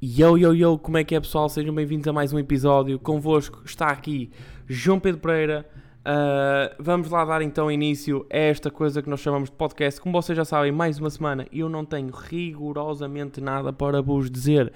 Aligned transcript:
Yo, 0.00 0.36
yo, 0.38 0.54
yo, 0.54 0.78
como 0.78 0.96
é 0.96 1.02
que 1.02 1.16
é 1.16 1.20
pessoal? 1.20 1.48
Sejam 1.48 1.74
bem-vindos 1.74 2.06
a 2.06 2.12
mais 2.12 2.32
um 2.32 2.38
episódio. 2.38 3.00
Convosco 3.00 3.62
está 3.64 3.88
aqui 3.88 4.30
João 4.64 5.00
Pedro 5.00 5.20
Pereira. 5.20 5.68
Uh, 6.02 6.72
vamos 6.78 7.10
lá 7.10 7.24
dar 7.24 7.42
então 7.42 7.68
início 7.68 8.24
a 8.32 8.36
esta 8.36 8.70
coisa 8.70 9.02
que 9.02 9.10
nós 9.10 9.18
chamamos 9.18 9.50
de 9.50 9.56
podcast. 9.56 10.00
Como 10.00 10.12
vocês 10.12 10.36
já 10.36 10.44
sabem, 10.44 10.70
mais 10.70 11.00
uma 11.00 11.10
semana 11.10 11.48
eu 11.52 11.68
não 11.68 11.84
tenho 11.84 12.12
rigorosamente 12.12 13.40
nada 13.40 13.72
para 13.72 14.00
vos 14.00 14.30
dizer. 14.30 14.72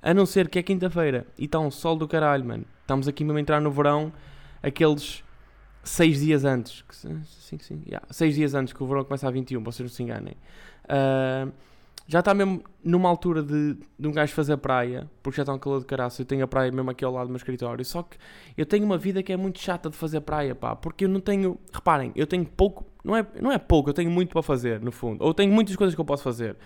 A 0.00 0.14
não 0.14 0.24
ser 0.24 0.48
que 0.48 0.58
é 0.58 0.62
quinta-feira 0.62 1.26
e 1.36 1.44
está 1.44 1.58
um 1.58 1.70
sol 1.70 1.94
do 1.94 2.08
caralho, 2.08 2.42
mano. 2.42 2.64
Estamos 2.80 3.06
aqui 3.06 3.24
mesmo 3.24 3.36
a 3.36 3.40
entrar 3.42 3.60
no 3.60 3.70
verão, 3.70 4.10
aqueles 4.62 5.22
seis 5.84 6.18
dias 6.18 6.46
antes. 6.46 6.82
Sim, 6.90 7.58
sim, 7.58 7.82
yeah, 7.86 8.06
seis 8.10 8.34
dias 8.34 8.54
antes 8.54 8.72
que 8.72 8.82
o 8.82 8.86
verão 8.86 9.04
começa 9.04 9.28
a 9.28 9.30
21, 9.30 9.62
vocês 9.62 9.86
não 9.86 9.94
se 9.94 10.02
enganem. 10.02 10.34
Uh, 10.84 11.52
já 12.06 12.18
está 12.18 12.34
mesmo 12.34 12.62
numa 12.84 13.08
altura 13.08 13.42
de, 13.42 13.76
de 13.98 14.08
um 14.08 14.12
gajo 14.12 14.32
fazer 14.32 14.56
praia, 14.56 15.08
porque 15.22 15.36
já 15.36 15.42
está 15.42 15.52
um 15.52 15.58
calor 15.58 15.80
de 15.80 15.86
caraça. 15.86 16.20
Eu 16.20 16.26
tenho 16.26 16.44
a 16.44 16.48
praia 16.48 16.70
mesmo 16.70 16.90
aqui 16.90 17.04
ao 17.04 17.12
lado 17.12 17.26
do 17.26 17.30
meu 17.30 17.36
escritório. 17.36 17.84
Só 17.84 18.02
que 18.02 18.16
eu 18.56 18.66
tenho 18.66 18.84
uma 18.84 18.98
vida 18.98 19.22
que 19.22 19.32
é 19.32 19.36
muito 19.36 19.60
chata 19.60 19.88
de 19.88 19.96
fazer 19.96 20.20
praia, 20.20 20.54
pá, 20.54 20.74
porque 20.74 21.04
eu 21.04 21.08
não 21.08 21.20
tenho. 21.20 21.58
Reparem, 21.72 22.12
eu 22.16 22.26
tenho 22.26 22.44
pouco. 22.44 22.84
Não 23.04 23.16
é, 23.16 23.26
não 23.40 23.52
é 23.52 23.58
pouco, 23.58 23.90
eu 23.90 23.94
tenho 23.94 24.10
muito 24.10 24.30
para 24.32 24.42
fazer, 24.42 24.80
no 24.80 24.92
fundo. 24.92 25.24
Ou 25.24 25.32
tenho 25.32 25.52
muitas 25.52 25.76
coisas 25.76 25.94
que 25.94 26.00
eu 26.00 26.04
posso 26.04 26.22
fazer. 26.22 26.56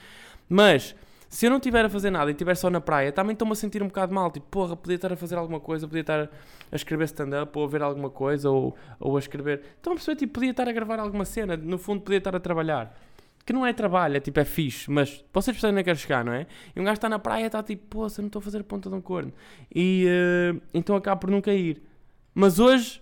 Mas. 0.49 0.95
Se 1.29 1.45
eu 1.45 1.51
não 1.51 1.57
estiver 1.57 1.85
a 1.85 1.89
fazer 1.91 2.09
nada 2.09 2.31
e 2.31 2.33
estiver 2.33 2.55
só 2.55 2.71
na 2.71 2.81
praia, 2.81 3.11
também 3.11 3.33
estou-me 3.33 3.53
a 3.53 3.57
sentir 3.57 3.83
um 3.83 3.89
bocado 3.89 4.15
mal. 4.15 4.31
Tipo, 4.31 4.47
porra, 4.49 4.77
podia 4.77 4.95
estar 4.95 5.13
a 5.13 5.17
fazer 5.17 5.35
alguma 5.35 5.59
coisa, 5.59 5.85
podia 5.87 6.03
estar 6.03 6.31
a 6.71 6.77
escrever 6.77 7.05
stand-up, 7.07 7.59
ou 7.59 7.65
a 7.65 7.69
ver 7.69 7.83
alguma 7.83 8.09
coisa, 8.09 8.49
ou, 8.49 8.77
ou 9.01 9.17
a 9.17 9.19
escrever. 9.19 9.61
Estão 9.77 9.93
a 9.93 9.97
perceber, 9.97 10.17
tipo, 10.17 10.35
podia 10.35 10.53
estar 10.53 10.69
a 10.69 10.73
gravar 10.73 11.01
alguma 11.01 11.25
cena, 11.25 11.57
no 11.57 11.79
fundo, 11.79 12.01
podia 12.03 12.19
estar 12.19 12.35
a 12.35 12.39
trabalhar 12.39 12.97
que 13.47 13.53
não 13.53 13.65
é 13.65 13.73
trabalho, 13.73 14.17
é 14.17 14.21
tipo, 14.21 14.41
é 14.41 14.45
fixe, 14.45 14.91
mas 14.91 15.25
vocês 15.33 15.55
percebem 15.55 15.75
onde 15.75 15.81
é 15.81 15.83
que 15.85 15.91
quero 15.91 15.99
chegar, 15.99 16.25
não 16.25 16.33
é? 16.33 16.49
E 16.75 16.81
um 16.81 16.83
gajo 16.83 16.95
está 16.95 17.09
na 17.09 17.21
praia 17.21 17.47
está 17.47 17.63
tipo, 17.63 17.87
pô, 17.87 18.07
eu 18.07 18.13
não 18.19 18.27
estou 18.27 18.41
a 18.41 18.43
fazer 18.43 18.59
a 18.59 18.65
ponta 18.65 18.91
de 18.91 18.97
um 18.97 19.01
corno. 19.01 19.33
E 19.73 20.05
uh, 20.53 20.61
então 20.75 20.97
acaba 20.97 21.21
por 21.21 21.31
nunca 21.31 21.55
ir. 21.55 21.81
Mas 22.35 22.59
hoje, 22.59 23.01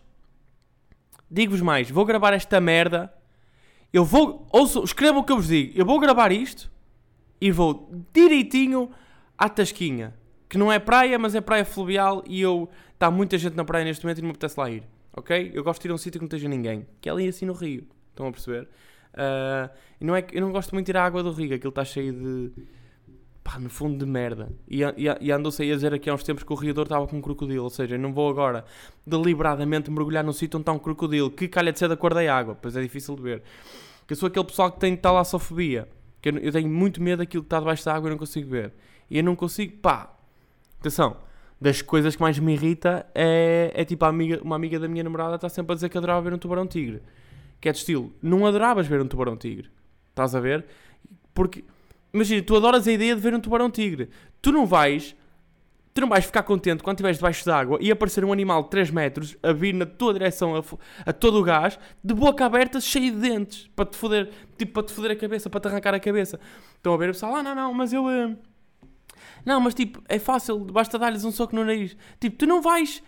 digo-vos 1.31 1.63
mais, 1.63 1.91
vou 1.91 2.05
gravar 2.05 2.35
esta 2.35 2.61
merda. 2.61 3.11
Eu 3.91 4.05
vou, 4.05 4.47
ouço, 4.53 4.85
escrevam 4.85 5.23
o 5.23 5.25
que 5.25 5.33
eu 5.33 5.37
vos 5.37 5.49
digo. 5.49 5.73
Eu 5.75 5.87
vou 5.87 5.99
gravar 5.99 6.31
isto 6.31 6.71
e 7.41 7.51
vou 7.51 7.91
direitinho 8.13 8.91
à 9.39 9.49
Tasquinha. 9.49 10.15
Que 10.47 10.59
não 10.59 10.71
é 10.71 10.79
praia, 10.79 11.19
mas 11.19 11.35
é 11.35 11.41
praia 11.41 11.65
fluvial 11.65 12.23
e 12.27 12.43
eu, 12.43 12.69
está 12.93 13.11
muita 13.11 13.39
gente 13.39 13.57
na 13.57 13.65
praia 13.65 13.85
neste 13.85 14.05
momento 14.05 14.19
e 14.19 14.21
não 14.21 14.29
me 14.29 14.33
apetece 14.33 14.61
lá 14.61 14.69
ir. 14.69 14.83
Ok? 15.17 15.53
Eu 15.55 15.65
gosto 15.65 15.81
de 15.81 15.89
ir 15.89 15.91
a 15.91 15.95
um 15.95 15.99
sítio 15.99 16.21
que 16.21 16.25
não 16.25 16.27
esteja 16.27 16.49
ninguém. 16.49 16.87
Que 17.01 17.09
é 17.09 17.13
ali 17.13 17.27
assim 17.29 17.47
no 17.47 17.55
Rio. 17.55 17.87
Estão 18.11 18.27
a 18.27 18.31
perceber? 18.31 18.69
Uh, 19.15 19.71
não 20.01 20.15
é, 20.15 20.25
eu 20.33 20.41
não 20.43 20.53
gosto 20.53 20.75
muito 20.75 20.87
de 20.87 20.93
ir 20.93 20.97
à 20.97 21.05
água 21.05 21.23
do 21.23 21.33
Riga, 21.33 21.55
aquilo 21.55 21.71
está 21.71 21.85
cheio 21.85 22.13
de. 22.13 22.53
pá, 23.43 23.59
no 23.59 23.71
fundo 23.71 24.05
de 24.05 24.11
merda. 24.11 24.51
E, 24.69 24.83
e, 24.83 25.07
e 25.21 25.33
andou-se 25.33 25.63
aí 25.63 25.73
a 25.73 25.75
dizer 25.75 25.95
aqui 25.95 26.11
há 26.11 26.15
uns 26.15 26.23
tempos 26.23 26.45
que 26.45 26.53
o 26.53 26.57
riador 26.57 26.85
estava 26.85 27.07
com 27.07 27.17
um 27.17 27.21
crocodilo, 27.23 27.65
ou 27.65 27.71
seja, 27.71 27.95
eu 27.95 27.99
não 27.99 28.13
vou 28.13 28.29
agora 28.29 28.65
deliberadamente 29.07 29.91
mergulhar 29.91 30.23
num 30.23 30.33
sítio 30.33 30.59
onde 30.59 30.63
está 30.63 30.73
um 30.73 30.79
crocodilo, 30.79 31.31
que 31.31 31.49
calha 31.49 31.73
de 31.73 31.79
ser 31.79 31.89
da 31.89 31.97
cor 31.97 32.13
da 32.13 32.21
água, 32.35 32.55
pois 32.61 32.77
é 32.77 32.83
difícil 32.83 33.17
de 33.17 33.23
ver. 33.23 33.43
Que 34.07 34.13
eu 34.13 34.17
sou 34.17 34.27
aquele 34.27 34.45
pessoal 34.45 34.71
que 34.71 34.79
tem 34.79 34.97
talassofobia, 34.97 35.89
que 36.21 36.29
eu, 36.29 36.39
eu 36.39 36.53
tenho 36.53 36.69
muito 36.69 37.03
medo 37.03 37.21
daquilo 37.21 37.43
que 37.43 37.47
está 37.47 37.59
debaixo 37.59 37.85
da 37.85 37.95
água 37.95 38.09
e 38.09 38.11
não 38.11 38.19
consigo 38.19 38.51
ver. 38.51 38.73
E 39.11 39.19
eu 39.19 39.25
não 39.25 39.35
consigo, 39.35 39.79
pá, 39.79 40.15
atenção 40.81 41.17
das 41.61 41.81
coisas 41.81 42.15
que 42.15 42.21
mais 42.21 42.39
me 42.39 42.53
irrita 42.53 43.07
é, 43.15 43.73
é 43.75 43.85
tipo 43.85 44.05
amiga, 44.05 44.39
uma 44.43 44.57
amiga 44.57 44.79
da 44.79 44.87
minha 44.87 45.03
namorada 45.03 45.37
está 45.37 45.49
sempre 45.49 45.73
a 45.73 45.75
dizer 45.75 45.89
que 45.89 45.97
adorava 45.97 46.21
ver 46.21 46.35
um 46.35 46.39
tubarão 46.39 46.67
tigre 46.67 47.01
que 47.65 47.69
é 47.71 47.73
de 47.73 47.79
estilo, 47.79 48.13
não 48.23 48.45
adoravas 48.45 48.87
ver 48.87 49.01
um 49.01 49.09
tubarão-tigre. 49.09 49.71
Estás 50.11 50.35
a 50.35 50.41
ver? 50.41 50.67
Porque, 51.33 51.65
imagina, 52.13 52.43
tu 52.43 52.55
adoras 52.55 52.87
a 52.87 52.93
ideia 52.93 53.15
de 53.15 53.21
ver 53.23 53.35
um 53.35 53.41
tubarão-tigre. 53.41 54.11
Tu 54.43 54.53
não 54.53 54.67
vais, 54.67 55.17
tu 55.95 56.03
não 56.03 56.09
vais 56.11 56.27
ficar 56.27 56.43
contente 56.43 56.83
quando 56.83 56.97
estiveres 56.97 57.17
debaixo 57.17 57.43
d'água 57.47 57.79
e 57.81 57.91
aparecer 57.91 58.23
um 58.23 58.35
animal 58.35 58.65
de 58.65 58.69
3 58.69 58.91
metros 58.91 59.35
a 59.43 59.51
vir 59.55 59.73
na 59.73 59.87
tua 59.87 60.13
direção 60.13 60.55
a, 60.55 60.63
a, 61.07 61.13
todo 61.15 61.41
o 61.41 61.43
gás, 61.43 61.79
de 62.05 62.13
boca 62.13 62.45
aberta, 62.45 62.79
cheio 62.83 63.11
de 63.11 63.19
dentes, 63.19 63.71
para 63.75 63.87
te 63.87 63.97
foder, 63.97 64.29
tipo, 64.59 64.75
para 64.75 64.83
te 64.83 64.93
foder 64.93 65.13
a 65.13 65.17
cabeça, 65.17 65.49
para 65.49 65.61
te 65.61 65.69
arrancar 65.69 65.95
a 65.95 66.01
cabeça. 66.01 66.39
Estão 66.77 66.93
a 66.93 66.99
ver 66.99 67.09
o 67.09 67.13
pessoal, 67.15 67.37
ah, 67.37 67.43
não, 67.43 67.55
não, 67.55 67.73
mas 67.73 67.95
eu... 67.95 68.05
Uh... 68.05 68.37
Não, 69.43 69.59
mas 69.59 69.73
tipo, 69.73 70.03
é 70.07 70.19
fácil, 70.19 70.59
basta 70.59 70.99
dar-lhes 70.99 71.25
um 71.25 71.31
soco 71.31 71.57
no 71.57 71.65
nariz. 71.65 71.97
Tipo, 72.21 72.37
tu 72.37 72.47
não 72.47 72.61
vais 72.61 73.03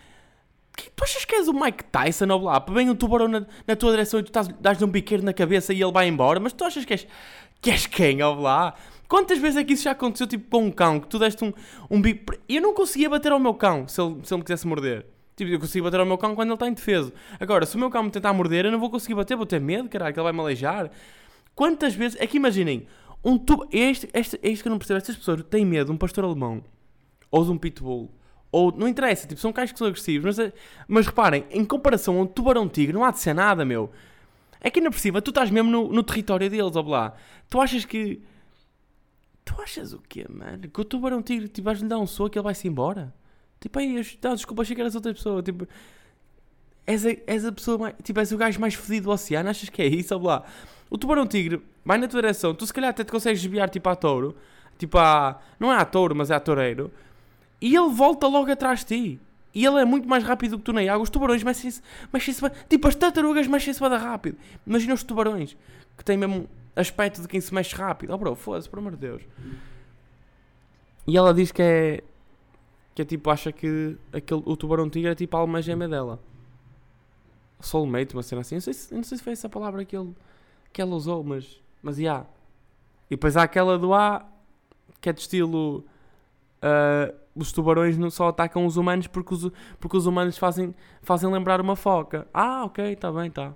Tu 0.77 1.05
achas 1.05 1.25
que 1.25 1.35
és 1.35 1.49
o 1.49 1.55
Mike 1.55 1.85
Tyson 1.85 2.27
ou 2.31 2.43
lá? 2.43 2.59
Vem 2.71 2.91
um 2.91 2.95
tubarão 2.95 3.29
na, 3.29 3.47
na 3.67 3.77
tua 3.77 3.91
direção 3.93 4.21
e 4.21 4.23
tu 4.23 4.33
dás-lhe 4.61 4.85
um 4.85 4.89
biqueiro 4.89 5.23
na 5.23 5.33
cabeça 5.33 5.73
e 5.73 5.83
ele 5.83 5.93
vai 5.93 6.07
embora, 6.07 6.39
mas 6.39 6.53
tu 6.53 6.65
achas 6.65 6.85
que 6.85 6.93
és, 6.93 7.07
que 7.61 7.71
és 7.71 7.87
quem 7.87 8.23
ou 8.23 8.35
lá? 8.41 8.75
Quantas 9.09 9.39
vezes 9.39 9.57
é 9.57 9.65
que 9.65 9.73
isso 9.73 9.85
já 9.85 9.93
aconteceu 9.93 10.27
tipo 10.27 10.51
com 10.51 10.65
um 10.65 10.71
cão 10.71 11.01
que 11.01 11.07
tu 11.07 11.19
deste 11.19 11.45
um, 11.45 11.53
um 11.91 12.01
bico. 12.01 12.35
Eu 12.49 12.61
não 12.61 12.75
conseguia 12.75 13.09
bater 13.09 13.33
ao 13.33 13.39
meu 13.39 13.55
cão 13.55 13.87
se 13.89 14.01
ele, 14.01 14.17
se 14.23 14.35
ele 14.35 14.39
me 14.39 14.45
quisesse 14.45 14.67
morder. 14.67 15.07
Tipo, 15.37 15.51
eu 15.51 15.61
consigo 15.61 15.85
bater 15.85 16.01
ao 16.01 16.07
meu 16.07 16.19
cão 16.19 16.35
quando 16.35 16.49
ele 16.49 16.55
está 16.55 16.67
indefeso. 16.67 17.13
Agora, 17.39 17.67
se 17.67 17.77
o 17.77 17.79
meu 17.79 17.91
cão 17.91 18.03
me 18.03 18.11
tentar 18.11 18.33
morder, 18.33 18.65
eu 18.65 18.73
não 18.73 18.81
vou 18.81 18.91
conseguir 18.91 19.15
bater, 19.15 19.37
vou 19.37 19.47
ter 19.47 19.61
medo, 19.61 19.89
caralho, 19.89 20.13
que 20.13 20.19
ele 20.19 20.25
vai 20.25 20.33
me 20.33 20.41
aleijar. 20.41 20.91
Quantas 21.55 21.95
vezes. 21.95 22.19
É 22.21 22.27
que 22.27 22.37
imaginem, 22.37 22.87
um 23.25 23.39
tubarão. 23.39 23.71
É, 23.73 23.81
é 23.83 24.51
isto 24.51 24.63
que 24.63 24.69
eu 24.69 24.71
não 24.71 24.79
percebo. 24.79 24.99
Estas 24.99 25.17
pessoas 25.17 25.43
têm 25.45 25.65
medo 25.65 25.87
de 25.87 25.93
um 25.93 25.97
pastor 25.97 26.25
alemão 26.25 26.65
ou 27.31 27.45
de 27.45 27.51
um 27.51 27.59
pitbull 27.59 28.11
ou 28.51 28.73
não 28.73 28.89
interessa, 28.89 29.27
tipo, 29.27 29.41
são 29.41 29.53
cães 29.53 29.73
que 29.73 29.79
são 29.79 29.87
agressivos. 29.87 30.37
Mas, 30.37 30.39
eh, 30.39 30.53
mas 30.87 31.07
reparem, 31.07 31.45
em 31.51 31.65
comparação 31.65 32.19
a 32.19 32.23
um 32.23 32.27
tubarão-tigre, 32.27 32.93
não 32.93 33.05
há 33.05 33.11
de 33.11 33.19
ser 33.19 33.35
nada, 33.35 33.65
meu. 33.65 33.91
É 34.61 34.71
que 34.71 34.79
ainda 34.79 34.91
por 34.91 34.99
cima, 34.99 35.21
tu 35.21 35.31
estás 35.31 35.51
mesmo 35.51 35.71
no, 35.71 35.89
no 35.93 36.03
território 36.03 36.49
deles, 36.49 36.75
ou 36.75 36.89
lá. 36.89 37.15
Tu 37.49 37.61
achas 37.61 37.85
que. 37.85 38.23
Tu 39.45 39.55
achas 39.63 39.93
o 39.93 40.01
quê, 40.09 40.27
mano? 40.29 40.69
Que 40.69 40.81
o 40.81 40.85
tubarão-tigre, 40.85 41.49
tipo, 41.49 41.65
vais-lhe 41.67 41.87
dar 41.87 41.99
um 41.99 42.07
soco 42.07 42.37
e 42.37 42.39
ele 42.39 42.45
vai-se 42.45 42.67
embora? 42.67 43.15
Tipo, 43.61 43.79
aí, 43.79 44.03
não, 44.23 44.35
desculpa, 44.35 44.63
achei 44.63 44.75
que 44.75 44.81
eras 44.81 44.95
outra 44.95 45.13
pessoa. 45.13 45.43
Tipo, 45.43 45.69
és 46.87 47.07
a, 47.07 47.11
és 47.27 47.45
a 47.45 47.53
pessoa 47.53 47.79
mais. 47.79 47.95
Tipo, 48.03 48.21
és 48.21 48.33
o 48.33 48.37
gajo 48.37 48.61
mais 48.61 48.75
fedido 48.75 49.05
do 49.05 49.11
oceano, 49.11 49.51
achas 49.51 49.69
que 49.69 49.83
é 49.83 49.87
isso, 49.87 50.15
ou 50.15 50.23
lá? 50.23 50.45
O 50.89 50.97
tubarão-tigre 50.97 51.63
vai 51.85 51.99
na 51.99 52.09
tua 52.09 52.23
direção, 52.23 52.55
tu 52.55 52.67
se 52.67 52.73
calhar 52.73 52.91
até 52.91 53.05
te 53.05 53.13
consegues 53.13 53.41
desviar, 53.41 53.69
tipo, 53.69 53.89
a 53.89 53.97
touro. 53.97 54.37
Tipo, 54.79 54.99
a. 54.99 55.41
Não 55.61 55.73
é 55.73 55.77
a 55.77 55.85
touro, 55.85 56.15
mas 56.15 56.31
é 56.31 56.35
a 56.35 56.41
toureiro 56.41 56.91
e 57.61 57.75
ele 57.75 57.91
volta 57.91 58.27
logo 58.27 58.51
atrás 58.51 58.81
de 58.81 58.87
ti. 58.87 59.21
E 59.55 59.65
ele 59.65 59.81
é 59.81 59.85
muito 59.87 60.07
mais 60.07 60.23
rápido 60.23 60.59
que 60.59 60.65
tu 60.65 60.73
na 60.73 60.83
água. 60.83 60.99
Os 61.03 61.09
tubarões 61.09 61.43
mexem-se. 61.43 61.81
Mexem 62.13 62.35
tipo, 62.69 62.89
as 62.89 62.95
tartarugas 62.95 63.47
mexem-se 63.47 63.81
bada 63.81 63.97
rápido. 63.97 64.37
Imagina 64.67 64.93
os 64.93 65.03
tubarões 65.03 65.57
que 65.97 66.05
têm 66.05 66.17
mesmo 66.17 66.47
aspecto 66.75 67.23
de 67.23 67.29
quem 67.29 67.41
se 67.41 67.55
mexe 67.55 67.75
rápido. 67.75 68.13
Oh, 68.13 68.19
bro, 68.19 68.35
foda-se, 68.35 68.69
por 68.69 68.79
amor 68.79 68.93
de 68.93 68.99
Deus. 68.99 69.23
E 71.07 71.17
ela 71.17 71.33
diz 71.33 71.51
que 71.51 71.63
é. 71.63 72.05
Que 72.95 73.01
é 73.01 73.05
tipo, 73.07 73.31
acha 73.31 73.51
que 73.51 73.97
aquele, 74.13 74.43
o 74.45 74.57
tubarão-tigre 74.57 75.11
é 75.11 75.15
tipo 75.15 75.35
a 75.37 75.41
alma 75.41 75.63
gêmea 75.63 75.89
dela. 75.89 76.21
Soulmate, 77.59 78.15
uma 78.15 78.23
cena 78.23 78.43
assim. 78.43 78.57
Eu 78.57 78.59
não 78.59 78.63
sei 78.63 78.75
se, 78.75 78.95
não 78.95 79.03
sei 79.03 79.17
se 79.17 79.25
foi 79.25 79.33
essa 79.33 79.49
palavra 79.49 79.85
que, 79.87 79.97
ele, 79.97 80.15
que 80.71 80.83
ela 80.83 80.95
usou, 80.95 81.25
mas. 81.25 81.63
Mas. 81.83 81.99
Yeah. 81.99 82.27
E 83.07 83.17
depois 83.17 83.39
há 83.39 83.45
aquela 83.45 83.79
do 83.79 83.95
A, 83.95 84.27
que 85.01 85.09
é 85.09 85.15
de 85.15 85.21
estilo 85.21 85.85
uh, 86.59 87.26
os 87.37 87.53
tubarões 87.53 87.99
não 87.99 88.11
só 88.11 88.29
atacam 88.29 88.65
os 88.65 88.77
humanos 88.77 89.07
porque 89.07 89.35
os, 89.35 89.51
porque 89.79 89.97
os 89.97 90.07
humanos 90.07 90.39
fazem, 90.39 90.75
fazem 91.03 91.31
lembrar 91.31 91.61
uma 91.61 91.77
foca. 91.77 92.27
Ah, 92.33 92.65
ok, 92.65 92.93
está 92.93 93.13
bem, 93.13 93.27
está. 93.27 93.53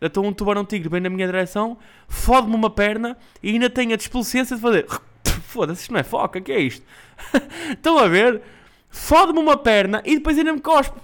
Então 0.00 0.24
um 0.24 0.32
tubarão-tigre 0.32 0.88
vem 0.88 1.00
na 1.00 1.10
minha 1.10 1.26
direção, 1.26 1.76
fode-me 2.06 2.54
uma 2.54 2.70
perna 2.70 3.16
e 3.42 3.50
ainda 3.50 3.68
tem 3.68 3.92
a 3.92 3.96
desplicência 3.96 4.56
de 4.56 4.62
fazer... 4.62 4.86
Foda-se, 5.42 5.82
isto 5.82 5.92
não 5.92 6.00
é 6.00 6.04
foca, 6.04 6.40
que 6.40 6.52
é 6.52 6.60
isto? 6.60 6.86
Estão 7.72 7.98
a 7.98 8.06
ver? 8.06 8.42
Fode-me 8.88 9.38
uma 9.38 9.56
perna 9.56 10.02
e 10.04 10.16
depois 10.16 10.38
ainda 10.38 10.52
me 10.52 10.60
cospe. 10.60 11.00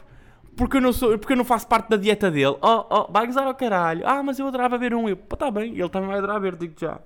Porque 0.56 0.76
eu, 0.76 0.80
não 0.80 0.92
sou, 0.92 1.18
porque 1.18 1.32
eu 1.32 1.36
não 1.36 1.44
faço 1.44 1.66
parte 1.66 1.88
da 1.88 1.96
dieta 1.96 2.30
dele. 2.30 2.56
Oh, 2.62 2.86
oh, 2.88 3.12
vai 3.12 3.26
gozar 3.26 3.44
ao 3.44 3.54
caralho. 3.54 4.06
Ah, 4.06 4.22
mas 4.22 4.38
eu 4.38 4.46
adorava 4.46 4.78
ver 4.78 4.94
um. 4.94 5.08
Eu, 5.08 5.16
pá, 5.16 5.36
tá 5.36 5.50
bem. 5.50 5.72
Ele 5.72 5.88
também 5.88 6.08
vai 6.08 6.18
adorar 6.18 6.40
ver, 6.40 6.54
digo 6.54 6.74
já. 6.78 7.00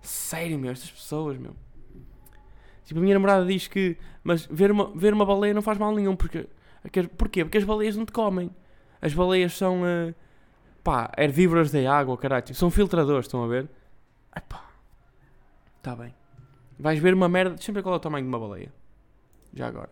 Sério, 0.00 0.58
meu, 0.58 0.72
estas 0.72 0.90
pessoas, 0.90 1.38
meu. 1.38 1.54
Tipo, 2.84 3.00
a 3.00 3.02
minha 3.02 3.14
namorada 3.14 3.44
diz 3.46 3.68
que. 3.68 3.96
Mas 4.22 4.46
ver 4.46 4.70
uma, 4.70 4.92
ver 4.94 5.12
uma 5.12 5.24
baleia 5.26 5.54
não 5.54 5.62
faz 5.62 5.78
mal 5.78 5.94
nenhum. 5.94 6.16
Porque, 6.16 6.48
porquê? 7.16 7.44
Porque 7.44 7.58
as 7.58 7.64
baleias 7.64 7.96
não 7.96 8.04
te 8.04 8.12
comem. 8.12 8.50
As 9.00 9.14
baleias 9.14 9.56
são. 9.56 9.82
Uh, 9.82 10.14
pá, 10.82 11.10
herbívoras 11.16 11.70
da 11.70 11.92
água, 11.92 12.16
caralho. 12.16 12.42
Tipo, 12.42 12.58
são 12.58 12.70
filtradores, 12.70 13.26
estão 13.26 13.44
a 13.44 13.46
ver? 13.46 13.68
Ai 14.32 14.42
pá. 14.48 14.64
Está 15.78 15.96
bem. 15.96 16.14
Vais 16.78 16.98
ver 16.98 17.14
uma 17.14 17.28
merda. 17.28 17.54
Deixa-me 17.54 17.76
ver 17.76 17.82
qual 17.82 17.94
é 17.94 17.98
o 17.98 18.00
tamanho 18.00 18.24
de 18.24 18.28
uma 18.28 18.38
baleia. 18.38 18.72
Já 19.54 19.66
agora. 19.66 19.90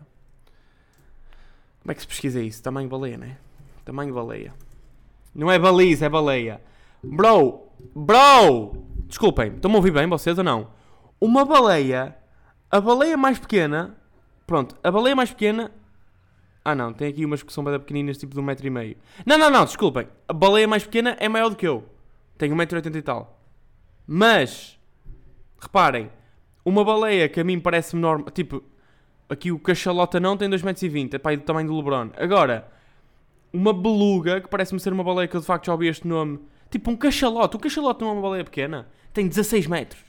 Como 1.81 1.91
é 1.91 1.95
que 1.95 2.01
se 2.01 2.07
pesquisa 2.07 2.41
isso? 2.41 2.61
Tamanho 2.61 2.87
baleia, 2.87 3.17
né? 3.17 3.37
Tamanho 3.83 4.13
baleia. 4.13 4.53
Não 5.33 5.51
é 5.51 5.57
baliza, 5.57 6.05
é 6.05 6.09
baleia. 6.09 6.61
Bro! 7.03 7.67
Bro! 7.95 8.85
Desculpem, 9.07 9.55
estão-me 9.55 9.75
a 9.75 9.79
ouvir 9.79 9.91
bem 9.91 10.07
vocês 10.07 10.37
ou 10.37 10.43
não? 10.43 10.69
Uma 11.19 11.43
baleia 11.43 12.15
a 12.71 12.81
baleia 12.81 13.17
mais 13.17 13.39
pequena. 13.39 13.95
Pronto, 14.47 14.75
a 14.83 14.91
baleia 14.91 15.15
mais 15.15 15.31
pequena. 15.31 15.71
Ah 16.63 16.75
não, 16.75 16.93
tem 16.93 17.07
aqui 17.07 17.25
umas 17.25 17.41
que 17.41 17.51
são 17.51 17.63
bem 17.63 17.79
pequeninas, 17.79 18.17
tipo 18.17 18.33
de 18.33 18.39
um 18.39 18.43
metro 18.43 18.65
e 18.65 18.69
meio. 18.69 18.97
Não, 19.25 19.37
não, 19.37 19.49
não, 19.49 19.65
desculpem. 19.65 20.07
A 20.27 20.33
baleia 20.33 20.67
mais 20.67 20.83
pequena 20.83 21.17
é 21.19 21.27
maior 21.27 21.49
do 21.49 21.55
que 21.55 21.67
eu. 21.67 21.83
Tenho 22.37 22.55
1,80m 22.55 22.95
e 22.95 23.01
tal. 23.01 23.39
Mas, 24.05 24.79
reparem, 25.59 26.11
uma 26.63 26.83
baleia 26.83 27.27
que 27.27 27.39
a 27.39 27.43
mim 27.43 27.59
parece-me 27.59 28.01
normal. 28.01 28.29
Tipo, 28.31 28.63
Aqui 29.31 29.49
o 29.49 29.57
cachalota 29.57 30.19
não 30.19 30.35
tem 30.35 30.49
2,20m, 30.49 31.13
é 31.13 31.17
pá, 31.17 31.31
é 31.31 31.37
do 31.37 31.43
tamanho 31.43 31.65
do 31.65 31.77
LeBron. 31.77 32.09
Agora, 32.17 32.69
uma 33.53 33.71
beluga, 33.71 34.41
que 34.41 34.49
parece-me 34.49 34.77
ser 34.77 34.91
uma 34.91 35.05
baleia 35.05 35.25
que 35.25 35.37
eu 35.37 35.39
de 35.39 35.45
facto 35.45 35.67
já 35.67 35.71
ouvi 35.71 35.87
este 35.87 36.05
nome. 36.05 36.37
Tipo 36.69 36.91
um 36.91 36.97
cachalote. 36.97 37.55
Um 37.55 37.59
cachalote 37.61 38.01
não 38.01 38.09
é 38.09 38.11
uma 38.11 38.21
baleia 38.21 38.43
pequena. 38.43 38.89
Tem 39.13 39.25
16 39.25 39.67
metros. 39.67 40.03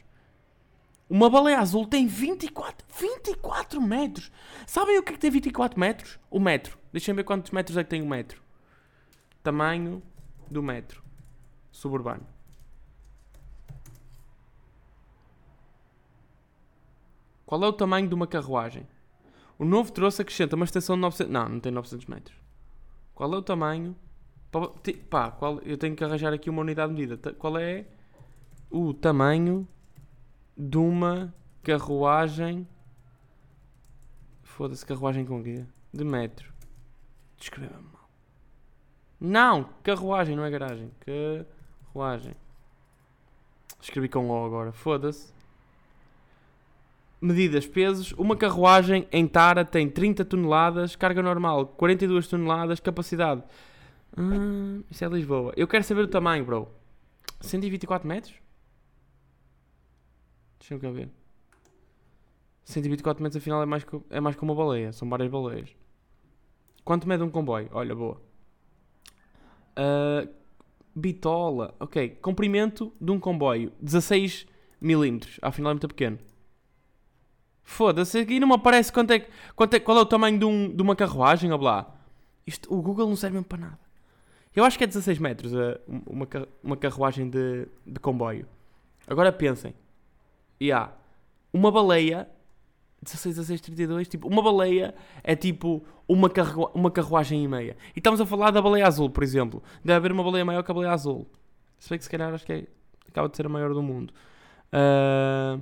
Uma 1.08 1.28
baleia 1.28 1.58
azul 1.58 1.86
tem 1.86 2.06
24, 2.06 2.86
24 2.98 3.80
metros. 3.80 4.32
Sabem 4.66 4.98
o 4.98 5.02
que 5.02 5.10
é 5.10 5.12
que 5.14 5.20
tem 5.20 5.30
24 5.30 5.78
metros? 5.78 6.18
O 6.30 6.40
metro. 6.40 6.78
Deixem 6.92 7.14
ver 7.14 7.24
quantos 7.24 7.50
metros 7.50 7.76
é 7.76 7.84
que 7.84 7.90
tem 7.90 8.02
o 8.02 8.06
metro. 8.06 8.42
Tamanho 9.42 10.02
do 10.50 10.62
metro. 10.62 11.02
Suburbano. 11.70 12.26
Qual 17.44 17.62
é 17.62 17.66
o 17.66 17.72
tamanho 17.72 18.08
de 18.08 18.14
uma 18.14 18.26
carruagem? 18.26 18.86
O 19.58 19.64
novo 19.64 19.92
trouxe 19.92 20.22
acrescenta 20.22 20.56
uma 20.56 20.64
extensão 20.64 20.96
de 20.96 21.02
900... 21.02 21.32
Não, 21.32 21.48
não 21.48 21.60
tem 21.60 21.70
900 21.70 22.06
metros. 22.06 22.36
Qual 23.14 23.32
é 23.34 23.36
o 23.36 23.42
tamanho? 23.42 23.94
Pá, 25.10 25.30
qual... 25.30 25.58
eu 25.60 25.76
tenho 25.76 25.94
que 25.94 26.02
arranjar 26.02 26.32
aqui 26.32 26.48
uma 26.48 26.62
unidade 26.62 26.94
de 26.94 27.00
medida. 27.00 27.34
Qual 27.34 27.58
é 27.58 27.84
o 28.70 28.94
tamanho 28.94 29.68
de 30.68 30.78
uma 30.78 31.34
carruagem... 31.62 32.66
Foda-se, 34.44 34.84
carruagem 34.86 35.24
com 35.24 35.42
quê? 35.42 35.64
De 35.92 36.04
metro. 36.04 36.52
Descreva-me 37.36 37.88
mal. 37.92 38.08
Não! 39.20 39.68
Carruagem, 39.82 40.36
não 40.36 40.44
é 40.44 40.50
garagem. 40.50 40.90
Carruagem. 41.00 42.34
Escrevi 43.80 44.08
com 44.08 44.30
O 44.30 44.44
agora. 44.44 44.72
Foda-se. 44.72 45.32
Medidas, 47.20 47.66
pesos. 47.66 48.12
Uma 48.12 48.36
carruagem 48.36 49.08
em 49.10 49.26
Tara 49.26 49.64
tem 49.64 49.88
30 49.88 50.24
toneladas, 50.24 50.94
carga 50.94 51.22
normal 51.22 51.66
42 51.66 52.28
toneladas, 52.28 52.78
capacidade. 52.78 53.42
Hum, 54.16 54.82
isso 54.90 55.04
é 55.04 55.08
Lisboa. 55.08 55.52
Eu 55.56 55.66
quero 55.66 55.82
saber 55.82 56.02
o 56.02 56.08
tamanho, 56.08 56.44
bro. 56.44 56.68
124 57.40 58.06
metros? 58.06 58.42
Deixa-me 60.62 60.92
ver. 60.92 61.10
124 62.64 63.20
metros 63.20 63.42
afinal 63.42 63.62
é 63.62 63.66
mais, 63.66 63.82
que, 63.82 64.00
é 64.10 64.20
mais 64.20 64.36
que 64.36 64.42
uma 64.42 64.54
baleia. 64.54 64.92
São 64.92 65.08
várias 65.08 65.28
baleias. 65.28 65.74
Quanto 66.84 67.08
mede 67.08 67.22
um 67.24 67.30
comboio? 67.30 67.68
Olha, 67.72 67.94
boa. 67.94 68.22
Uh, 69.76 70.28
bitola. 70.94 71.74
Ok. 71.80 72.10
Comprimento 72.22 72.92
de 73.00 73.10
um 73.10 73.18
comboio. 73.18 73.72
16 73.80 74.46
milímetros. 74.80 75.38
Afinal 75.42 75.72
é 75.72 75.74
muito 75.74 75.88
pequeno. 75.88 76.18
Foda-se, 77.64 78.18
aqui 78.18 78.38
não 78.38 78.48
me 78.48 78.54
aparece 78.54 78.92
quanto 78.92 79.12
é, 79.12 79.26
quanto 79.54 79.74
é, 79.74 79.80
qual 79.80 79.96
é 79.96 80.00
o 80.00 80.06
tamanho 80.06 80.38
de, 80.38 80.44
um, 80.44 80.74
de 80.74 80.82
uma 80.82 80.96
carruagem, 80.96 81.50
ou 81.52 81.58
blá. 81.58 81.94
Isto, 82.46 82.72
o 82.72 82.82
Google 82.82 83.08
não 83.08 83.16
serve 83.16 83.34
mesmo 83.34 83.48
para 83.48 83.58
nada. 83.58 83.78
Eu 84.54 84.64
acho 84.64 84.76
que 84.76 84.84
é 84.84 84.86
16 84.86 85.18
metros 85.18 85.52
uh, 85.54 85.80
uma, 86.06 86.28
uma 86.62 86.76
carruagem 86.76 87.30
de, 87.30 87.66
de 87.86 87.98
comboio. 88.00 88.46
Agora 89.06 89.32
pensem. 89.32 89.74
E 90.62 90.66
yeah, 90.66 90.92
uma 91.52 91.72
baleia 91.72 92.28
16, 93.02 93.34
16, 93.34 93.60
32, 93.62 94.06
tipo, 94.06 94.28
uma 94.28 94.40
baleia 94.40 94.94
é 95.24 95.34
tipo 95.34 95.82
uma, 96.06 96.30
carru 96.30 96.70
uma 96.72 96.88
carruagem 96.88 97.42
e 97.42 97.48
meia. 97.48 97.76
E 97.96 97.98
estamos 97.98 98.20
a 98.20 98.26
falar 98.26 98.52
da 98.52 98.62
baleia 98.62 98.86
azul, 98.86 99.10
por 99.10 99.24
exemplo. 99.24 99.60
Deve 99.84 99.96
haver 99.96 100.12
uma 100.12 100.22
baleia 100.22 100.44
maior 100.44 100.62
que 100.62 100.70
a 100.70 100.74
baleia 100.74 100.92
azul. 100.92 101.26
Se 101.80 101.90
bem 101.90 101.98
que 101.98 102.04
se 102.04 102.10
calhar 102.10 102.32
acho 102.32 102.46
que 102.46 102.52
é, 102.52 102.66
acaba 103.08 103.28
de 103.28 103.36
ser 103.36 103.44
a 103.44 103.48
maior 103.48 103.74
do 103.74 103.82
mundo. 103.82 104.14
Uh, 104.72 105.60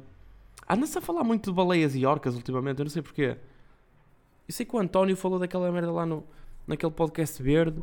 Anda-se 0.68 0.98
a 0.98 1.00
falar 1.00 1.24
muito 1.24 1.50
de 1.50 1.56
baleias 1.56 1.96
e 1.96 2.04
orcas 2.04 2.36
ultimamente, 2.36 2.78
eu 2.78 2.84
não 2.84 2.90
sei 2.90 3.00
porquê. 3.00 3.38
Eu 4.46 4.52
sei 4.52 4.66
que 4.66 4.76
o 4.76 4.78
António 4.78 5.16
falou 5.16 5.38
daquela 5.38 5.72
merda 5.72 5.90
lá 5.90 6.04
no, 6.04 6.24
naquele 6.66 6.92
podcast 6.92 7.42
verde 7.42 7.82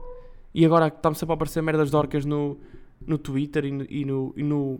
e 0.53 0.63
agora 0.63 0.87
está-me 0.87 1.15
sempre 1.15 1.33
a 1.33 1.35
aparecer 1.35 1.63
merdas 1.63 1.89
de 1.89 1.95
orcas 1.95 2.25
no, 2.25 2.59
no 3.01 3.17
Twitter 3.17 3.65
e 3.65 3.71
no, 3.71 3.85
e 3.89 4.05
no, 4.05 4.33
e 4.37 4.43
no, 4.43 4.79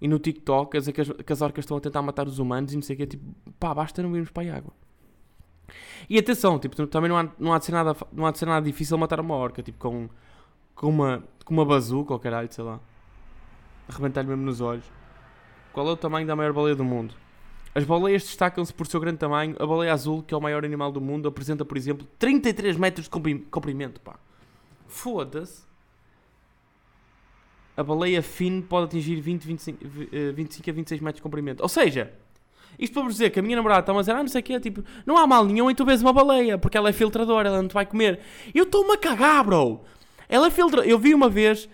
e 0.00 0.08
no 0.08 0.18
TikTok 0.18 0.76
a 0.76 0.80
dizer 0.80 0.92
que 0.92 1.00
as, 1.00 1.08
que 1.08 1.32
as 1.32 1.40
orcas 1.40 1.64
estão 1.64 1.76
a 1.76 1.80
tentar 1.80 2.02
matar 2.02 2.26
os 2.26 2.38
humanos 2.38 2.72
e 2.72 2.76
não 2.76 2.82
sei 2.82 2.94
o 2.94 2.98
quê. 2.98 3.06
Tipo, 3.06 3.24
pá, 3.58 3.74
basta 3.74 4.02
não 4.02 4.14
irmos 4.14 4.30
para 4.30 4.52
a 4.52 4.56
água. 4.56 4.72
E 6.08 6.18
atenção, 6.18 6.58
tipo, 6.58 6.86
também 6.86 7.08
não 7.08 7.18
há, 7.18 7.28
não 7.38 7.52
há, 7.52 7.58
de, 7.58 7.64
ser 7.64 7.72
nada, 7.72 7.96
não 8.12 8.26
há 8.26 8.30
de 8.30 8.38
ser 8.38 8.46
nada 8.46 8.64
difícil 8.64 8.96
matar 8.96 9.18
uma 9.18 9.34
orca, 9.34 9.62
tipo, 9.62 9.78
com, 9.78 10.08
com, 10.74 10.88
uma, 10.88 11.24
com 11.44 11.54
uma 11.54 11.64
bazuca 11.64 12.12
ou 12.12 12.20
caralho, 12.20 12.52
sei 12.52 12.62
lá. 12.62 12.78
Arrebentar-lhe 13.88 14.28
mesmo 14.28 14.44
nos 14.44 14.60
olhos. 14.60 14.84
Qual 15.72 15.88
é 15.88 15.92
o 15.92 15.96
tamanho 15.96 16.26
da 16.26 16.36
maior 16.36 16.52
baleia 16.52 16.76
do 16.76 16.84
mundo? 16.84 17.14
As 17.74 17.84
baleias 17.84 18.22
destacam-se 18.22 18.72
por 18.72 18.86
seu 18.86 18.98
grande 18.98 19.18
tamanho. 19.18 19.54
A 19.58 19.66
baleia 19.66 19.92
azul, 19.92 20.22
que 20.22 20.32
é 20.32 20.36
o 20.36 20.40
maior 20.40 20.64
animal 20.64 20.90
do 20.90 21.00
mundo, 21.00 21.28
apresenta, 21.28 21.64
por 21.64 21.76
exemplo, 21.76 22.06
33 22.18 22.76
metros 22.76 23.04
de 23.06 23.40
comprimento. 23.50 24.00
Pá. 24.00 24.18
Foda-se. 24.86 25.66
A 27.76 27.82
baleia 27.82 28.22
fine 28.22 28.62
pode 28.62 28.86
atingir 28.86 29.20
20, 29.20 29.44
25, 29.44 29.84
25 30.34 30.70
a 30.70 30.72
26 30.72 31.00
metros 31.00 31.16
de 31.16 31.22
comprimento. 31.22 31.62
Ou 31.62 31.68
seja, 31.68 32.12
isto 32.78 32.92
para 32.92 33.02
vos 33.02 33.12
dizer 33.12 33.30
que 33.30 33.38
a 33.38 33.42
minha 33.42 33.56
namorada 33.56 33.80
está 33.80 33.92
a 33.92 34.00
dizer, 34.00 34.12
ah, 34.12 34.22
não 34.22 34.28
sei 34.28 34.40
o 34.40 34.44
quê, 34.44 34.58
tipo, 34.60 34.82
não 35.04 35.16
há 35.16 35.26
mal 35.26 35.44
nenhum 35.44 35.70
em 35.70 35.74
tu 35.74 35.84
vês 35.84 36.00
uma 36.00 36.12
baleia, 36.12 36.58
porque 36.58 36.76
ela 36.76 36.88
é 36.88 36.92
filtradora, 36.92 37.48
ela 37.48 37.60
não 37.60 37.68
te 37.68 37.74
vai 37.74 37.86
comer. 37.86 38.20
Eu 38.54 38.64
estou-me 38.64 38.92
a 38.92 38.96
cagar, 38.96 39.44
bro. 39.44 39.80
Ela 40.28 40.46
é 40.46 40.50
filtradora. 40.50 40.88
Eu 40.88 40.98
vi 40.98 41.14
uma 41.14 41.28
vez 41.28 41.68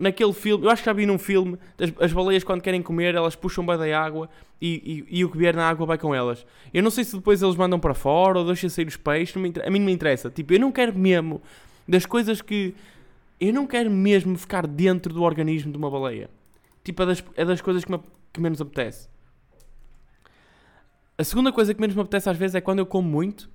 naquele 0.00 0.32
filme, 0.32 0.64
eu 0.64 0.70
acho 0.70 0.82
que 0.82 0.86
já 0.86 0.94
vi 0.94 1.04
num 1.04 1.18
filme, 1.18 1.58
as, 1.78 1.92
as 2.06 2.12
baleias 2.12 2.42
quando 2.42 2.62
querem 2.62 2.80
comer, 2.80 3.14
elas 3.14 3.36
puxam 3.36 3.64
bem 3.66 3.76
da 3.76 4.00
água 4.00 4.30
e, 4.58 5.04
e, 5.10 5.18
e, 5.18 5.24
o 5.26 5.30
que 5.30 5.36
vier 5.36 5.54
na 5.54 5.68
água 5.68 5.84
vai 5.84 5.98
com 5.98 6.14
elas. 6.14 6.46
Eu 6.72 6.82
não 6.82 6.90
sei 6.90 7.04
se 7.04 7.14
depois 7.14 7.42
eles 7.42 7.54
mandam 7.54 7.78
para 7.78 7.92
fora 7.92 8.38
ou 8.38 8.46
deixam 8.46 8.70
sair 8.70 8.88
os 8.88 8.96
peixes, 8.96 9.36
a 9.36 9.70
mim 9.70 9.78
não 9.78 9.86
me 9.86 9.92
interessa. 9.92 10.30
Tipo, 10.30 10.54
eu 10.54 10.60
não 10.60 10.72
quero 10.72 10.98
mesmo 10.98 11.42
das 11.86 12.06
coisas 12.06 12.40
que. 12.40 12.74
Eu 13.40 13.52
não 13.52 13.66
quero 13.66 13.90
mesmo 13.90 14.36
ficar 14.36 14.66
dentro 14.66 15.14
do 15.14 15.22
organismo 15.22 15.72
de 15.72 15.78
uma 15.78 15.90
baleia. 15.90 16.28
Tipo, 16.84 17.02
é 17.02 17.06
das, 17.06 17.24
é 17.36 17.44
das 17.44 17.60
coisas 17.60 17.84
que, 17.84 17.90
me, 17.90 18.00
que 18.32 18.40
menos 18.40 18.60
apetece. 18.60 19.08
A 21.16 21.24
segunda 21.24 21.52
coisa 21.52 21.72
que 21.74 21.80
menos 21.80 21.96
me 21.96 22.02
apetece 22.02 22.28
às 22.28 22.36
vezes 22.36 22.54
é 22.54 22.60
quando 22.60 22.80
eu 22.80 22.86
como 22.86 23.08
muito. 23.08 23.50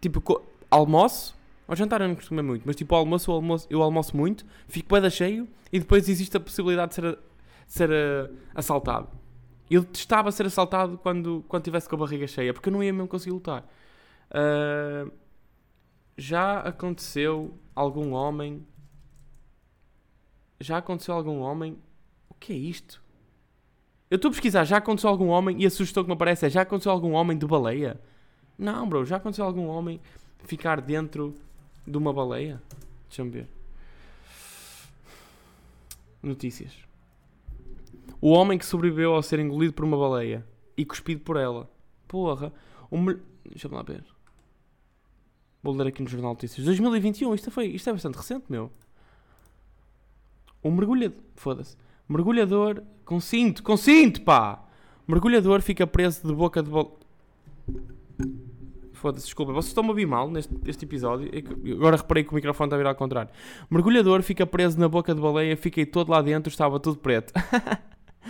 Tipo, 0.00 0.42
almoço 0.70 1.36
ao 1.72 1.76
jantar 1.76 2.00
eu 2.02 2.08
não 2.08 2.14
costumo 2.14 2.42
muito, 2.42 2.64
mas 2.66 2.76
tipo 2.76 2.94
ao 2.94 3.00
almoço 3.00 3.30
eu 3.30 3.34
almoço, 3.34 3.66
eu 3.70 3.82
almoço 3.82 4.16
muito, 4.16 4.44
fico 4.68 4.94
bem 4.94 5.10
cheio 5.10 5.48
e 5.72 5.78
depois 5.78 6.06
existe 6.08 6.36
a 6.36 6.40
possibilidade 6.40 6.90
de 6.90 6.94
ser, 6.96 7.12
de 7.12 7.18
ser 7.66 7.90
uh, 7.90 8.36
assaltado. 8.54 9.08
Eu 9.70 9.82
testava 9.82 10.30
ser 10.30 10.44
assaltado 10.44 10.98
quando, 10.98 11.42
quando 11.48 11.64
tivesse 11.64 11.88
com 11.88 11.94
a 11.94 11.98
barriga 11.98 12.26
cheia, 12.26 12.52
porque 12.52 12.68
eu 12.68 12.72
não 12.72 12.82
ia 12.82 12.92
mesmo 12.92 13.08
conseguir 13.08 13.32
lutar. 13.32 13.66
Uh, 14.30 15.10
já 16.16 16.60
aconteceu 16.60 17.56
algum 17.74 18.12
homem. 18.12 18.66
Já 20.60 20.78
aconteceu 20.78 21.14
algum 21.14 21.40
homem. 21.40 21.78
O 22.28 22.34
que 22.34 22.52
é 22.52 22.56
isto? 22.56 23.02
Eu 24.10 24.16
estou 24.16 24.28
a 24.28 24.32
pesquisar, 24.32 24.64
já 24.64 24.76
aconteceu 24.76 25.08
algum 25.08 25.28
homem 25.28 25.62
e 25.62 25.66
a 25.66 25.70
sugestão 25.70 26.02
que 26.04 26.08
me 26.08 26.14
aparece 26.14 26.46
é: 26.46 26.50
já 26.50 26.62
aconteceu 26.62 26.92
algum 26.92 27.12
homem 27.12 27.36
de 27.36 27.46
baleia? 27.46 28.00
Não, 28.58 28.88
bro, 28.88 29.04
já 29.04 29.16
aconteceu 29.16 29.44
algum 29.44 29.66
homem 29.66 30.00
ficar 30.44 30.80
dentro 30.80 31.34
de 31.86 31.96
uma 31.96 32.12
baleia? 32.12 32.62
Deixa-me 33.08 33.30
ver. 33.30 33.48
Notícias. 36.22 36.72
O 38.20 38.30
homem 38.30 38.58
que 38.58 38.66
sobreviveu 38.66 39.14
ao 39.14 39.22
ser 39.22 39.40
engolido 39.40 39.72
por 39.72 39.84
uma 39.84 39.96
baleia 39.96 40.46
e 40.76 40.84
cuspido 40.84 41.22
por 41.22 41.36
ela. 41.36 41.68
Porra. 42.06 42.52
Um... 42.90 43.18
Deixa-me 43.44 43.74
lá 43.74 43.82
ver. 43.82 44.04
Vou 45.62 45.74
ler 45.74 45.86
aqui 45.88 46.02
no 46.02 46.08
Jornal 46.08 46.32
Notícias. 46.32 46.64
2021. 46.64 47.34
Isto, 47.34 47.50
foi, 47.50 47.66
isto 47.66 47.88
é 47.88 47.92
bastante 47.92 48.16
recente, 48.16 48.44
meu. 48.48 48.70
Um 50.64 50.70
mergulhador. 50.72 51.18
Foda-se. 51.36 51.76
Mergulhador 52.08 52.82
com 53.04 53.20
cinto. 53.20 53.62
Com 53.62 53.76
cinto, 53.76 54.22
pá! 54.22 54.64
Mergulhador 55.06 55.62
fica 55.62 55.86
preso 55.86 56.26
de 56.26 56.34
boca 56.34 56.62
de 56.62 56.70
baleia. 56.70 56.90
Foda-se, 58.92 59.24
desculpa. 59.26 59.52
Vocês 59.52 59.70
estão-me 59.70 59.88
a 59.88 59.92
ouvir 59.92 60.06
mal 60.06 60.30
neste, 60.30 60.84
episódio. 60.84 61.30
Agora 61.74 61.96
reparei 61.96 62.24
que 62.24 62.30
o 62.30 62.34
microfone 62.34 62.66
está 62.66 62.76
a 62.76 62.78
virar 62.78 62.90
ao 62.90 62.96
contrário. 62.96 63.30
Mergulhador 63.70 64.22
fica 64.22 64.46
preso 64.46 64.78
na 64.78 64.88
boca 64.88 65.14
de 65.14 65.20
baleia. 65.20 65.56
Fiquei 65.56 65.86
todo 65.86 66.10
lá 66.10 66.22
dentro, 66.22 66.50
estava 66.50 66.78
tudo 66.78 66.98
preto. 66.98 67.32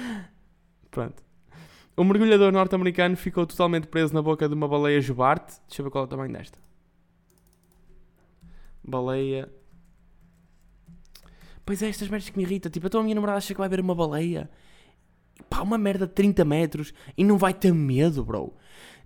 Pronto. 0.90 1.22
O 1.94 2.04
mergulhador 2.04 2.52
norte-americano 2.52 3.16
ficou 3.16 3.46
totalmente 3.46 3.86
preso 3.86 4.14
na 4.14 4.22
boca 4.22 4.48
de 4.48 4.54
uma 4.54 4.66
baleia 4.66 5.00
jubarte. 5.00 5.60
Deixa 5.68 5.82
eu 5.82 5.84
ver 5.84 5.90
qual 5.90 6.04
é 6.04 6.06
o 6.06 6.08
tamanho 6.08 6.32
desta. 6.32 6.58
Baleia. 8.84 9.48
Pois 11.64 11.82
é, 11.82 11.88
estas 11.88 12.08
merdas 12.08 12.28
que 12.28 12.36
me 12.36 12.44
irritam. 12.44 12.70
Tipo, 12.70 12.86
então 12.86 13.00
a 13.00 13.04
minha 13.04 13.14
namorada 13.14 13.38
acha 13.38 13.54
que 13.54 13.60
vai 13.60 13.68
ver 13.68 13.80
uma 13.80 13.94
baleia. 13.94 14.50
Pá, 15.48 15.60
uma 15.60 15.78
merda 15.78 16.06
de 16.06 16.12
30 16.12 16.44
metros 16.44 16.92
e 17.16 17.24
não 17.24 17.38
vai 17.38 17.54
ter 17.54 17.72
medo, 17.72 18.24
bro. 18.24 18.52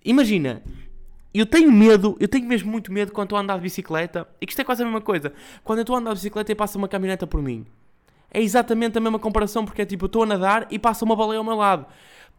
Imagina, 0.03 0.63
eu 1.33 1.45
tenho 1.45 1.71
medo, 1.71 2.17
eu 2.19 2.27
tenho 2.27 2.47
mesmo 2.47 2.71
muito 2.71 2.91
medo 2.91 3.11
quando 3.11 3.25
estou 3.27 3.37
a 3.37 3.41
andar 3.41 3.57
de 3.57 3.61
bicicleta. 3.61 4.27
E 4.41 4.45
que 4.45 4.51
isto 4.51 4.59
é 4.59 4.63
quase 4.63 4.81
a 4.81 4.85
mesma 4.85 5.01
coisa. 5.01 5.33
Quando 5.63 5.79
eu 5.79 5.83
estou 5.83 5.95
a 5.95 5.99
andar 5.99 6.11
de 6.11 6.17
bicicleta 6.17 6.51
e 6.51 6.55
passa 6.55 6.77
uma 6.77 6.87
caminhoneta 6.87 7.27
por 7.27 7.41
mim. 7.41 7.65
É 8.31 8.41
exatamente 8.41 8.97
a 8.97 9.01
mesma 9.01 9.19
comparação, 9.19 9.63
porque 9.63 9.81
é 9.81 9.85
tipo, 9.85 10.05
eu 10.05 10.07
estou 10.07 10.23
a 10.23 10.25
nadar 10.25 10.67
e 10.69 10.79
passa 10.79 11.05
uma 11.05 11.15
baleia 11.15 11.37
ao 11.37 11.43
meu 11.43 11.55
lado. 11.55 11.85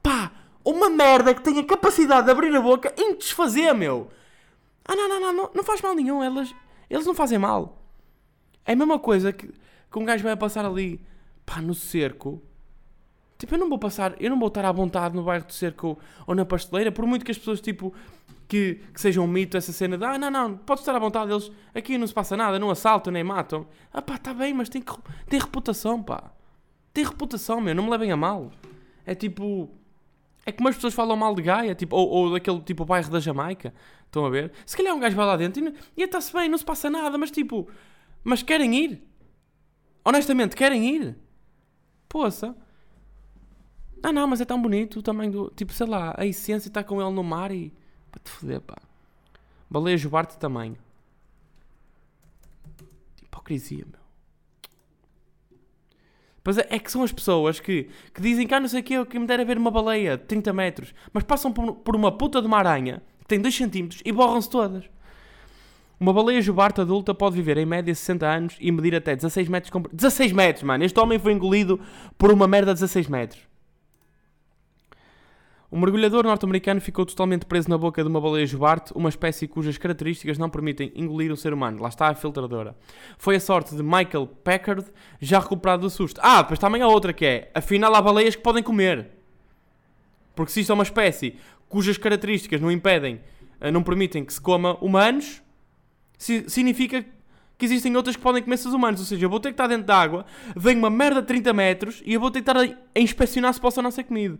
Pá, 0.02 0.32
uma 0.64 0.90
merda 0.90 1.34
que 1.34 1.42
tem 1.42 1.58
a 1.58 1.64
capacidade 1.64 2.26
de 2.26 2.30
abrir 2.30 2.54
a 2.54 2.60
boca 2.60 2.92
e 2.96 3.14
desfazer, 3.14 3.72
meu. 3.72 4.10
Ah, 4.84 4.94
não, 4.94 5.08
não, 5.08 5.20
não, 5.20 5.32
não, 5.32 5.50
não 5.54 5.64
faz 5.64 5.80
mal 5.80 5.94
nenhum. 5.94 6.22
Elas, 6.22 6.54
eles 6.88 7.06
não 7.06 7.14
fazem 7.14 7.38
mal. 7.38 7.82
É 8.64 8.72
a 8.72 8.76
mesma 8.76 8.98
coisa 8.98 9.32
que, 9.32 9.48
que 9.48 9.98
um 9.98 10.04
gajo 10.04 10.22
vai 10.22 10.36
passar 10.36 10.64
ali, 10.64 11.00
pá, 11.44 11.60
no 11.60 11.74
cerco. 11.74 12.42
Tipo, 13.38 13.54
eu 13.54 13.58
não 13.58 13.68
vou 13.68 13.78
passar, 13.78 14.20
eu 14.20 14.28
não 14.30 14.38
vou 14.38 14.48
estar 14.48 14.64
à 14.64 14.72
vontade 14.72 15.14
no 15.14 15.22
bairro 15.22 15.46
do 15.46 15.52
cerco 15.52 15.96
ou, 16.26 16.34
na 16.34 16.44
pasteleira, 16.44 16.90
por 16.90 17.06
muito 17.06 17.24
que 17.24 17.30
as 17.30 17.38
pessoas, 17.38 17.60
tipo, 17.60 17.94
que, 18.48 18.80
que 18.92 19.00
seja 19.00 19.20
um 19.20 19.28
mito 19.28 19.56
essa 19.56 19.72
cena 19.72 19.96
de 19.96 20.04
ah, 20.04 20.18
não, 20.18 20.30
não, 20.30 20.56
pode 20.56 20.80
estar 20.80 20.94
à 20.94 20.98
vontade, 20.98 21.30
eles 21.30 21.52
aqui 21.72 21.96
não 21.96 22.06
se 22.06 22.12
passa 22.12 22.36
nada, 22.36 22.58
não 22.58 22.68
assaltam 22.68 23.12
nem 23.12 23.22
matam. 23.22 23.66
Ah, 23.92 24.02
pá, 24.02 24.18
tá 24.18 24.34
bem, 24.34 24.52
mas 24.52 24.68
tem, 24.68 24.82
tem 25.28 25.38
reputação, 25.38 26.02
pá. 26.02 26.32
Tem 26.92 27.04
reputação, 27.04 27.60
meu, 27.60 27.74
não 27.74 27.84
me 27.84 27.90
levem 27.90 28.10
a 28.10 28.16
mal. 28.16 28.50
É 29.06 29.14
tipo. 29.14 29.70
É 30.44 30.50
como 30.50 30.68
as 30.68 30.74
pessoas 30.74 30.94
falam 30.94 31.16
mal 31.16 31.34
de 31.34 31.42
Gaia, 31.42 31.74
tipo, 31.74 31.94
ou, 31.94 32.08
ou 32.08 32.32
daquele 32.32 32.60
tipo 32.60 32.84
bairro 32.84 33.10
da 33.10 33.20
Jamaica. 33.20 33.72
Estão 34.08 34.24
a 34.24 34.30
ver? 34.30 34.52
Se 34.64 34.74
calhar 34.74 34.94
um 34.94 35.00
gajo 35.00 35.14
vai 35.14 35.26
lá 35.26 35.36
dentro 35.36 35.62
e, 35.96 36.02
está-se 36.02 36.32
bem, 36.32 36.48
não 36.48 36.56
se 36.56 36.64
passa 36.64 36.88
nada, 36.88 37.16
mas 37.18 37.30
tipo. 37.30 37.68
Mas 38.24 38.42
querem 38.42 38.74
ir? 38.74 39.02
Honestamente, 40.02 40.56
querem 40.56 40.96
ir? 40.96 41.16
Poça. 42.08 42.56
Ah 44.02 44.12
não, 44.12 44.26
mas 44.26 44.40
é 44.40 44.46
tão 44.46 44.60
bonito 44.60 44.98
o 44.98 45.02
tamanho 45.02 45.30
do. 45.30 45.50
Tipo, 45.50 45.74
sei 45.74 45.86
lá, 45.86 46.14
a 46.16 46.24
essência 46.24 46.68
está 46.68 46.82
com 46.82 47.02
ele 47.02 47.10
no 47.10 47.22
mar 47.22 47.52
e. 47.52 47.70
Para 48.10 48.22
te 48.22 48.30
foder, 48.30 48.62
pá. 48.62 48.78
Baleia 49.70 49.98
jubarte 49.98 50.38
tamanho. 50.38 50.78
Hipocrisia, 53.22 53.84
meu. 53.84 54.00
Pois 56.42 56.56
é, 56.56 56.66
é 56.70 56.78
que 56.78 56.90
são 56.90 57.02
as 57.02 57.12
pessoas 57.12 57.60
que, 57.60 57.90
que 58.14 58.22
dizem 58.22 58.46
que 58.46 58.54
ah, 58.54 58.60
não 58.60 58.68
sei 58.68 58.80
o 58.80 58.82
que, 58.82 59.04
que 59.04 59.18
me 59.18 59.26
dera 59.26 59.44
ver 59.44 59.58
uma 59.58 59.70
baleia 59.70 60.16
de 60.16 60.24
30 60.24 60.50
metros, 60.54 60.94
mas 61.12 61.22
passam 61.22 61.52
por, 61.52 61.74
por 61.74 61.94
uma 61.94 62.16
puta 62.16 62.40
de 62.40 62.46
uma 62.46 62.56
aranha 62.56 63.02
tem 63.28 63.40
2 63.40 63.54
centímetros 63.54 64.02
e 64.04 64.10
borram-se 64.10 64.48
todas. 64.50 64.84
Uma 66.00 66.12
baleia 66.12 66.40
jubarte 66.40 66.80
adulta 66.80 67.12
pode 67.12 67.34
viver 67.36 67.58
em 67.58 67.66
média 67.66 67.94
60 67.94 68.26
anos 68.26 68.56
e 68.60 68.70
medir 68.72 68.94
até 68.94 69.14
16 69.14 69.48
metros. 69.48 69.70
Com... 69.70 69.82
16 69.92 70.32
metros, 70.32 70.62
mano! 70.62 70.84
Este 70.84 70.98
homem 70.98 71.18
foi 71.18 71.32
engolido 71.32 71.78
por 72.16 72.32
uma 72.32 72.46
merda 72.46 72.72
de 72.72 72.80
16 72.80 73.08
metros. 73.08 73.48
O 75.70 75.76
mergulhador 75.76 76.24
norte-americano 76.24 76.80
ficou 76.80 77.04
totalmente 77.04 77.44
preso 77.44 77.68
na 77.68 77.76
boca 77.76 78.02
de 78.02 78.08
uma 78.08 78.20
baleia 78.20 78.46
jubarte, 78.46 78.90
uma 78.94 79.10
espécie 79.10 79.46
cujas 79.46 79.76
características 79.76 80.38
não 80.38 80.48
permitem 80.48 80.90
engolir 80.94 81.30
um 81.30 81.36
ser 81.36 81.52
humano. 81.52 81.82
Lá 81.82 81.90
está 81.90 82.08
a 82.08 82.14
filtradora. 82.14 82.74
Foi 83.18 83.36
a 83.36 83.40
sorte 83.40 83.76
de 83.76 83.82
Michael 83.82 84.28
Packard, 84.42 84.86
já 85.20 85.38
recuperado 85.38 85.82
do 85.82 85.90
susto. 85.90 86.18
Ah, 86.24 86.40
depois 86.40 86.58
também 86.58 86.80
há 86.80 86.88
outra 86.88 87.12
que 87.12 87.26
é, 87.26 87.50
afinal 87.54 87.94
há 87.94 88.00
baleias 88.00 88.34
que 88.34 88.42
podem 88.42 88.62
comer. 88.62 89.10
Porque 90.34 90.52
se 90.52 90.60
isto 90.60 90.70
é 90.70 90.74
uma 90.74 90.84
espécie 90.84 91.36
cujas 91.68 91.98
características 91.98 92.60
não 92.60 92.70
impedem, 92.70 93.20
eh, 93.60 93.70
não 93.70 93.82
permitem 93.82 94.24
que 94.24 94.32
se 94.32 94.40
coma 94.40 94.74
humanos, 94.80 95.42
significa 96.18 97.04
que 97.58 97.64
existem 97.64 97.94
outras 97.96 98.16
que 98.16 98.22
podem 98.22 98.42
comer 98.42 98.56
seres 98.56 98.74
humanos. 98.74 99.00
Ou 99.00 99.06
seja, 99.06 99.26
eu 99.26 99.30
vou 99.30 99.40
ter 99.40 99.48
que 99.48 99.54
estar 99.54 99.66
dentro 99.66 99.86
da 99.86 99.96
água, 99.96 100.24
vem 100.56 100.76
uma 100.76 100.88
merda 100.88 101.20
de 101.20 101.26
30 101.26 101.52
metros 101.52 102.02
e 102.06 102.14
eu 102.14 102.20
vou 102.20 102.30
ter 102.30 102.42
que 102.42 102.50
estar 102.50 102.60
a 102.60 103.00
inspecionar 103.00 103.52
se 103.52 103.60
posso 103.60 103.80
ou 103.80 103.82
não 103.82 103.90
ser 103.90 104.04
comido. 104.04 104.38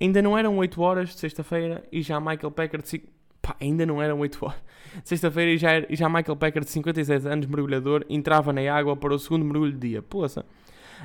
Ainda 0.00 0.22
não 0.22 0.38
eram 0.38 0.56
8 0.58 0.80
horas 0.80 1.08
de 1.08 1.18
sexta-feira 1.18 1.84
e 1.90 2.02
já 2.02 2.20
Michael 2.20 2.50
Packard 2.52 2.88
de... 2.88 3.02
Pá, 3.40 3.56
ainda 3.60 3.86
não 3.86 4.02
eram 4.02 4.20
8 4.20 4.38
horas. 4.44 4.60
Sexta-feira 5.02 5.50
e 5.52 5.58
já, 5.58 5.78
e 5.88 5.96
já 5.96 6.08
Michael 6.08 6.36
Packard 6.36 6.66
de 6.66 6.72
56 6.72 7.26
anos, 7.26 7.46
mergulhador, 7.46 8.04
entrava 8.08 8.52
na 8.52 8.72
água 8.72 8.96
para 8.96 9.14
o 9.14 9.18
segundo 9.18 9.44
mergulho 9.44 9.72
de 9.72 9.78
dia. 9.78 10.02
Poça. 10.02 10.44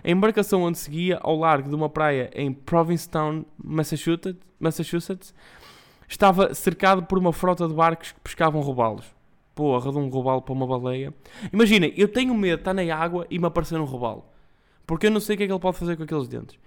A 0.01 0.09
embarcação 0.09 0.63
onde 0.63 0.77
seguia, 0.77 1.19
ao 1.21 1.37
largo 1.37 1.69
de 1.69 1.75
uma 1.75 1.89
praia 1.89 2.31
em 2.33 2.53
Provincetown, 2.53 3.45
Massachusetts, 3.61 4.41
Massachusetts 4.59 5.33
estava 6.07 6.53
cercado 6.53 7.03
por 7.03 7.17
uma 7.17 7.33
frota 7.33 7.67
de 7.67 7.73
barcos 7.73 8.11
que 8.11 8.19
pescavam 8.21 8.61
robalos. 8.61 9.05
Porra 9.53 9.91
de 9.91 9.97
um 9.97 10.09
robalo 10.09 10.41
para 10.41 10.53
uma 10.53 10.65
baleia. 10.65 11.13
Imagina, 11.51 11.87
eu 11.87 12.07
tenho 12.07 12.33
medo 12.33 12.57
de 12.57 12.61
estar 12.61 12.73
na 12.73 12.95
água 12.95 13.27
e 13.29 13.37
me 13.37 13.45
aparecer 13.45 13.79
um 13.79 13.85
robalo. 13.85 14.25
Porque 14.87 15.07
eu 15.07 15.11
não 15.11 15.19
sei 15.19 15.35
o 15.35 15.37
que 15.37 15.43
é 15.43 15.47
que 15.47 15.53
ele 15.53 15.59
pode 15.59 15.77
fazer 15.77 15.95
com 15.95 16.03
aqueles 16.03 16.27
dentes. 16.27 16.57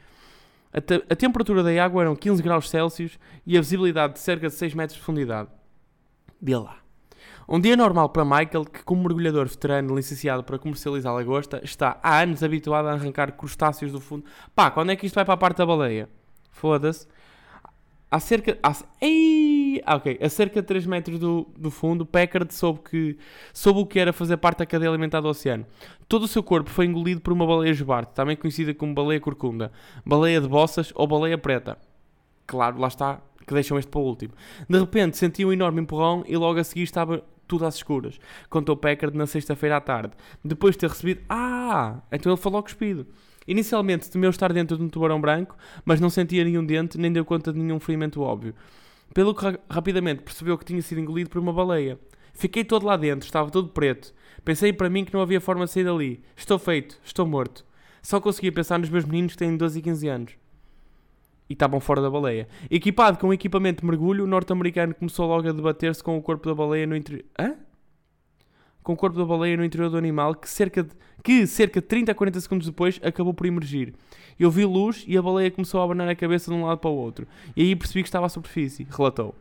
A, 0.72 0.80
te 0.80 1.02
a 1.08 1.16
temperatura 1.16 1.62
da 1.62 1.84
água 1.84 2.02
eram 2.02 2.14
15 2.14 2.42
graus 2.42 2.68
Celsius 2.68 3.18
e 3.46 3.56
a 3.56 3.60
visibilidade 3.60 4.14
de 4.14 4.18
cerca 4.20 4.48
de 4.48 4.54
6 4.54 4.74
metros 4.74 4.96
de 4.96 5.04
profundidade. 5.04 5.48
Vê 6.40 6.56
lá. 6.56 6.85
Um 7.48 7.60
dia 7.60 7.76
normal 7.76 8.08
para 8.08 8.24
Michael, 8.24 8.64
que 8.64 8.82
como 8.82 9.02
mergulhador 9.02 9.46
veterano 9.46 9.94
licenciado 9.94 10.42
para 10.42 10.58
comercializar 10.58 11.14
lagosta, 11.14 11.60
está 11.62 11.98
há 12.02 12.20
anos 12.20 12.42
habituado 12.42 12.88
a 12.88 12.92
arrancar 12.92 13.32
crustáceos 13.32 13.92
do 13.92 14.00
fundo. 14.00 14.24
Pá, 14.54 14.70
quando 14.70 14.90
é 14.90 14.96
que 14.96 15.06
isto 15.06 15.14
vai 15.14 15.24
para 15.24 15.34
a 15.34 15.36
parte 15.38 15.58
da 15.58 15.66
baleia? 15.66 16.08
Foda-se. 16.50 17.06
Há 18.10 18.20
cerca. 18.20 18.56
Há, 18.62 18.72
ei, 19.00 19.82
ah. 19.84 20.00
A 20.20 20.28
cerca 20.28 20.60
de 20.60 20.66
3 20.66 20.86
metros 20.86 21.18
do, 21.18 21.46
do 21.56 21.70
fundo, 21.70 22.06
Packard 22.06 22.52
soube, 22.54 22.80
que, 22.80 23.18
soube 23.52 23.80
o 23.80 23.86
que 23.86 23.98
era 23.98 24.12
fazer 24.12 24.36
parte 24.36 24.58
da 24.58 24.66
cadeia 24.66 24.90
alimentar 24.90 25.20
do 25.20 25.28
oceano. 25.28 25.66
Todo 26.08 26.22
o 26.22 26.28
seu 26.28 26.42
corpo 26.42 26.70
foi 26.70 26.86
engolido 26.86 27.20
por 27.20 27.32
uma 27.32 27.46
baleia 27.46 27.74
jubarte, 27.74 28.12
também 28.14 28.36
conhecida 28.36 28.72
como 28.72 28.94
baleia 28.94 29.20
corcunda, 29.20 29.72
baleia 30.04 30.40
de 30.40 30.48
bossas 30.48 30.92
ou 30.94 31.06
baleia 31.06 31.36
preta. 31.36 31.78
Claro, 32.46 32.78
lá 32.78 32.88
está, 32.88 33.20
que 33.46 33.54
deixam 33.54 33.78
este 33.78 33.90
para 33.90 34.00
o 34.00 34.04
último. 34.04 34.34
De 34.68 34.78
repente 34.78 35.16
sentiu 35.16 35.48
um 35.48 35.52
enorme 35.52 35.80
empurrão 35.80 36.24
e 36.26 36.36
logo 36.36 36.58
a 36.58 36.64
seguir 36.64 36.82
estava 36.82 37.22
tudo 37.46 37.64
às 37.64 37.76
escuras. 37.76 38.18
Contou 38.50 38.76
Packard 38.76 39.16
na 39.16 39.26
sexta-feira 39.26 39.76
à 39.76 39.80
tarde. 39.80 40.14
Depois 40.44 40.74
de 40.74 40.80
ter 40.80 40.90
recebido. 40.90 41.22
Ah! 41.28 42.00
Então 42.10 42.32
ele 42.32 42.40
falou 42.40 42.62
cuspido. 42.62 43.06
Inicialmente 43.46 44.10
temeu 44.10 44.30
estar 44.30 44.52
dentro 44.52 44.76
de 44.76 44.82
um 44.82 44.88
tubarão 44.88 45.20
branco, 45.20 45.56
mas 45.84 46.00
não 46.00 46.10
sentia 46.10 46.44
nenhum 46.44 46.64
dente 46.64 46.98
nem 46.98 47.12
deu 47.12 47.24
conta 47.24 47.52
de 47.52 47.58
nenhum 47.58 47.78
ferimento 47.78 48.20
óbvio. 48.20 48.54
Pelo 49.14 49.34
que 49.34 49.44
ra 49.44 49.58
rapidamente 49.70 50.22
percebeu 50.22 50.58
que 50.58 50.64
tinha 50.64 50.82
sido 50.82 51.00
engolido 51.00 51.30
por 51.30 51.38
uma 51.38 51.52
baleia. 51.52 51.98
Fiquei 52.34 52.64
todo 52.64 52.84
lá 52.84 52.96
dentro, 52.96 53.24
estava 53.24 53.50
todo 53.50 53.68
preto. 53.68 54.12
Pensei 54.44 54.72
para 54.72 54.90
mim 54.90 55.04
que 55.04 55.14
não 55.14 55.22
havia 55.22 55.40
forma 55.40 55.64
de 55.64 55.70
sair 55.70 55.84
dali. 55.84 56.22
Estou 56.36 56.58
feito, 56.58 56.98
estou 57.04 57.24
morto. 57.24 57.64
Só 58.02 58.20
conseguia 58.20 58.52
pensar 58.52 58.78
nos 58.78 58.90
meus 58.90 59.04
meninos 59.04 59.32
que 59.32 59.38
têm 59.38 59.56
12 59.56 59.78
e 59.78 59.82
15 59.82 60.08
anos. 60.08 60.32
E 61.48 61.52
estavam 61.52 61.80
fora 61.80 62.02
da 62.02 62.10
baleia. 62.10 62.48
Equipado 62.70 63.18
com 63.18 63.32
equipamento 63.32 63.82
de 63.82 63.86
mergulho, 63.86 64.24
o 64.24 64.26
norte-americano 64.26 64.94
começou 64.94 65.26
logo 65.26 65.48
a 65.48 65.52
debater-se 65.52 66.02
com 66.02 66.16
o 66.16 66.22
corpo 66.22 66.48
da 66.48 66.54
baleia 66.54 66.86
no 66.86 66.96
interior. 66.96 67.24
Com 68.82 68.92
o 68.92 68.96
corpo 68.96 69.18
da 69.18 69.24
baleia 69.24 69.56
no 69.56 69.64
interior 69.64 69.90
do 69.90 69.96
animal 69.96 70.34
que 70.34 70.48
cerca 70.48 70.82
de, 70.82 70.90
que 71.22 71.46
cerca 71.46 71.80
de 71.80 71.86
30 71.86 72.12
a 72.12 72.14
40 72.14 72.40
segundos 72.40 72.66
depois 72.66 73.00
acabou 73.02 73.34
por 73.34 73.46
emergir. 73.46 73.94
Eu 74.38 74.50
vi 74.50 74.64
luz 74.64 75.04
e 75.06 75.16
a 75.16 75.22
baleia 75.22 75.50
começou 75.50 75.80
a 75.80 75.84
abanar 75.84 76.08
a 76.08 76.14
cabeça 76.14 76.50
de 76.50 76.56
um 76.56 76.66
lado 76.66 76.78
para 76.78 76.90
o 76.90 76.96
outro. 76.96 77.26
E 77.56 77.62
aí 77.62 77.76
percebi 77.76 78.02
que 78.02 78.08
estava 78.08 78.26
à 78.26 78.28
superfície, 78.28 78.86
relatou. 78.90 79.34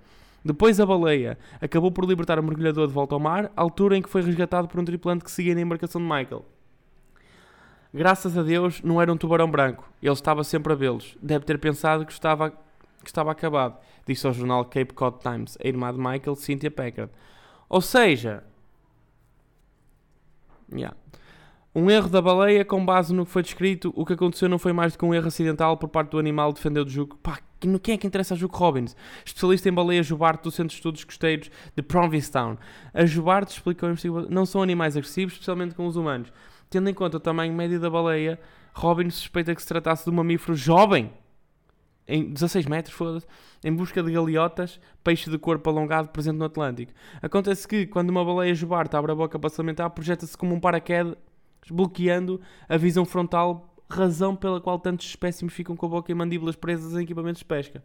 Depois 0.44 0.80
a 0.80 0.86
baleia 0.86 1.40
acabou 1.60 1.92
por 1.92 2.06
libertar 2.06 2.38
o 2.38 2.44
mergulhador 2.44 2.88
de 2.88 2.94
volta 2.94 3.16
ao 3.16 3.20
mar, 3.20 3.52
altura 3.56 3.98
em 3.98 4.02
que 4.02 4.10
foi 4.10 4.22
resgatado 4.22 4.68
por 4.68 4.80
um 4.80 4.86
tripulante 4.86 5.24
que 5.24 5.32
seguia 5.32 5.56
na 5.56 5.62
embarcação 5.62 6.00
de 6.00 6.08
Michael. 6.08 6.46
Graças 7.96 8.38
a 8.38 8.44
Deus 8.44 8.82
não 8.84 9.02
era 9.02 9.12
um 9.12 9.16
tubarão 9.16 9.50
branco, 9.50 9.90
ele 10.04 10.12
estava 10.12 10.44
sempre 10.44 10.74
a 10.74 10.76
vê-los. 10.76 11.18
Deve 11.22 11.46
ter 11.46 11.58
pensado 11.58 12.06
que 12.06 12.12
estava, 12.12 12.52
que 12.52 13.08
estava 13.08 13.32
acabado, 13.32 13.78
disse 14.06 14.28
ao 14.28 14.34
jornal 14.34 14.66
Cape 14.66 14.94
Cod 14.94 15.20
Times 15.20 15.58
a 15.64 15.66
irmã 15.66 15.94
de 15.94 15.98
Michael, 15.98 16.36
Cynthia 16.36 16.70
Packard. 16.70 17.10
Ou 17.70 17.80
seja, 17.80 18.44
Yeah. 20.74 20.96
Um 21.74 21.90
erro 21.90 22.10
da 22.10 22.22
baleia, 22.22 22.64
com 22.64 22.86
base 22.86 23.14
no 23.14 23.26
que 23.26 23.32
foi 23.32 23.44
descrito, 23.44 23.94
o 23.96 24.06
que 24.06 24.14
aconteceu 24.14 24.48
não 24.48 24.58
foi 24.58 24.72
mais 24.72 24.94
do 24.94 25.00
que 25.00 25.06
um 25.06 25.14
erro 25.14 25.28
acidental 25.28 25.78
por 25.78 25.90
parte 25.90 26.12
do 26.12 26.20
animal 26.20 26.54
defendeu 26.54 26.86
do 26.86 26.92
Juco. 26.92 27.18
Pá, 27.18 27.40
quem 27.60 27.96
é 27.96 27.98
que 27.98 28.08
interessa 28.08 28.34
a 28.34 28.38
Juco 28.38 28.58
Robbins? 28.58 28.96
Especialista 29.26 29.68
em 29.68 29.74
baleia 29.74 30.02
jubarte 30.02 30.44
do 30.44 30.52
Centro 30.52 30.70
de 30.70 30.76
Estudos 30.76 31.04
Costeiros 31.04 31.52
de 31.76 31.84
Provincetown. 31.84 32.58
As 32.94 33.10
jubartes, 33.10 33.56
explicou 33.56 33.90
o 33.90 33.92
investigador, 33.92 34.30
não 34.30 34.46
são 34.46 34.62
animais 34.62 34.96
agressivos, 34.96 35.34
especialmente 35.34 35.76
com 35.76 35.86
os 35.86 35.96
humanos. 35.98 36.32
Tendo 36.76 36.90
em 36.90 36.94
conta 36.94 37.16
o 37.16 37.20
tamanho 37.22 37.54
médio 37.54 37.80
da 37.80 37.90
baleia, 37.90 38.38
Robbins 38.74 39.16
suspeita 39.16 39.56
que 39.56 39.62
se 39.62 39.68
tratasse 39.70 40.04
de 40.04 40.10
um 40.10 40.14
mamífero 40.14 40.54
jovem, 40.54 41.10
em 42.06 42.34
16 42.34 42.66
metros, 42.66 42.94
foda-se, 42.94 43.26
em 43.64 43.74
busca 43.74 44.04
de 44.04 44.12
galiotas, 44.12 44.78
peixe 45.02 45.32
de 45.32 45.38
corpo 45.38 45.70
alongado 45.70 46.10
presente 46.10 46.36
no 46.36 46.44
Atlântico. 46.44 46.92
Acontece 47.22 47.66
que, 47.66 47.88
quando 47.88 48.10
uma 48.10 48.26
baleia 48.26 48.54
jubarte 48.54 48.94
abre 48.94 49.14
a 49.14 49.16
boca 49.16 49.40
para 49.40 49.50
se 49.50 49.62
alimentar, 49.62 49.90
projeta-se 49.90 50.38
como 50.38 50.54
um 50.54 50.60
paraquedas, 50.60 51.16
bloqueando 51.72 52.42
a 52.68 52.76
visão 52.76 53.06
frontal, 53.06 53.74
razão 53.90 54.36
pela 54.36 54.60
qual 54.60 54.78
tantos 54.78 55.08
espécimes 55.08 55.54
ficam 55.54 55.78
com 55.78 55.86
a 55.86 55.90
boca 55.90 56.12
e 56.12 56.14
mandíbulas 56.14 56.58
presas 56.58 56.92
em 56.92 57.04
equipamentos 57.04 57.40
de 57.40 57.46
pesca. 57.46 57.82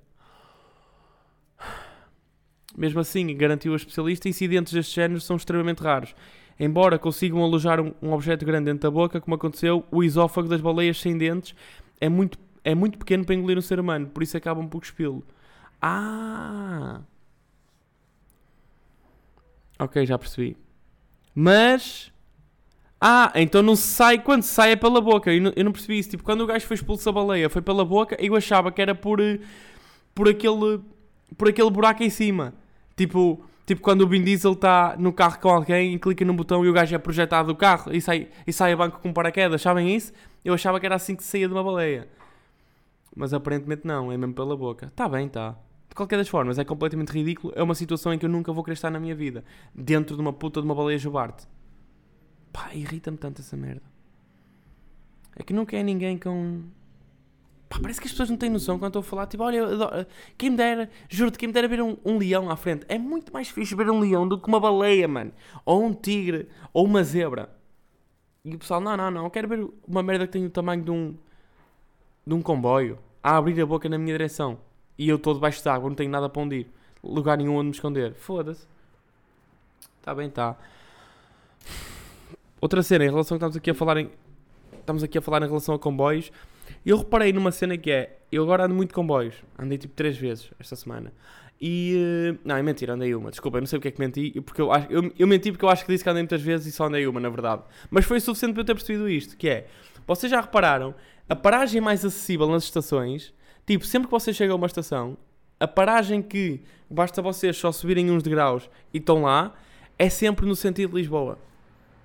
Mesmo 2.76 2.98
assim, 2.98 3.36
garantiu 3.36 3.72
o 3.72 3.76
especialista, 3.76 4.28
incidentes 4.28 4.72
deste 4.72 4.96
género 4.96 5.20
são 5.20 5.36
extremamente 5.36 5.80
raros. 5.80 6.12
Embora 6.62 6.98
consigam 6.98 7.42
alojar 7.42 7.80
um, 7.80 7.94
um 8.02 8.12
objeto 8.12 8.44
grande 8.44 8.66
dentro 8.66 8.82
da 8.82 8.90
boca, 8.90 9.18
como 9.18 9.34
aconteceu, 9.34 9.82
o 9.90 10.04
esófago 10.04 10.46
das 10.46 10.60
baleias 10.60 11.00
sem 11.00 11.16
dentes 11.16 11.54
é 11.98 12.08
muito 12.08 12.38
é 12.62 12.74
muito 12.74 12.98
pequeno 12.98 13.24
para 13.24 13.34
engolir 13.34 13.56
um 13.56 13.62
ser 13.62 13.80
humano, 13.80 14.06
por 14.08 14.22
isso 14.22 14.36
acabam 14.36 14.68
por 14.68 14.80
cuspí-lo. 14.80 15.24
Ah! 15.80 17.00
Ok, 19.78 20.04
já 20.04 20.18
percebi. 20.18 20.54
Mas. 21.34 22.12
Ah, 23.00 23.32
então 23.34 23.62
não 23.62 23.74
sai. 23.74 24.18
Quando 24.18 24.42
sai 24.42 24.72
é 24.72 24.76
pela 24.76 25.00
boca. 25.00 25.32
Eu 25.32 25.40
não, 25.40 25.52
eu 25.56 25.64
não 25.64 25.72
percebi 25.72 25.98
isso. 25.98 26.10
Tipo, 26.10 26.22
quando 26.22 26.42
o 26.42 26.46
gajo 26.46 26.66
foi 26.66 26.74
expulso 26.74 27.06
da 27.06 27.12
baleia, 27.12 27.48
foi 27.48 27.62
pela 27.62 27.82
boca. 27.82 28.14
Eu 28.20 28.36
achava 28.36 28.70
que 28.70 28.82
era 28.82 28.94
por. 28.94 29.18
por 30.14 30.28
aquele, 30.28 30.80
por 31.38 31.48
aquele 31.48 31.70
buraco 31.70 32.02
em 32.02 32.10
cima. 32.10 32.52
Tipo, 32.94 33.42
tipo 33.70 33.82
quando 33.82 34.00
o 34.02 34.08
Vin 34.08 34.24
Diesel 34.24 34.52
está 34.52 34.96
no 34.98 35.12
carro 35.12 35.38
com 35.38 35.48
alguém 35.48 35.94
e 35.94 35.98
clica 35.98 36.24
num 36.24 36.34
botão 36.34 36.64
e 36.64 36.68
o 36.68 36.72
gajo 36.72 36.92
é 36.92 36.98
projetado 36.98 37.46
do 37.48 37.54
carro 37.54 37.94
e 37.94 38.00
sai, 38.00 38.28
e 38.44 38.52
sai 38.52 38.72
a 38.72 38.76
banco 38.76 38.98
com 38.98 39.12
paraquedas. 39.12 39.62
Sabem 39.62 39.94
isso? 39.94 40.12
Eu 40.44 40.54
achava 40.54 40.80
que 40.80 40.86
era 40.86 40.96
assim 40.96 41.14
que 41.14 41.22
saía 41.22 41.46
de 41.46 41.54
uma 41.54 41.62
baleia. 41.62 42.08
Mas 43.14 43.32
aparentemente 43.32 43.86
não, 43.86 44.10
é 44.10 44.16
mesmo 44.16 44.34
pela 44.34 44.56
boca. 44.56 44.86
Está 44.86 45.08
bem, 45.08 45.26
está. 45.26 45.56
De 45.88 45.94
qualquer 45.94 46.16
das 46.16 46.28
formas, 46.28 46.58
é 46.58 46.64
completamente 46.64 47.12
ridículo. 47.12 47.52
É 47.54 47.62
uma 47.62 47.76
situação 47.76 48.12
em 48.12 48.18
que 48.18 48.26
eu 48.26 48.30
nunca 48.30 48.52
vou 48.52 48.64
querer 48.64 48.74
estar 48.74 48.90
na 48.90 48.98
minha 48.98 49.14
vida. 49.14 49.44
Dentro 49.72 50.16
de 50.16 50.20
uma 50.20 50.32
puta 50.32 50.60
de 50.60 50.66
uma 50.66 50.74
baleia 50.74 50.98
jubarte. 50.98 51.46
Pá, 52.52 52.74
irrita-me 52.74 53.18
tanto 53.18 53.40
essa 53.40 53.56
merda. 53.56 53.82
É 55.36 55.44
que 55.44 55.52
nunca 55.52 55.76
é 55.76 55.82
ninguém 55.84 56.18
com. 56.18 56.64
Pá, 57.70 57.78
parece 57.80 58.00
que 58.00 58.08
as 58.08 58.10
pessoas 58.12 58.28
não 58.28 58.36
têm 58.36 58.50
noção 58.50 58.78
quando 58.78 58.90
estou 58.90 59.00
a 59.00 59.02
falar. 59.02 59.26
Tipo, 59.28 59.44
olha, 59.44 59.64
adoro... 59.64 60.06
quem 60.36 60.50
me 60.50 60.56
dera, 60.56 60.90
juro-te, 61.08 61.38
quem 61.38 61.46
me 61.46 61.52
dera 61.52 61.68
ver 61.68 61.80
um, 61.80 61.96
um, 62.04 62.18
leão 62.18 62.50
à 62.50 62.56
frente. 62.56 62.84
É 62.88 62.98
muito 62.98 63.32
mais 63.32 63.48
fixe 63.48 63.76
ver 63.76 63.88
um 63.88 64.00
leão 64.00 64.26
do 64.26 64.36
que 64.38 64.48
uma 64.48 64.58
baleia, 64.58 65.06
mano. 65.06 65.32
Ou 65.64 65.84
um 65.84 65.94
tigre, 65.94 66.48
ou 66.72 66.84
uma 66.84 67.04
zebra. 67.04 67.48
E 68.44 68.54
o 68.54 68.58
pessoal, 68.58 68.80
não, 68.80 68.96
não, 68.96 69.10
não, 69.10 69.24
eu 69.24 69.30
quero 69.30 69.46
ver 69.46 69.66
uma 69.86 70.02
merda 70.02 70.26
que 70.26 70.32
tem 70.32 70.44
o 70.44 70.50
tamanho 70.50 70.82
de 70.82 70.90
um. 70.90 71.14
de 72.26 72.34
um 72.34 72.42
comboio. 72.42 72.98
A 73.22 73.36
abrir 73.36 73.60
a 73.60 73.66
boca 73.66 73.88
na 73.88 73.98
minha 73.98 74.14
direção 74.14 74.58
e 75.00 75.08
eu 75.08 75.16
estou 75.16 75.32
debaixo 75.32 75.64
d'água, 75.64 75.88
não 75.88 75.96
tenho 75.96 76.10
nada 76.10 76.28
para 76.28 76.42
onde 76.42 76.56
ir, 76.56 76.66
lugar 77.02 77.38
nenhum 77.38 77.56
onde 77.56 77.66
me 77.66 77.70
esconder. 77.70 78.12
Foda-se. 78.14 78.66
Está 79.98 80.14
bem, 80.14 80.28
está. 80.28 80.56
Outra 82.60 82.82
cena, 82.82 83.04
em 83.06 83.10
relação 83.10 83.38
que 83.38 83.44
estamos 83.44 83.56
aqui 83.56 83.70
a 83.70 83.74
falar 83.74 83.96
em. 83.96 84.10
Estamos 84.78 85.02
aqui 85.02 85.16
a 85.16 85.22
falar 85.22 85.42
em 85.42 85.46
relação 85.46 85.74
a 85.74 85.78
comboios. 85.78 86.30
Eu 86.84 86.98
reparei 86.98 87.32
numa 87.32 87.52
cena 87.52 87.76
que 87.76 87.90
é. 87.90 88.18
Eu 88.30 88.42
agora 88.42 88.64
ando 88.64 88.74
muito 88.74 88.94
comboios. 88.94 89.34
Andei 89.58 89.78
tipo 89.78 89.94
três 89.94 90.16
vezes 90.16 90.50
esta 90.58 90.76
semana. 90.76 91.12
E. 91.60 92.34
Uh, 92.34 92.38
não, 92.44 92.56
é 92.56 92.62
mentira, 92.62 92.94
andei 92.94 93.14
uma. 93.14 93.30
Desculpa, 93.30 93.58
eu 93.58 93.60
não 93.60 93.66
sei 93.66 93.78
porque 93.78 93.88
é 93.88 93.90
que 93.90 94.00
menti. 94.00 94.40
Porque 94.40 94.60
eu, 94.60 94.72
acho, 94.72 94.86
eu, 94.90 95.12
eu 95.18 95.26
menti 95.26 95.52
porque 95.52 95.64
eu 95.64 95.68
acho 95.68 95.84
que 95.84 95.92
disse 95.92 96.04
que 96.04 96.10
andei 96.10 96.22
muitas 96.22 96.42
vezes 96.42 96.66
e 96.66 96.72
só 96.72 96.86
andei 96.86 97.06
uma, 97.06 97.20
na 97.20 97.28
verdade. 97.28 97.62
Mas 97.90 98.04
foi 98.04 98.18
o 98.18 98.20
suficiente 98.20 98.54
para 98.54 98.62
eu 98.62 98.66
ter 98.66 98.74
percebido 98.74 99.08
isto: 99.08 99.36
que 99.36 99.48
é. 99.48 99.66
Vocês 100.06 100.30
já 100.30 100.40
repararam, 100.40 100.94
a 101.28 101.36
paragem 101.36 101.80
mais 101.80 102.04
acessível 102.04 102.48
nas 102.48 102.64
estações 102.64 103.32
Tipo, 103.70 103.84
sempre 103.84 104.08
que 104.08 104.10
vocês 104.10 104.36
chegam 104.36 104.54
a 104.54 104.56
uma 104.56 104.66
estação, 104.66 105.16
a 105.60 105.68
paragem 105.68 106.20
que 106.20 106.60
basta 106.90 107.22
vocês 107.22 107.56
só 107.56 107.70
subirem 107.70 108.10
uns 108.10 108.20
degraus 108.20 108.68
e 108.92 108.98
estão 108.98 109.22
lá, 109.22 109.54
é 109.96 110.10
sempre 110.10 110.44
no 110.44 110.56
sentido 110.56 110.90
de 110.90 110.96
Lisboa. 110.96 111.38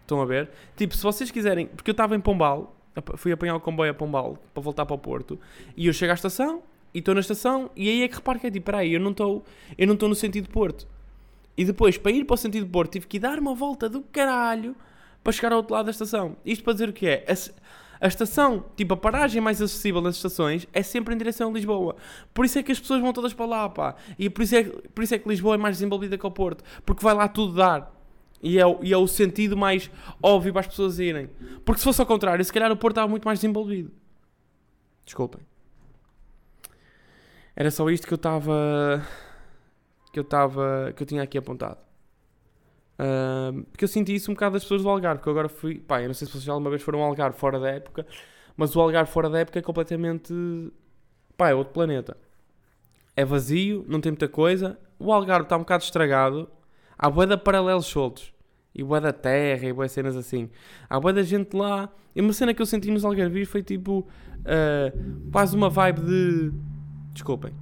Estão 0.02 0.22
a 0.22 0.26
ver? 0.26 0.52
Tipo, 0.76 0.96
se 0.96 1.02
vocês 1.02 1.32
quiserem. 1.32 1.66
Porque 1.66 1.90
eu 1.90 1.94
estava 1.94 2.16
em 2.16 2.20
Pombal, 2.20 2.75
fui 3.16 3.32
apanhar 3.32 3.56
o 3.56 3.60
comboio 3.60 3.92
a 3.92 3.94
Pombal 3.94 4.38
para 4.54 4.64
voltar 4.64 4.86
para 4.86 4.96
o 4.96 5.00
Porto, 5.00 5.40
e 5.76 5.88
eu 5.88 5.94
chego 5.94 6.12
à 6.12 6.16
estação, 6.16 6.64
e 6.94 7.00
estou 7.00 7.14
na 7.14 7.20
estação, 7.20 7.70
e 7.76 7.90
aí 7.90 8.04
é 8.04 8.08
que 8.08 8.16
reparo 8.16 8.40
que 8.40 8.48
é 8.48 8.52
tipo, 8.52 8.66
peraí, 8.66 8.94
eu 8.94 9.00
não 9.00 9.12
estou 9.12 9.44
eu 9.78 9.86
não 9.86 9.96
estou 9.96 10.08
no 10.08 10.16
sentido 10.16 10.50
Porto. 10.50 10.88
E 11.58 11.64
depois, 11.64 11.98
para 11.98 12.12
ir 12.12 12.26
para 12.26 12.34
o 12.34 12.38
sentido 12.38 12.68
Porto, 12.68 12.94
tive 12.94 13.08
que 13.08 13.20
dar 13.20 13.40
uma 13.40 13.54
volta 13.54 13.88
do 13.88 14.02
caralho 14.02 14.76
para 15.24 15.34
chegar 15.34 15.52
ao 15.52 15.60
outro 15.60 15.74
lado 15.74 15.86
da 15.86 15.92
estação. 15.92 16.36
Isto 16.46 16.64
para 16.64 16.74
dizer 16.74 16.90
o 16.90 16.94
que 16.94 17.08
é? 17.08 17.26
A 18.00 18.08
estação, 18.08 18.66
tipo, 18.76 18.94
a 18.94 18.98
paragem 18.98 19.42
mais 19.42 19.62
acessível 19.62 20.02
das 20.02 20.18
estações 20.18 20.68
é 20.74 20.84
sempre 20.84 21.16
em 21.16 21.18
direção 21.18 21.50
a 21.50 21.54
Lisboa. 21.54 21.96
Por 22.34 22.46
isso 22.46 22.60
é 22.60 22.64
que 22.64 22.72
as 22.72 22.80
pessoas 22.80 23.02
vão 23.02 23.14
todas 23.14 23.34
para 23.34 23.46
lá, 23.46 23.70
pá. 23.70 23.96
E 24.20 24.30
por 24.30 24.44
isso 24.44 24.56
é, 24.56 24.64
por 24.64 25.04
isso 25.04 25.16
é 25.16 25.20
que 25.20 25.28
Lisboa 25.28 25.56
é 25.56 25.58
mais 25.58 25.78
desenvolvida 25.78 26.18
que 26.18 26.28
o 26.28 26.32
Porto. 26.32 26.64
Porque 26.86 27.04
vai 27.04 27.14
lá 27.14 27.28
tudo 27.28 27.54
dar. 27.54 27.95
E 28.46 28.60
é, 28.60 28.64
e 28.84 28.94
é 28.94 28.98
o 28.98 29.08
sentido 29.08 29.58
mais 29.58 29.90
óbvio 30.22 30.54
para 30.54 30.60
as 30.60 30.68
pessoas 30.68 31.00
irem. 31.00 31.28
Porque 31.66 31.80
se 31.80 31.84
fosse 31.84 32.00
ao 32.00 32.06
contrário, 32.06 32.46
se 32.46 32.54
calhar 32.54 32.72
o 32.72 32.78
Porto 32.78 32.94
estava 32.94 33.08
muito 33.08 33.26
mais 33.26 33.40
desenvolvido. 33.40 33.92
Desculpem. 35.04 35.42
Era 37.56 37.72
só 37.72 37.90
isto 37.90 38.06
que 38.06 38.14
eu 38.14 38.18
estava. 38.18 39.04
Que 40.14 40.20
eu 40.20 40.22
estava. 40.22 40.94
Que 40.96 41.02
eu 41.02 41.08
tinha 41.08 41.24
aqui 41.24 41.40
apontado. 41.40 41.80
Uh, 43.00 43.64
porque 43.72 43.84
eu 43.84 43.90
senti 43.90 44.14
isso 44.14 44.30
um 44.30 44.36
bocado 44.36 44.54
das 44.54 44.64
pessoas 44.64 44.84
do 44.84 44.90
Algarve, 44.90 45.18
porque 45.18 45.30
eu 45.30 45.34
agora 45.34 45.50
fui, 45.50 45.80
pá, 45.80 46.02
eu 46.04 46.08
não 46.08 46.14
sei 46.14 46.28
se 46.28 46.32
vocês 46.32 46.44
já 46.44 46.54
alguma 46.54 46.70
vez 46.70 46.84
foram 46.84 47.00
ao 47.00 47.08
Algarve 47.08 47.38
fora 47.38 47.60
da 47.60 47.70
época, 47.70 48.06
mas 48.56 48.74
o 48.76 48.80
Algarve 48.80 49.12
fora 49.12 49.30
da 49.30 49.40
época 49.40 49.60
é 49.60 49.62
completamente, 49.62 50.34
pá, 51.36 51.50
é 51.50 51.54
outro 51.54 51.74
planeta. 51.74 52.16
É 53.14 53.26
vazio, 53.26 53.84
não 53.90 54.00
tem 54.00 54.14
muita 54.14 54.30
coisa, 54.30 54.80
o 54.98 55.12
Algarve 55.12 55.44
está 55.44 55.58
um 55.58 55.60
bocado 55.60 55.84
estragado, 55.84 56.50
há 56.98 57.10
de 57.10 57.38
paralelos 57.38 57.86
soltos, 57.86 58.34
e 58.76 58.84
bué 58.84 59.00
da 59.00 59.14
terra, 59.14 59.68
e 59.68 59.74
bué 59.74 59.88
cenas 59.88 60.16
assim. 60.16 60.50
Há 60.90 61.00
bué 61.00 61.14
da 61.14 61.24
gente 61.24 61.56
lá, 61.56 61.90
e 62.16 62.22
uma 62.22 62.34
cena 62.34 62.54
que 62.54 62.62
eu 62.62 62.66
senti 62.66 62.92
nos 62.92 63.06
Algarvios 63.06 63.48
foi 63.48 63.64
tipo, 63.64 64.00
uh, 64.00 65.30
quase 65.32 65.56
uma 65.56 65.70
vibe 65.70 66.02
de... 66.02 66.52
Desculpem, 67.14 67.54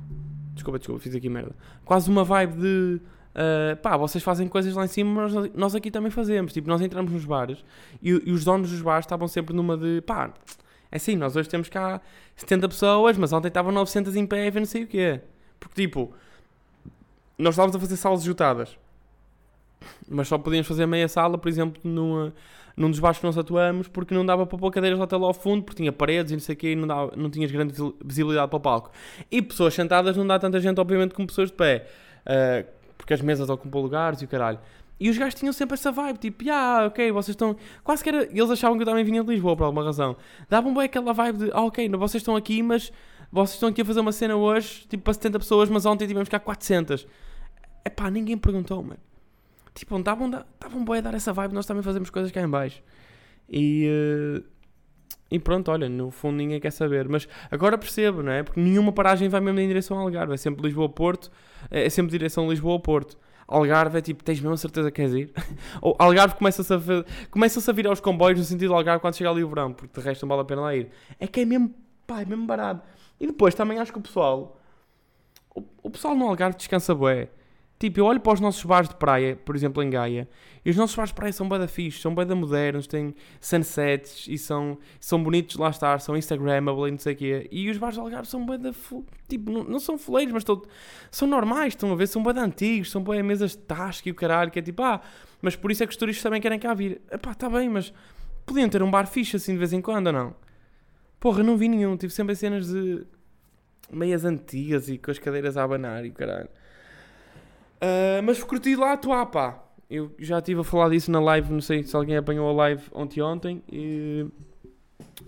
desculpa, 0.54 0.80
desculpa, 0.80 0.99
fiz 1.02 1.15
aqui 1.15 1.30
merda. 1.30 1.56
Quase 1.86 2.10
uma 2.10 2.23
vibe 2.23 2.58
de 2.58 3.02
Uh, 3.34 3.76
pá, 3.78 3.97
vocês 3.97 4.23
fazem 4.23 4.47
coisas 4.47 4.76
lá 4.76 4.86
em 4.86 4.88
cima, 4.88 5.23
mas 5.23 5.52
nós 5.56 5.73
aqui 5.73 5.89
também 5.89 6.12
fazemos. 6.12 6.54
Tipo, 6.54 6.69
nós 6.69 6.82
entramos 6.82 7.12
nos 7.12 7.26
bares 7.26 7.65
e, 7.99 8.10
e, 8.10 8.32
os 8.32 8.45
donos 8.45 8.69
dos 8.69 8.80
bares 8.80 9.08
estavam 9.08 9.28
sempre 9.28 9.56
numa 9.56 9.76
de 9.76 10.02
pá, 10.02 10.32
é 10.91 10.97
assim, 10.97 11.15
nós 11.15 11.36
hoje 11.36 11.49
temos 11.49 11.69
cá 11.69 11.99
70 12.36 12.69
pessoas, 12.69 13.17
mas 13.17 13.34
ontem 13.34 13.47
estavam 13.47 13.71
900 13.71 14.15
em 14.15 14.28
pé 14.28 14.47
e 14.47 14.52
não 14.52 14.65
sei 14.65 14.84
o 14.84 14.88
quê. 14.88 15.21
Porque, 15.60 15.82
tipo, 15.82 16.13
nós 17.36 17.56
estávamos 17.56 17.76
a 17.76 17.80
fazer 17.80 17.97
salas 17.97 18.21
esgotadas, 18.21 18.78
mas 20.10 20.28
só 20.28 20.38
podíamos 20.38 20.67
fazer 20.67 20.86
meia 20.86 21.08
sala, 21.08 21.38
por 21.38 21.50
exemplo, 21.50 21.82
numa, 21.84 22.34
num 22.76 22.89
dos 22.89 23.00
bares 23.00 23.19
que 23.19 23.26
nós 23.26 23.38
atuamos, 23.38 23.88
porque 23.88 24.13
não 24.13 24.26
dava 24.26 24.46
para 24.46 24.58
pôr 24.58 24.72
cadeiras 24.72 25.00
até 25.00 25.15
lá 25.15 25.28
ao 25.28 25.34
fundo, 25.34 25.63
porque 25.63 25.78
tinha 25.78 25.91
paredes 25.91 26.32
e 26.32 26.36
não 26.36 26.41
sei 26.41 26.56
o 26.56 26.58
quê, 26.58 26.72
e 26.72 26.76
não, 26.76 26.88
dava, 26.88 27.13
não 27.15 27.30
tinhas 27.30 27.52
grande 27.52 27.74
visibilidade 28.04 28.50
para 28.50 28.58
o 28.58 28.60
palco. 28.60 28.91
E 29.32 29.41
pessoas 29.41 29.74
sentadas 29.74 30.17
não 30.17 30.26
dá 30.26 30.39
tanta 30.39 30.60
gente, 30.60 30.80
obviamente, 30.80 31.13
como 31.13 31.28
pessoas 31.28 31.50
de 31.50 31.56
pé. 31.56 31.88
Uh, 32.26 32.84
porque 32.98 33.13
as 33.13 33.22
mesas 33.22 33.50
ocupam 33.50 33.80
lugares 33.80 34.22
e 34.22 34.26
o 34.26 34.28
caralho. 34.28 34.60
E 35.00 35.10
os 35.10 35.17
gajos 35.17 35.36
tinham 35.36 35.52
sempre 35.52 35.74
essa 35.74 35.91
vibe, 35.91 36.17
tipo, 36.17 36.50
ah, 36.50 36.86
ok, 36.88 37.12
vocês 37.12 37.34
estão. 37.34 37.56
Quase 37.84 38.02
que 38.02 38.10
era. 38.10 38.24
Eles 38.24 38.50
achavam 38.50 38.78
que 38.78 38.84
eu 38.84 38.88
também 38.88 39.04
vinha 39.04 39.22
de 39.22 39.30
Lisboa 39.30 39.56
por 39.58 39.65
alguma 39.65 39.84
razão. 39.84 40.15
Davam 40.50 40.74
bem 40.74 40.84
aquela 40.84 41.12
vibe 41.13 41.38
de, 41.39 41.52
ah, 41.52 41.63
ok, 41.63 41.89
vocês 41.89 42.22
estão 42.22 42.36
aqui, 42.36 42.63
mas 42.63 42.91
vocês 43.32 43.56
estão 43.56 43.69
aqui 43.69 43.82
a 43.82 43.86
fazer 43.86 44.00
uma 44.00 44.12
cena 44.12 44.36
hoje, 44.36 44.86
tipo, 44.88 45.04
para 45.04 45.13
70 45.13 45.39
pessoas, 45.39 45.69
mas 45.69 45.86
ontem 45.86 46.08
tivemos 46.08 46.30
cá 46.30 46.39
400. 46.39 47.06
É 47.84 47.89
pá, 47.89 48.10
ninguém 48.10 48.38
perguntou, 48.38 48.82
mano. 48.82 49.00
Tipo, 49.73 49.97
estavam 49.97 50.29
estavam 50.29 50.86
bem 50.86 50.97
a 50.97 51.01
dar 51.01 51.13
essa 51.13 51.33
vibe, 51.33 51.53
nós 51.53 51.65
também 51.65 51.83
fazemos 51.83 52.09
coisas 52.09 52.31
cá 52.31 52.41
em 52.41 52.49
baixo. 52.49 52.81
E. 53.49 53.88
Uh, 54.39 54.53
e 55.31 55.39
pronto, 55.39 55.71
olha, 55.71 55.89
no 55.89 56.12
fundo 56.12 56.38
ninguém 56.38 56.59
quer 56.59 56.71
saber. 56.71 57.09
Mas 57.09 57.27
agora 57.49 57.75
percebo, 57.75 58.21
não 58.21 58.31
é? 58.31 58.43
Porque 58.43 58.59
nenhuma 58.59 58.91
paragem 58.91 59.27
vai 59.29 59.41
mesmo 59.41 59.59
em 59.59 59.67
direção 59.67 59.97
ao 59.97 60.03
Algarve. 60.03 60.36
É 60.36 60.38
sempre 60.38 60.62
Lisboa-Porto, 60.62 61.31
é, 61.71 61.86
é 61.86 61.89
sempre 61.89 62.12
direção 62.12 62.47
Lisboa-Porto. 62.47 63.17
Algarve 63.47 63.97
é 63.97 64.01
tipo, 64.01 64.23
tens 64.23 64.39
mesmo 64.39 64.55
certeza 64.57 64.91
que 64.91 65.01
queres 65.01 65.13
ir? 65.13 65.33
Ou 65.81 65.95
Algarve 65.97 66.36
começa-se 66.36 66.71
a, 66.71 66.77
começa 67.31 67.71
a 67.71 67.73
vir 67.73 67.88
aos 67.88 67.99
comboios 67.99 68.38
no 68.39 68.45
sentido 68.45 68.75
Algarve 68.75 69.01
quando 69.01 69.15
chega 69.15 69.29
ali 69.29 69.43
o 69.43 69.49
verão, 69.49 69.73
porque 69.73 69.99
de 69.99 70.05
resto 70.05 70.21
não 70.21 70.29
vale 70.29 70.41
a 70.41 70.45
pena 70.45 70.62
lá 70.62 70.75
ir. 70.75 70.89
É 71.19 71.25
que 71.25 71.41
é 71.41 71.45
mesmo, 71.45 71.73
pá, 72.05 72.21
é 72.21 72.25
mesmo 72.25 72.45
barato. 72.45 72.88
E 73.19 73.25
depois 73.25 73.55
também 73.55 73.79
acho 73.79 73.91
que 73.91 73.97
o 73.97 74.01
pessoal, 74.01 74.59
o, 75.55 75.63
o 75.81 75.89
pessoal 75.89 76.15
no 76.15 76.27
Algarve 76.27 76.57
descansa 76.57 76.93
bué. 76.93 77.29
Tipo, 77.79 77.99
eu 77.99 78.05
olho 78.05 78.19
para 78.19 78.33
os 78.33 78.39
nossos 78.39 78.63
bares 78.63 78.88
de 78.88 78.95
praia, 78.95 79.36
por 79.36 79.55
exemplo, 79.55 79.83
em 79.83 79.89
Gaia, 79.89 80.29
e 80.63 80.69
os 80.69 80.77
nossos 80.77 80.95
bares 80.95 81.09
de 81.09 81.15
praia 81.15 81.33
são 81.33 81.49
bem 81.49 81.59
da 81.59 81.67
fixe, 81.67 81.99
são 81.99 82.15
bem 82.15 82.25
da 82.25 82.33
modernos, 82.33 82.88
têm 82.88 83.13
sunsets 83.41 84.25
e 84.29 84.38
são, 84.38 84.77
são 85.01 85.21
bonitos 85.21 85.57
lá 85.57 85.69
estar, 85.69 85.99
são 85.99 86.15
instagrammable 86.15 86.88
e 86.88 86.91
não 86.91 86.97
sei 86.97 87.13
o 87.13 87.17
quê. 87.17 87.47
E 87.51 87.69
os 87.69 87.77
bares 87.77 87.95
de 87.95 88.01
Algarve 88.01 88.27
são 88.29 88.45
bem 88.45 88.57
da... 88.57 88.71
Tipo, 89.27 89.51
não, 89.51 89.63
não 89.65 89.79
são 89.79 89.97
fuleiros, 89.97 90.31
mas 90.31 90.41
estão, 90.41 90.62
são 91.12 91.27
normais, 91.27 91.73
estão 91.73 91.91
a 91.91 91.95
ver, 91.95 92.07
são 92.07 92.23
bem 92.23 92.38
antigos, 92.41 92.89
são 92.89 93.03
bem 93.03 93.21
mesas 93.21 93.51
de 93.51 93.57
tasca 93.57 94.07
e 94.07 94.12
o 94.13 94.15
caralho, 94.15 94.49
que 94.49 94.59
é 94.59 94.62
tipo, 94.62 94.81
ah, 94.81 95.01
mas 95.41 95.57
por 95.57 95.69
isso 95.69 95.83
é 95.83 95.86
que 95.86 95.91
os 95.91 95.97
turistas 95.97 96.23
também 96.23 96.39
querem 96.39 96.59
cá 96.59 96.73
vir. 96.73 97.01
Epá, 97.12 97.31
está 97.31 97.49
bem, 97.49 97.67
mas 97.67 97.93
podiam 98.45 98.69
ter 98.69 98.81
um 98.81 98.89
bar 98.89 99.07
fixe 99.07 99.36
assim 99.36 99.51
de 99.51 99.57
vez 99.57 99.73
em 99.73 99.81
quando 99.81 100.07
ou 100.07 100.13
não? 100.13 100.36
Porra, 101.19 101.43
não 101.43 101.57
vi 101.57 101.67
nenhum, 101.67 101.97
tive 101.97 102.13
sempre 102.13 102.36
cenas 102.36 102.67
de 102.67 103.05
meias 103.91 104.23
antigas 104.23 104.88
e 104.88 104.97
com 104.97 105.12
as 105.12 105.19
cadeiras 105.19 105.57
a 105.57 105.63
abanar 105.63 106.05
e 106.05 106.09
o 106.09 106.13
caralho. 106.13 106.49
Uh, 107.84 108.24
mas 108.24 108.41
curti 108.41 108.76
lá 108.78 108.93
atuar, 108.93 109.26
pá. 109.26 109.60
Eu 109.89 110.15
já 110.17 110.39
estive 110.39 110.62
a 110.62 110.63
falar 110.63 110.89
disso 110.89 111.12
na 111.12 111.19
live, 111.19 111.52
não 111.52 111.60
sei 111.60 111.84
se 111.84 111.93
alguém 111.96 112.15
apanhou 112.15 112.50
a 112.50 112.54
live 112.54 112.84
ontem 112.93 113.22
ontem. 113.22 113.62
E 113.69 114.26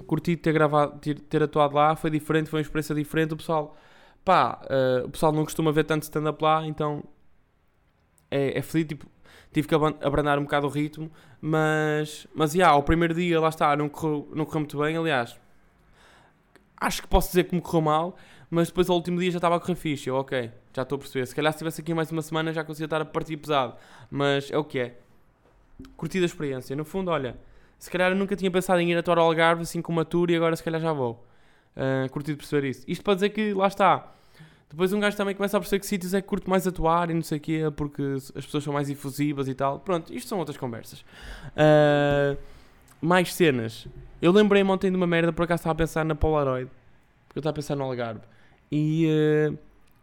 curti 0.07 0.37
ter 0.37 0.53
gravado, 0.53 0.97
ter, 0.99 1.19
ter 1.19 1.43
atuado 1.43 1.75
lá, 1.75 1.95
foi 1.95 2.09
diferente, 2.09 2.49
foi 2.49 2.59
uma 2.59 2.61
experiência 2.61 2.95
diferente. 2.95 3.33
O 3.33 3.37
pessoal, 3.37 3.75
pá, 4.23 4.61
uh, 4.63 5.05
o 5.05 5.09
pessoal 5.09 5.33
não 5.33 5.43
costuma 5.43 5.71
ver 5.71 5.83
tanto 5.83 6.03
stand-up 6.03 6.41
lá, 6.41 6.65
então 6.65 7.03
é, 8.31 8.57
é 8.57 8.61
feliz, 8.61 8.87
tipo, 8.87 9.05
tive 9.51 9.67
que 9.67 9.75
abrandar 9.75 10.39
um 10.39 10.43
bocado 10.43 10.67
o 10.67 10.69
ritmo, 10.69 11.11
mas, 11.41 12.25
mas, 12.33 12.55
yeah, 12.55 12.75
o 12.75 12.83
primeiro 12.83 13.13
dia, 13.13 13.39
lá 13.39 13.49
está, 13.49 13.75
não 13.75 13.89
correu, 13.89 14.29
não 14.33 14.45
correu 14.45 14.61
muito 14.61 14.77
bem, 14.77 14.97
aliás, 14.97 15.37
acho 16.77 17.01
que 17.01 17.07
posso 17.07 17.29
dizer 17.29 17.45
que 17.45 17.55
me 17.55 17.61
correu 17.61 17.81
mal, 17.81 18.15
mas 18.49 18.69
depois 18.69 18.89
ao 18.89 18.95
último 18.95 19.19
dia 19.19 19.31
já 19.31 19.37
estava 19.37 19.55
a 19.57 19.59
correr 19.59 19.75
fixe, 19.75 20.09
ok, 20.09 20.51
já 20.75 20.81
estou 20.81 20.97
a 20.97 20.99
perceber. 20.99 21.25
Se 21.25 21.33
calhar 21.33 21.51
se 21.53 21.57
estivesse 21.57 21.81
aqui 21.81 21.93
mais 21.93 22.11
uma 22.11 22.21
semana 22.21 22.51
já 22.51 22.63
conseguia 22.63 22.85
estar 22.85 23.01
a 23.01 23.05
partir 23.05 23.37
pesado. 23.37 23.75
Mas 24.11 24.51
é 24.51 24.57
o 24.57 24.63
que 24.63 24.79
é. 24.79 24.97
Curti 25.95 26.19
a 26.19 26.25
experiência. 26.25 26.75
No 26.75 26.83
fundo, 26.83 27.11
olha, 27.11 27.37
se 27.79 27.89
calhar 27.89 28.11
eu 28.11 28.15
nunca 28.15 28.35
tinha 28.35 28.51
pensado 28.51 28.79
em 28.79 28.91
ir 28.91 28.97
atuar 28.97 29.17
ao 29.17 29.25
Algarve 29.25 29.61
assim 29.61 29.81
com 29.81 29.91
uma 29.91 30.03
tour 30.03 30.29
e 30.29 30.35
agora 30.35 30.55
se 30.55 30.63
calhar 30.63 30.81
já 30.81 30.91
vou. 30.91 31.25
Uh, 31.75 32.09
curti 32.09 32.35
perceber 32.35 32.67
isso. 32.67 32.83
Isto 32.87 33.03
para 33.03 33.15
dizer 33.15 33.29
que, 33.29 33.53
lá 33.53 33.67
está, 33.67 34.11
Depois 34.69 34.91
um 34.91 34.99
gajo 34.99 35.15
também 35.15 35.35
começa 35.35 35.55
a 35.55 35.59
perceber 35.59 35.79
que 35.79 35.85
sítios 35.85 36.13
é 36.13 36.21
que 36.21 36.27
curto 36.27 36.49
mais 36.49 36.67
atuar 36.67 37.09
e 37.09 37.13
não 37.13 37.21
sei 37.21 37.37
o 37.37 37.41
quê, 37.41 37.61
porque 37.75 38.01
as 38.35 38.45
pessoas 38.45 38.63
são 38.63 38.73
mais 38.73 38.89
efusivas 38.89 39.47
e 39.47 39.53
tal. 39.53 39.79
Pronto, 39.79 40.13
isto 40.13 40.27
são 40.27 40.39
outras 40.39 40.57
conversas. 40.57 40.99
Uh, 41.51 42.37
mais 43.01 43.33
cenas. 43.33 43.87
Eu 44.21 44.31
lembrei-me 44.31 44.69
ontem 44.69 44.89
de 44.89 44.97
uma 44.97 45.07
merda, 45.07 45.31
por 45.31 45.43
acaso 45.43 45.61
estava 45.61 45.73
a 45.73 45.75
pensar 45.75 46.03
na 46.03 46.15
Polaroid. 46.15 46.69
Porque 47.27 47.37
eu 47.37 47.41
estava 47.41 47.53
a 47.53 47.55
pensar 47.55 47.75
no 47.75 47.83
Algarve. 47.83 48.21
E 48.71 49.07
uh, 49.51 49.57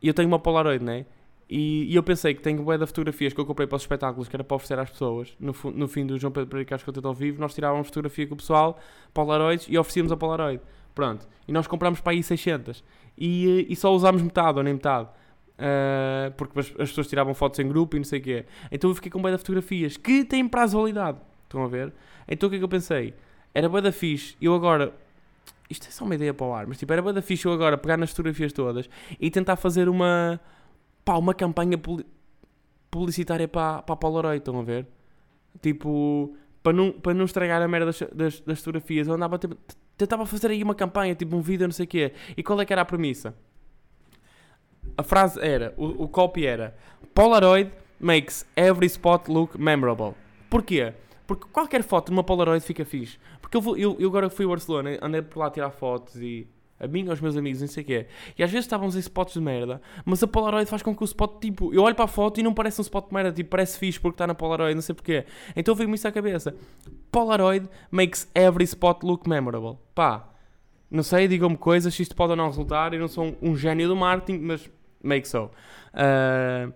eu 0.09 0.15
tenho 0.15 0.29
uma 0.29 0.39
Polaroid, 0.39 0.85
né? 0.85 1.07
E, 1.49 1.93
e 1.93 1.95
eu 1.95 2.03
pensei 2.03 2.33
que 2.33 2.41
tenho 2.41 2.63
bué 2.63 2.79
de 2.79 2.87
fotografias 2.87 3.35
que 3.35 3.39
eu 3.39 3.45
comprei 3.45 3.67
para 3.67 3.77
os 3.77 3.83
espetáculos, 3.83 4.27
que 4.27 4.35
era 4.35 4.43
para 4.43 4.55
oferecer 4.55 4.79
às 4.79 4.91
pessoas. 4.91 5.37
No, 5.39 5.55
no 5.75 5.87
fim 5.87 6.07
do 6.07 6.19
João 6.19 6.33
Pedro 6.33 6.49
Pereira 6.49 6.67
Carlos 6.67 6.85
Conteúdo 6.85 7.09
ao 7.09 7.15
vivo, 7.15 7.39
nós 7.41 7.55
tirávamos 7.55 7.89
fotografia 7.89 8.27
com 8.27 8.33
o 8.35 8.37
pessoal, 8.39 8.81
Polaroids, 9.13 9.67
e 9.69 9.77
oferecíamos 9.77 10.11
a 10.11 10.17
Polaroid. 10.17 10.63
Pronto. 10.95 11.29
E 11.47 11.53
nós 11.53 11.67
comprámos 11.67 12.01
para 12.01 12.13
aí 12.13 12.23
600. 12.23 12.83
E, 13.19 13.67
e 13.69 13.77
só 13.77 13.95
usámos 13.95 14.23
metade, 14.23 14.57
ou 14.57 14.65
nem 14.65 14.73
metade. 14.73 15.09
Uh, 15.59 16.33
porque 16.39 16.59
as, 16.59 16.67
as, 16.79 16.89
pessoas 16.89 17.07
tiravam 17.07 17.35
fotos 17.35 17.59
em 17.59 17.69
grupo 17.69 17.97
e 17.97 17.99
não 17.99 18.05
sei 18.05 18.19
o 18.19 18.23
quê. 18.23 18.47
Então 18.71 18.91
eu 18.91 18.95
fiquei 18.95 19.11
com 19.11 19.21
bué 19.21 19.31
de 19.31 19.39
fotografias 19.39 19.99
que 19.99 20.25
têm 20.25 20.49
prazo 20.49 20.73
de 20.73 20.79
validade. 20.79 21.19
Estão 21.45 21.63
a 21.63 21.69
ver? 21.69 21.93
Então 22.27 22.47
o 22.47 22.51
que 22.51 22.57
é 22.57 22.59
que 22.59 22.65
eu 22.65 22.69
pensei? 22.69 23.13
Era 23.55 23.69
bué 23.69 23.83
da 23.83 23.93
fixe. 23.93 24.37
Eu 24.41 24.55
agora... 24.55 24.95
Isto 25.73 25.89
é 25.89 25.91
só 25.91 26.05
uma 26.05 26.15
ideia 26.15 26.35
para 26.35 26.47
o 26.47 26.53
ar, 26.53 26.67
mas 26.67 26.79
tipo, 26.79 26.93
era 26.93 27.01
bué 27.01 27.13
da 27.13 27.23
fixe 27.23 27.47
eu 27.47 27.53
agora 27.53 27.79
pegar 27.79 27.97
nas 27.97 28.11
fotografias 28.11 28.53
todas 28.53 28.89
e 29.19 29.31
tentar 29.31 29.57
fazer 29.57 29.89
uma 29.89 30.39
pá, 31.05 31.17
uma 31.17 31.33
campanha 31.35 31.81
publicitária 32.91 33.49
para, 33.49 33.83
para 33.83 33.95
a 33.95 33.97
Polaroid, 33.97 34.39
estão 34.39 34.61
a 34.61 34.63
ver? 34.63 34.87
Tipo, 35.63 36.37
para 36.63 36.73
não, 36.73 36.93
para 36.93 37.15
não 37.15 37.25
estragar 37.25 37.63
a 37.63 37.67
merda 37.67 37.87
das, 37.87 38.01
das, 38.13 38.41
das 38.41 38.59
fotografias, 38.59 39.09
eu 39.09 39.15
andava, 39.15 39.39
tipo, 39.39 39.57
tentava 39.97 40.27
fazer 40.27 40.51
aí 40.51 40.63
uma 40.63 40.75
campanha, 40.75 41.15
tipo 41.15 41.35
um 41.35 41.41
vídeo, 41.41 41.67
não 41.67 41.73
sei 41.73 41.85
o 41.85 41.89
quê. 41.89 42.13
E 42.37 42.43
qual 42.43 42.61
é 42.61 42.67
que 42.67 42.73
era 42.73 42.83
a 42.83 42.85
premissa? 42.85 43.35
A 44.97 45.03
frase 45.03 45.41
era, 45.41 45.73
o, 45.79 46.05
o 46.05 46.09
copy 46.09 46.45
era, 46.45 46.77
Polaroid 47.15 47.71
makes 47.99 48.45
every 48.57 48.87
spot 48.87 49.29
look 49.29 49.59
memorable. 49.59 50.15
Porquê? 50.51 50.93
Porque 51.33 51.47
qualquer 51.51 51.83
foto 51.83 52.11
numa 52.11 52.23
Polaroid 52.23 52.63
fica 52.63 52.85
fixe. 52.85 53.19
Porque 53.41 53.57
eu, 53.57 53.61
vou, 53.63 53.75
eu, 53.75 53.97
eu 53.99 54.07
agora 54.11 54.29
fui 54.29 54.45
a 54.45 54.49
Barcelona, 54.49 54.99
andei 55.01 55.23
por 55.23 55.39
lá 55.39 55.47
a 55.47 55.51
tirar 55.51 55.71
fotos 55.71 56.17
e 56.17 56.47
a 56.79 56.87
mim, 56.87 57.09
aos 57.09 57.23
meus 57.23 57.39
amigos, 57.39 57.63
não 57.63 57.69
sei 57.69 57.83
o 57.83 57.87
quê. 57.87 58.07
E 58.39 58.45
às 58.45 58.51
vezes 58.51 58.67
estávamos 58.67 58.95
em 58.95 58.99
spots 58.99 59.33
de 59.33 59.41
merda, 59.41 59.81
mas 60.05 60.23
a 60.23 60.27
Polaroid 60.27 60.69
faz 60.69 60.83
com 60.83 60.95
que 60.95 61.03
o 61.03 61.07
spot, 61.07 61.41
tipo, 61.41 61.73
eu 61.73 61.81
olho 61.85 61.95
para 61.95 62.05
a 62.05 62.09
foto 62.09 62.39
e 62.39 62.43
não 62.43 62.53
parece 62.53 62.83
um 62.83 62.83
spot 62.83 63.09
de 63.09 63.15
merda, 63.15 63.33
tipo, 63.33 63.49
parece 63.49 63.79
fixe 63.79 63.99
porque 63.99 64.17
está 64.17 64.27
na 64.27 64.35
Polaroid, 64.35 64.75
não 64.75 64.83
sei 64.83 64.95
porquê. 64.95 65.25
Então 65.57 65.75
veio-me 65.75 65.95
isso 65.95 66.07
à 66.07 66.13
cabeça. 66.13 66.55
Polaroid 67.11 67.67
makes 67.91 68.31
every 68.35 68.65
spot 68.65 69.03
look 69.03 69.27
memorable. 69.27 69.79
Pá, 69.95 70.29
não 70.91 71.03
sei, 71.03 71.29
digam-me 71.29 71.57
coisas, 71.57 71.95
se 71.95 72.03
isto 72.03 72.15
pode 72.15 72.33
ou 72.33 72.37
não 72.37 72.49
resultar. 72.49 72.93
Eu 72.93 73.01
não 73.01 73.09
sou 73.09 73.25
um, 73.25 73.37
um 73.41 73.57
gênio 73.57 73.89
do 73.89 73.97
marketing, 73.97 74.41
mas 74.41 74.69
make 75.03 75.27
so. 75.27 75.51
Uh, 75.95 76.71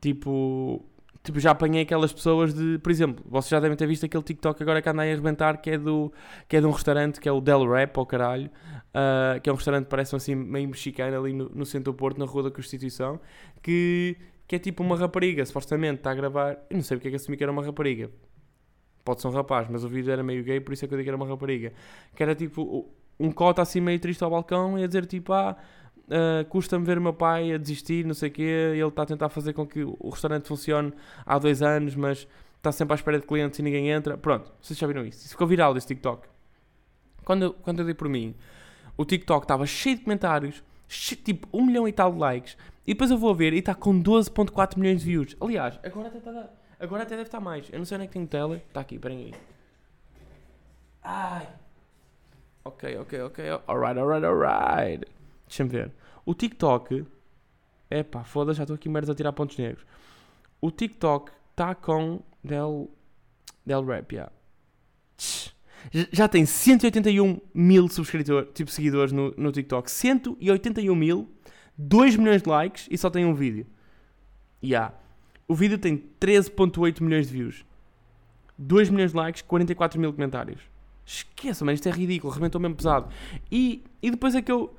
tipo, 0.00 0.84
tipo, 1.24 1.40
já 1.40 1.52
apanhei 1.52 1.82
aquelas 1.82 2.12
pessoas 2.12 2.52
de, 2.52 2.78
por 2.78 2.92
exemplo, 2.92 3.24
vocês 3.26 3.48
já 3.48 3.58
devem 3.58 3.76
ter 3.76 3.86
visto 3.86 4.04
aquele 4.04 4.22
TikTok 4.22 4.62
agora 4.62 4.82
que 4.82 4.88
anda 4.90 5.02
a 5.02 5.06
arrebentar, 5.06 5.56
que 5.56 5.70
é, 5.70 5.78
do, 5.78 6.12
que 6.46 6.56
é 6.56 6.60
de 6.60 6.66
um 6.66 6.70
restaurante, 6.70 7.18
que 7.18 7.26
é 7.26 7.32
o 7.32 7.40
Del 7.40 7.66
Rap, 7.66 7.96
ao 7.96 8.04
caralho, 8.04 8.50
uh, 8.90 9.40
que 9.40 9.48
é 9.48 9.52
um 9.52 9.56
restaurante, 9.56 9.86
parece 9.86 10.14
assim, 10.14 10.34
meio 10.34 10.68
mexicano, 10.68 11.18
ali 11.18 11.32
no, 11.32 11.48
no 11.48 11.64
centro 11.64 11.92
do 11.92 11.96
Porto, 11.96 12.18
na 12.18 12.26
Rua 12.26 12.44
da 12.44 12.50
Constituição, 12.50 13.18
que, 13.62 14.18
que 14.46 14.56
é 14.56 14.58
tipo 14.58 14.82
uma 14.82 14.98
rapariga, 14.98 15.44
supostamente, 15.46 16.00
está 16.00 16.10
a 16.10 16.14
gravar, 16.14 16.58
eu 16.68 16.76
não 16.76 16.82
sei 16.82 16.98
porque 16.98 17.08
é 17.08 17.10
que 17.10 17.16
assumi 17.16 17.38
que 17.38 17.42
era 17.42 17.50
uma 17.50 17.64
rapariga, 17.64 18.10
pode 19.02 19.22
ser 19.22 19.28
um 19.28 19.32
rapaz, 19.32 19.66
mas 19.70 19.82
o 19.82 19.88
vídeo 19.88 20.12
era 20.12 20.22
meio 20.22 20.44
gay, 20.44 20.60
por 20.60 20.74
isso 20.74 20.84
é 20.84 20.88
que 20.88 20.92
eu 20.92 20.98
digo 20.98 21.04
que 21.04 21.10
era 21.10 21.16
uma 21.16 21.26
rapariga, 21.26 21.72
que 22.14 22.22
era 22.22 22.34
tipo, 22.34 22.94
um 23.18 23.32
cota 23.32 23.62
assim 23.62 23.80
meio 23.80 23.98
triste 23.98 24.22
ao 24.22 24.30
balcão, 24.30 24.78
e 24.78 24.84
a 24.84 24.86
dizer 24.86 25.06
tipo, 25.06 25.32
ah 25.32 25.56
Uh, 26.06 26.44
custa-me 26.50 26.84
ver 26.84 26.98
o 26.98 27.00
meu 27.00 27.14
pai 27.14 27.52
a 27.52 27.56
desistir, 27.56 28.04
não 28.04 28.12
sei 28.12 28.28
o 28.28 28.32
quê, 28.32 28.42
ele 28.42 28.86
está 28.86 29.02
a 29.02 29.06
tentar 29.06 29.30
fazer 29.30 29.54
com 29.54 29.66
que 29.66 29.82
o 29.82 30.10
restaurante 30.10 30.46
funcione 30.46 30.92
há 31.24 31.38
dois 31.38 31.62
anos, 31.62 31.94
mas 31.94 32.28
está 32.56 32.70
sempre 32.70 32.92
à 32.92 32.96
espera 32.96 33.18
de 33.18 33.26
clientes 33.26 33.58
e 33.58 33.62
ninguém 33.62 33.90
entra. 33.90 34.18
Pronto, 34.18 34.52
vocês 34.60 34.78
já 34.78 34.86
viram 34.86 35.06
isso. 35.06 35.20
Isso 35.20 35.30
ficou 35.30 35.46
viral 35.46 35.72
desse 35.72 35.86
TikTok. 35.86 36.28
Quando, 37.24 37.42
eu, 37.42 37.54
quando 37.54 37.78
eu 37.78 37.84
dei 37.86 37.94
por 37.94 38.08
mim, 38.08 38.34
o 38.96 39.04
TikTok 39.04 39.44
estava 39.44 39.64
cheio 39.66 39.96
de 39.96 40.04
comentários, 40.04 40.62
cheio, 40.86 41.20
tipo 41.22 41.48
um 41.52 41.64
milhão 41.64 41.88
e 41.88 41.92
tal 41.92 42.12
de 42.12 42.18
likes, 42.18 42.56
e 42.86 42.92
depois 42.92 43.10
eu 43.10 43.16
vou 43.16 43.34
ver 43.34 43.54
e 43.54 43.58
está 43.58 43.74
com 43.74 43.98
12.4 44.02 44.78
milhões 44.78 45.00
de 45.00 45.06
views. 45.06 45.36
Aliás, 45.40 45.78
agora 45.82 46.08
até, 46.08 46.20
tá, 46.20 46.50
agora 46.78 47.02
até 47.02 47.16
deve 47.16 47.28
estar 47.28 47.40
mais. 47.40 47.66
Eu 47.72 47.78
não 47.78 47.86
sei 47.86 47.96
onde 47.96 48.04
é 48.04 48.06
que 48.08 48.12
tem 48.12 48.22
o 48.24 48.26
tele. 48.26 48.62
Está 48.68 48.80
aqui, 48.80 48.96
esperem 48.96 49.18
aí. 49.18 49.34
Ai. 51.02 51.48
Ok, 52.64 52.96
ok, 52.98 53.20
ok. 53.22 53.44
Alright, 53.66 53.98
alright, 53.98 54.24
alright. 54.24 55.03
Deixa-me 55.54 55.70
ver. 55.70 55.92
O 56.26 56.34
TikTok. 56.34 57.06
Epá, 57.88 58.24
foda-se, 58.24 58.56
já 58.56 58.64
estou 58.64 58.74
aqui 58.74 58.88
merda 58.88 59.12
a 59.12 59.14
tirar 59.14 59.32
pontos 59.32 59.56
negros. 59.56 59.86
O 60.60 60.70
TikTok 60.70 61.30
está 61.50 61.76
com 61.76 62.20
Del. 62.42 62.90
Del 63.64 63.84
Rap, 63.84 64.12
yeah. 64.12 64.32
Já 66.10 66.26
tem 66.26 66.44
181 66.44 67.40
mil 67.54 67.88
subscritores, 67.88 68.50
tipo 68.52 68.70
seguidores 68.70 69.12
no, 69.12 69.32
no 69.36 69.52
TikTok. 69.52 69.88
181 69.88 70.94
mil, 70.94 71.30
2 71.78 72.16
milhões 72.16 72.42
de 72.42 72.48
likes 72.48 72.88
e 72.90 72.98
só 72.98 73.08
tem 73.08 73.24
um 73.24 73.34
vídeo. 73.34 73.64
Yeah. 74.62 74.92
O 75.46 75.54
vídeo 75.54 75.78
tem 75.78 76.02
13.8 76.20 77.00
milhões 77.00 77.28
de 77.28 77.32
views. 77.32 77.64
2 78.58 78.90
milhões 78.90 79.12
de 79.12 79.16
likes, 79.16 79.42
44 79.42 80.00
mil 80.00 80.12
comentários. 80.12 80.62
Esqueça, 81.06 81.64
mas 81.64 81.74
isto 81.74 81.88
é 81.88 81.92
ridículo, 81.92 82.32
arrebentou 82.32 82.60
mesmo 82.60 82.76
pesado. 82.76 83.08
E, 83.52 83.84
e 84.02 84.10
depois 84.10 84.34
é 84.34 84.42
que 84.42 84.50
eu 84.50 84.74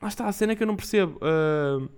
Lá 0.00 0.08
está 0.08 0.26
a 0.26 0.32
cena 0.32 0.54
que 0.54 0.62
eu 0.62 0.66
não 0.66 0.76
percebo. 0.76 1.18
Uh, 1.18 1.88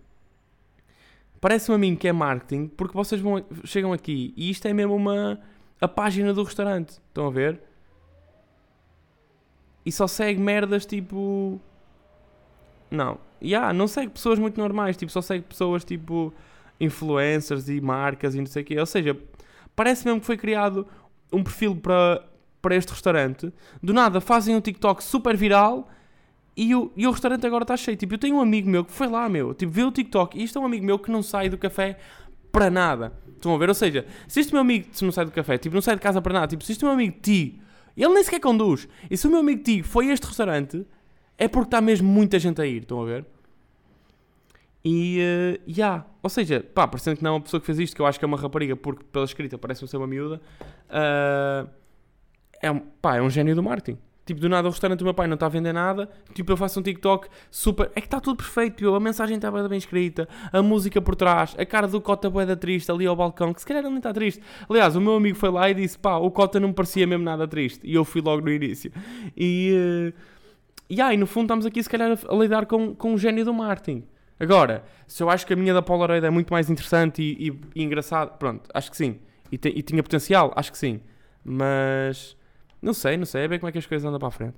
Parece-me 1.41 1.77
a 1.77 1.79
mim 1.79 1.95
que 1.95 2.09
é 2.09 2.13
marketing, 2.13 2.67
porque 2.69 2.95
vocês 2.95 3.21
vão, 3.21 3.45
chegam 3.65 3.93
aqui 3.93 4.35
e 4.37 4.51
isto 4.51 4.67
é 4.67 4.73
mesmo 4.73 4.95
uma 4.97 5.41
a 5.81 5.87
página 5.87 6.35
do 6.35 6.43
restaurante. 6.43 6.91
Estão 6.91 7.27
a 7.27 7.31
ver? 7.31 7.61
E 9.87 9.93
só 9.93 10.07
segue 10.07 10.41
merdas 10.41 10.85
tipo. 10.85 11.61
Não. 12.91 13.19
Yeah, 13.41 13.73
não 13.73 13.87
segue 13.87 14.11
pessoas 14.11 14.39
muito 14.39 14.59
normais, 14.59 14.97
tipo, 14.97 15.13
só 15.13 15.23
segue 15.23 15.45
pessoas 15.45 15.85
tipo 15.85 16.35
influencers 16.81 17.69
e 17.69 17.81
marcas 17.81 18.35
e 18.35 18.39
não 18.39 18.47
sei 18.47 18.63
o 18.63 18.67
quê. 18.67 18.81
Ou 18.81 18.87
seja, 18.87 19.17
parece 19.77 20.05
mesmo 20.05 20.21
que 20.21 20.27
foi 20.27 20.37
criado 20.37 20.87
um 21.33 21.45
perfil 21.45 21.77
para, 21.77 22.25
para 22.61 22.75
este 22.75 22.91
restaurante. 22.91 23.53
Do 23.81 23.93
nada 23.93 24.21
fazem 24.21 24.57
um 24.57 24.61
TikTok 24.61 25.05
super 25.05 25.37
viral 25.37 25.89
e 26.61 26.75
o, 26.75 26.91
e 26.97 27.07
o 27.07 27.13
restaurante 27.13 27.47
agora 27.47 27.63
está 27.63 27.77
cheio. 27.77 27.97
Tipo, 27.97 28.15
eu 28.15 28.19
tenho 28.19 28.35
um 28.35 28.41
amigo 28.41 28.69
meu 28.69 28.85
que 28.85 28.91
foi 28.91 29.07
lá, 29.07 29.29
meu. 29.29 29.55
Tipo, 29.55 29.71
vê 29.71 29.85
o 29.85 29.93
TikTok. 29.93 30.37
E 30.37 30.43
isto 30.43 30.59
é 30.59 30.61
um 30.61 30.67
amigo 30.67 30.85
meu 30.85 30.99
que 30.99 31.09
não 31.09 31.23
sai 31.23 31.49
do 31.49 31.57
café 31.57 31.97
para 32.51 32.69
nada. 32.69 33.13
Estão 33.29 33.55
a 33.55 33.59
ver? 33.59 33.69
Ou 33.69 33.75
seja, 33.77 34.05
se 34.27 34.41
este 34.41 34.53
meu 34.53 34.63
amigo 34.63 34.89
não 35.01 35.13
sai 35.13 35.25
do 35.25 35.31
café, 35.31 35.57
tipo, 35.57 35.73
não 35.73 35.81
sai 35.81 35.95
de 35.95 36.01
casa 36.01 36.21
para 36.21 36.33
nada. 36.33 36.49
Tipo, 36.49 36.65
se 36.65 36.73
este 36.73 36.85
meu 36.85 36.93
amigo 36.93 37.17
ti, 37.23 37.63
ele 37.97 38.13
nem 38.13 38.25
sequer 38.25 38.41
conduz. 38.41 38.89
E 39.09 39.17
se 39.17 39.29
o 39.29 39.31
meu 39.31 39.39
amigo 39.39 39.63
ti 39.63 39.85
foi 39.85 40.11
a 40.11 40.13
este 40.13 40.27
restaurante, 40.27 40.85
é 41.39 41.47
porque 41.47 41.69
está 41.69 41.81
mesmo 41.81 42.09
muita 42.09 42.41
gente 42.41 42.61
a 42.61 42.67
ir. 42.67 42.83
Estão 42.83 43.03
a 43.03 43.05
ver? 43.05 43.25
E, 44.85 45.21
uh, 45.21 45.71
yeah. 45.71 46.05
Ou 46.21 46.29
seja, 46.29 46.67
pá, 46.75 46.89
parecendo 46.89 47.19
que 47.19 47.23
não 47.23 47.31
é 47.31 47.35
uma 47.35 47.41
pessoa 47.41 47.61
que 47.61 47.67
fez 47.67 47.79
isto, 47.79 47.95
que 47.95 48.03
eu 48.03 48.07
acho 48.07 48.19
que 48.19 48.25
é 48.25 48.27
uma 48.27 48.37
rapariga, 48.37 48.75
porque 48.75 49.05
pela 49.13 49.25
escrita 49.25 49.57
parece 49.57 49.87
ser 49.87 49.97
uma 49.97 50.09
miúda, 50.09 50.41
uh, 50.91 51.71
é, 52.61 52.69
um, 52.69 52.81
pá, 52.81 53.17
é 53.17 53.23
um 53.23 53.31
gênio 53.31 53.55
do 53.55 53.63
marketing. 53.63 54.08
Tipo, 54.29 54.43
do 54.43 54.49
nada 54.51 54.69
o 54.69 54.71
restaurante 54.71 54.99
do 54.99 55.07
meu 55.07 55.15
pai 55.15 55.27
não 55.27 55.37
está 55.37 55.47
a 55.47 55.49
vender 55.49 55.73
nada. 55.73 56.07
Tipo, 56.35 56.53
eu 56.53 56.57
faço 56.59 56.79
um 56.79 56.83
TikTok 56.83 57.29
super. 57.51 57.91
É 57.95 58.01
que 58.03 58.07
está 58.07 58.21
tudo 58.21 58.37
perfeito, 58.37 58.75
pio. 58.75 58.95
A 58.95 59.01
mensagem 59.01 59.37
está 59.37 59.51
bem 59.51 59.79
escrita, 59.79 60.29
a 60.53 60.63
música 60.63 61.01
por 61.01 61.17
trás, 61.17 61.55
a 61.57 61.65
cara 61.65 61.89
do 61.89 61.99
Cota 61.99 62.29
boeda 62.29 62.55
triste 62.55 62.93
ali 62.93 63.07
ao 63.07 63.17
balcão, 63.17 63.55
que 63.55 63.61
se 63.61 63.67
calhar 63.67 63.83
ele 63.83 63.89
nem 63.89 63.97
está 63.97 64.13
triste. 64.13 64.43
Aliás, 64.69 64.95
o 64.95 65.01
meu 65.01 65.15
amigo 65.15 65.35
foi 65.35 65.51
lá 65.51 65.71
e 65.71 65.73
disse: 65.73 65.99
pá, 65.99 66.19
o 66.19 66.31
Cota 66.31 66.61
não 66.61 66.69
me 66.69 66.75
parecia 66.75 67.07
mesmo 67.07 67.25
nada 67.25 67.49
triste. 67.49 67.81
E 67.83 67.95
eu 67.95 68.05
fui 68.05 68.21
logo 68.21 68.45
no 68.45 68.53
início. 68.53 68.93
E. 69.35 70.13
Uh... 70.15 70.39
E 70.91 71.03
aí, 71.03 71.17
no 71.17 71.27
fundo, 71.27 71.45
estamos 71.45 71.67
aqui 71.67 71.83
se 71.83 71.89
calhar 71.89 72.19
a, 72.29 72.35
lidar 72.35 72.65
com, 72.65 72.95
com 72.95 73.13
o 73.13 73.19
gênio 73.19 73.45
do 73.45 73.53
marketing. 73.53 74.05
Agora, 74.41 74.85
se 75.07 75.23
eu 75.23 75.29
acho 75.29 75.47
que 75.47 75.53
a 75.53 75.57
minha 75.57 75.75
da 75.75 75.83
Polaroid 75.83 76.25
é 76.25 76.31
muito 76.31 76.51
mais 76.51 76.71
interessante 76.71 77.23
e, 77.23 77.49
e, 77.49 77.61
e 77.75 77.83
engraçada, 77.83 78.31
pronto, 78.31 78.71
acho 78.73 78.91
que 78.91 78.97
sim. 78.97 79.19
E, 79.53 79.59
te, 79.59 79.69
e 79.69 79.83
tinha 79.83 80.03
potencial, 80.03 80.51
acho 80.57 80.73
que 80.73 80.79
sim. 80.79 81.01
Mas 81.45 82.38
não 82.81 82.93
sei, 82.93 83.17
não 83.17 83.27
sei, 83.27 83.43
é 83.43 83.49
bem 83.49 83.59
como 83.59 83.69
é 83.69 83.73
que 83.73 83.79
as 83.79 83.87
coisas 83.87 84.07
andam 84.07 84.19
para 84.19 84.29
a 84.29 84.33
frente. 84.33 84.57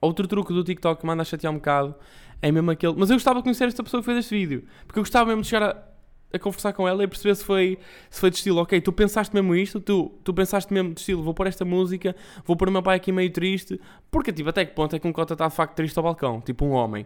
Outro 0.00 0.26
truque 0.28 0.52
do 0.52 0.62
TikTok 0.62 1.00
que 1.00 1.06
manda 1.06 1.22
a 1.22 1.24
chatear 1.24 1.52
um 1.52 1.56
bocado 1.56 1.94
é 2.40 2.52
mesmo 2.52 2.70
aquele. 2.70 2.94
Mas 2.96 3.10
eu 3.10 3.16
gostava 3.16 3.40
de 3.40 3.42
conhecer 3.42 3.64
esta 3.64 3.82
pessoa 3.82 4.00
que 4.00 4.06
fez 4.06 4.18
este 4.18 4.34
vídeo. 4.34 4.64
Porque 4.86 4.98
eu 4.98 5.02
gostava 5.02 5.26
mesmo 5.26 5.42
de 5.42 5.48
chegar 5.48 5.70
a, 5.70 6.36
a 6.36 6.38
conversar 6.38 6.72
com 6.72 6.86
ela 6.86 7.02
e 7.02 7.08
perceber 7.08 7.34
se 7.34 7.44
foi, 7.44 7.78
se 8.08 8.20
foi 8.20 8.30
de 8.30 8.36
estilo, 8.36 8.60
ok, 8.60 8.80
tu 8.80 8.92
pensaste 8.92 9.34
mesmo 9.34 9.54
isto, 9.56 9.80
tu, 9.80 10.08
tu 10.22 10.32
pensaste 10.32 10.72
mesmo 10.72 10.94
de 10.94 11.00
estilo, 11.00 11.22
vou 11.22 11.34
pôr 11.34 11.48
esta 11.48 11.64
música, 11.64 12.14
vou 12.44 12.56
pôr 12.56 12.68
o 12.68 12.72
meu 12.72 12.82
pai 12.82 12.96
aqui 12.96 13.10
meio 13.10 13.32
triste. 13.32 13.80
Porque, 14.10 14.32
tipo, 14.32 14.48
até 14.48 14.64
que 14.64 14.72
ponto 14.72 14.94
é 14.94 14.98
que 15.00 15.08
um 15.08 15.12
cota 15.12 15.34
está 15.34 15.48
de 15.48 15.54
facto 15.54 15.74
triste 15.74 15.96
ao 15.96 16.04
balcão? 16.04 16.40
Tipo, 16.40 16.64
um 16.64 16.70
homem 16.70 17.04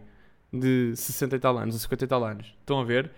de 0.53 0.95
60 0.95 1.37
e 1.37 1.39
tal 1.39 1.57
anos, 1.57 1.75
ou 1.75 1.81
50 1.81 2.05
e 2.05 2.07
tal 2.07 2.25
anos. 2.25 2.55
Estão 2.61 2.79
a 2.79 2.85
ver? 2.85 3.11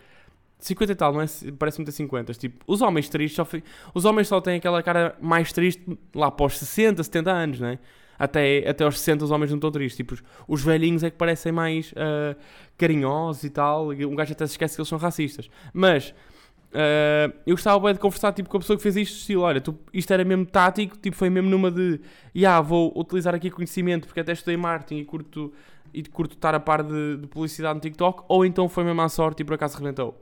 50 0.58 0.92
e 0.92 0.94
tal, 0.94 1.12
não 1.12 1.20
é? 1.20 1.26
Parece 1.58 1.78
muito 1.78 1.88
a 1.90 1.92
50. 1.92 2.34
Tipo, 2.34 2.64
os 2.66 2.80
homens 2.80 3.08
tristes 3.08 3.36
só, 3.36 3.46
os 3.94 4.04
homens 4.04 4.28
só 4.28 4.40
têm 4.40 4.56
aquela 4.56 4.82
cara 4.82 5.16
mais 5.20 5.52
triste 5.52 5.82
lá 6.14 6.28
após 6.28 6.58
60, 6.58 7.02
70 7.02 7.30
anos, 7.30 7.60
não 7.60 7.68
é? 7.68 7.78
Até, 8.18 8.68
até 8.68 8.84
aos 8.84 8.98
60 9.00 9.24
os 9.24 9.30
homens 9.30 9.50
não 9.50 9.58
estão 9.58 9.70
tristes. 9.70 9.96
Tipo, 9.96 10.14
os, 10.14 10.22
os 10.46 10.64
velhinhos 10.64 11.02
é 11.02 11.10
que 11.10 11.16
parecem 11.16 11.52
mais 11.52 11.92
uh, 11.92 12.36
carinhosos 12.78 13.44
e 13.44 13.50
tal. 13.50 13.88
Um 13.88 14.14
gajo 14.14 14.32
até 14.32 14.46
se 14.46 14.52
esquece 14.52 14.74
que 14.76 14.80
eles 14.80 14.88
são 14.88 14.98
racistas. 14.98 15.50
Mas 15.72 16.14
Uh, 16.74 17.30
eu 17.46 17.54
gostava 17.54 17.78
bem 17.78 17.92
de 17.92 18.00
conversar 18.00 18.32
tipo, 18.32 18.48
com 18.48 18.56
a 18.56 18.60
pessoa 18.60 18.76
que 18.76 18.82
fez 18.82 18.96
isto, 18.96 19.14
estilo, 19.14 19.42
olha, 19.42 19.60
tu, 19.60 19.78
isto 19.92 20.12
era 20.12 20.24
mesmo 20.24 20.44
tático, 20.44 20.98
tipo, 20.98 21.16
foi 21.16 21.30
mesmo 21.30 21.48
numa 21.48 21.70
de, 21.70 22.00
yeah, 22.34 22.60
vou 22.60 22.92
utilizar 22.98 23.32
aqui 23.32 23.48
conhecimento 23.48 24.08
porque 24.08 24.18
até 24.18 24.32
estudei 24.32 24.56
marketing 24.56 24.96
e 24.96 25.04
curto, 25.04 25.52
e 25.92 26.02
curto 26.02 26.34
estar 26.34 26.52
a 26.52 26.58
par 26.58 26.82
de, 26.82 27.18
de 27.18 27.28
publicidade 27.28 27.76
no 27.76 27.80
TikTok, 27.80 28.24
ou 28.26 28.44
então 28.44 28.68
foi 28.68 28.82
mesmo 28.82 29.00
à 29.02 29.08
sorte 29.08 29.42
e 29.42 29.44
por 29.44 29.54
acaso 29.54 29.78
rebentou. 29.78 30.20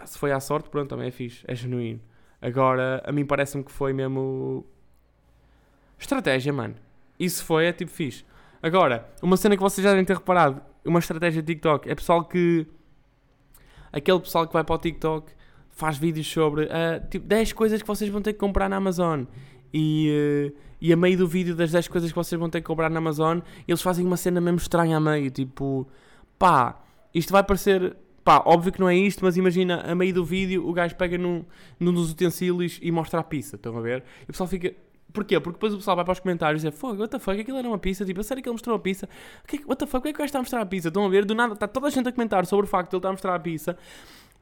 Pá, 0.00 0.06
se 0.06 0.18
foi 0.18 0.32
à 0.32 0.40
sorte, 0.40 0.70
pronto, 0.70 0.88
também 0.88 1.08
é 1.08 1.10
fixe, 1.10 1.44
é 1.46 1.54
genuíno. 1.54 2.00
Agora, 2.40 3.02
a 3.04 3.12
mim 3.12 3.26
parece-me 3.26 3.62
que 3.62 3.70
foi 3.70 3.92
mesmo... 3.92 4.64
Estratégia, 5.98 6.52
mano. 6.52 6.74
Isso 7.18 7.44
foi, 7.44 7.66
é 7.66 7.72
tipo 7.72 7.90
fixe. 7.90 8.24
Agora, 8.62 9.06
uma 9.22 9.36
cena 9.36 9.56
que 9.56 9.62
vocês 9.62 9.84
já 9.84 9.90
devem 9.90 10.04
ter 10.04 10.16
reparado, 10.16 10.62
uma 10.84 10.98
estratégia 10.98 11.42
de 11.42 11.54
TikTok, 11.54 11.90
é 11.90 11.94
pessoal 11.94 12.24
que 12.24 12.66
aquele 13.92 14.20
pessoal 14.20 14.46
que 14.46 14.52
vai 14.54 14.64
para 14.64 14.74
o 14.74 14.78
TikTok 14.78 15.32
faz 15.68 15.98
vídeos 15.98 16.30
sobre 16.30 16.64
uh, 16.64 17.08
tipo 17.10 17.26
10 17.26 17.52
coisas 17.52 17.82
que 17.82 17.88
vocês 17.88 18.10
vão 18.10 18.22
ter 18.22 18.32
que 18.32 18.38
comprar 18.38 18.68
na 18.68 18.76
Amazon. 18.76 19.24
E, 19.72 20.50
uh, 20.54 20.58
e 20.80 20.92
a 20.92 20.96
meio 20.96 21.18
do 21.18 21.28
vídeo 21.28 21.54
das 21.54 21.72
10 21.72 21.88
coisas 21.88 22.10
que 22.10 22.16
vocês 22.16 22.38
vão 22.38 22.48
ter 22.48 22.62
que 22.62 22.66
comprar 22.66 22.88
na 22.88 22.98
Amazon, 22.98 23.40
eles 23.68 23.82
fazem 23.82 24.06
uma 24.06 24.16
cena 24.16 24.40
mesmo 24.40 24.58
estranha 24.58 24.96
a 24.96 25.00
meio, 25.00 25.30
tipo, 25.30 25.86
pá, 26.38 26.80
isto 27.14 27.32
vai 27.32 27.42
parecer, 27.42 27.96
pá, 28.24 28.42
óbvio 28.44 28.72
que 28.72 28.80
não 28.80 28.88
é 28.88 28.96
isto, 28.96 29.24
mas 29.24 29.36
imagina, 29.36 29.82
a 29.86 29.94
meio 29.94 30.12
do 30.14 30.24
vídeo 30.24 30.66
o 30.68 30.72
gajo 30.72 30.94
pega 30.96 31.16
num, 31.16 31.44
num 31.78 31.92
dos 31.92 32.10
utensílios 32.10 32.78
e 32.82 32.90
mostra 32.90 33.20
a 33.20 33.22
pizza, 33.22 33.56
estão 33.56 33.76
a 33.76 33.80
ver? 33.80 34.04
E 34.20 34.24
o 34.24 34.26
pessoal 34.28 34.48
fica, 34.48 34.74
Porquê? 35.12 35.38
Porque 35.40 35.56
depois 35.56 35.74
o 35.74 35.78
pessoal 35.78 35.96
vai 35.96 36.04
para 36.04 36.12
os 36.12 36.20
comentários 36.20 36.62
e 36.62 36.70
diz: 36.70 36.78
Fogo, 36.78 37.00
what 37.00 37.10
the 37.10 37.18
fuck, 37.18 37.38
aquilo 37.40 37.58
era 37.58 37.66
uma 37.66 37.78
pizza. 37.78 38.04
Tipo, 38.04 38.20
a 38.20 38.22
sério 38.22 38.42
que 38.42 38.48
ele 38.48 38.54
mostrou 38.54 38.76
a 38.76 38.78
pizza? 38.78 39.08
Que, 39.46 39.56
what 39.66 39.76
the 39.76 39.86
fuck, 39.86 39.98
o 39.98 40.02
que 40.02 40.08
é 40.08 40.12
que 40.12 40.16
o 40.16 40.18
gajo 40.18 40.26
está 40.26 40.38
a 40.38 40.42
mostrar 40.42 40.60
a 40.60 40.66
pizza? 40.66 40.88
Estão 40.88 41.04
a 41.04 41.08
ver? 41.08 41.24
Do 41.24 41.34
nada, 41.34 41.54
está 41.54 41.66
toda 41.66 41.88
a 41.88 41.90
gente 41.90 42.08
a 42.08 42.12
comentar 42.12 42.46
sobre 42.46 42.66
o 42.66 42.68
facto 42.68 42.90
de 42.90 42.96
ele 42.96 43.00
estar 43.00 43.08
a 43.08 43.12
mostrar 43.12 43.34
a 43.34 43.38
pizza. 43.38 43.76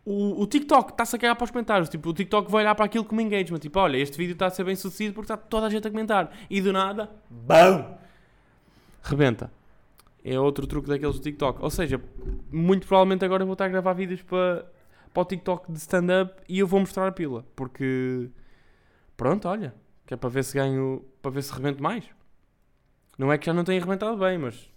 O, 0.05 0.43
o 0.43 0.47
TikTok 0.47 0.93
está-se 0.93 1.17
a 1.17 1.19
cagar 1.19 1.37
para 1.37 1.45
os 1.45 1.51
comentários. 1.51 1.89
Tipo, 1.89 2.11
o 2.11 2.15
TikTok 2.15 2.51
vai 2.51 2.63
olhar 2.63 2.75
para 2.75 2.85
aquilo 2.85 3.05
como 3.05 3.21
engagement. 3.21 3.59
Tipo, 3.59 3.81
olha, 3.81 3.97
este 3.97 4.17
vídeo 4.17 4.33
está 4.33 4.47
a 4.47 4.51
ser 4.51 4.65
bem 4.65 4.77
sucedido 4.77 5.15
porque 5.15 5.33
está 5.33 5.37
toda 5.37 5.67
a 5.67 5.71
gente 5.71 5.87
a 5.87 5.91
comentar. 5.91 6.31
E 6.51 6.61
do 6.61 6.73
nada, 6.73 7.11
BAM! 7.31 7.97
Rebenta. 9.03 9.58
É 10.31 10.39
outro 10.39 10.67
truque 10.67 10.89
daqueles 10.89 11.17
do 11.17 11.23
TikTok. 11.23 11.63
Ou 11.63 11.71
seja, 11.71 12.01
muito 12.53 12.87
provavelmente 12.87 13.25
agora 13.25 13.43
eu 13.43 13.47
vou 13.47 13.55
estar 13.55 13.65
a 13.65 13.69
gravar 13.69 13.95
vídeos 13.95 14.21
para, 14.23 14.71
para 15.15 15.23
o 15.23 15.25
TikTok 15.25 15.73
de 15.73 15.79
stand-up 15.79 16.43
e 16.49 16.59
eu 16.59 16.67
vou 16.67 16.81
mostrar 16.81 17.09
a 17.09 17.13
pila. 17.13 17.47
Porque, 17.57 18.29
pronto, 19.17 19.49
olha 19.49 19.75
que 20.09 20.15
é 20.15 20.17
para 20.17 20.31
ver 20.31 20.43
se 20.43 20.55
ganho. 20.55 21.05
para 21.21 21.31
ver 21.31 21.43
se 21.43 21.53
rebento 21.53 21.83
mais. 21.83 22.03
Não 23.19 23.31
é 23.31 23.37
que 23.37 23.45
já 23.45 23.53
não 23.53 23.63
tenha 23.63 23.79
arrebentado 23.79 24.17
bem, 24.17 24.39
mas. 24.39 24.71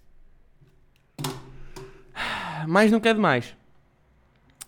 Mais 2.68 2.92
não 2.92 3.00
quer 3.00 3.14
demais. 3.14 3.56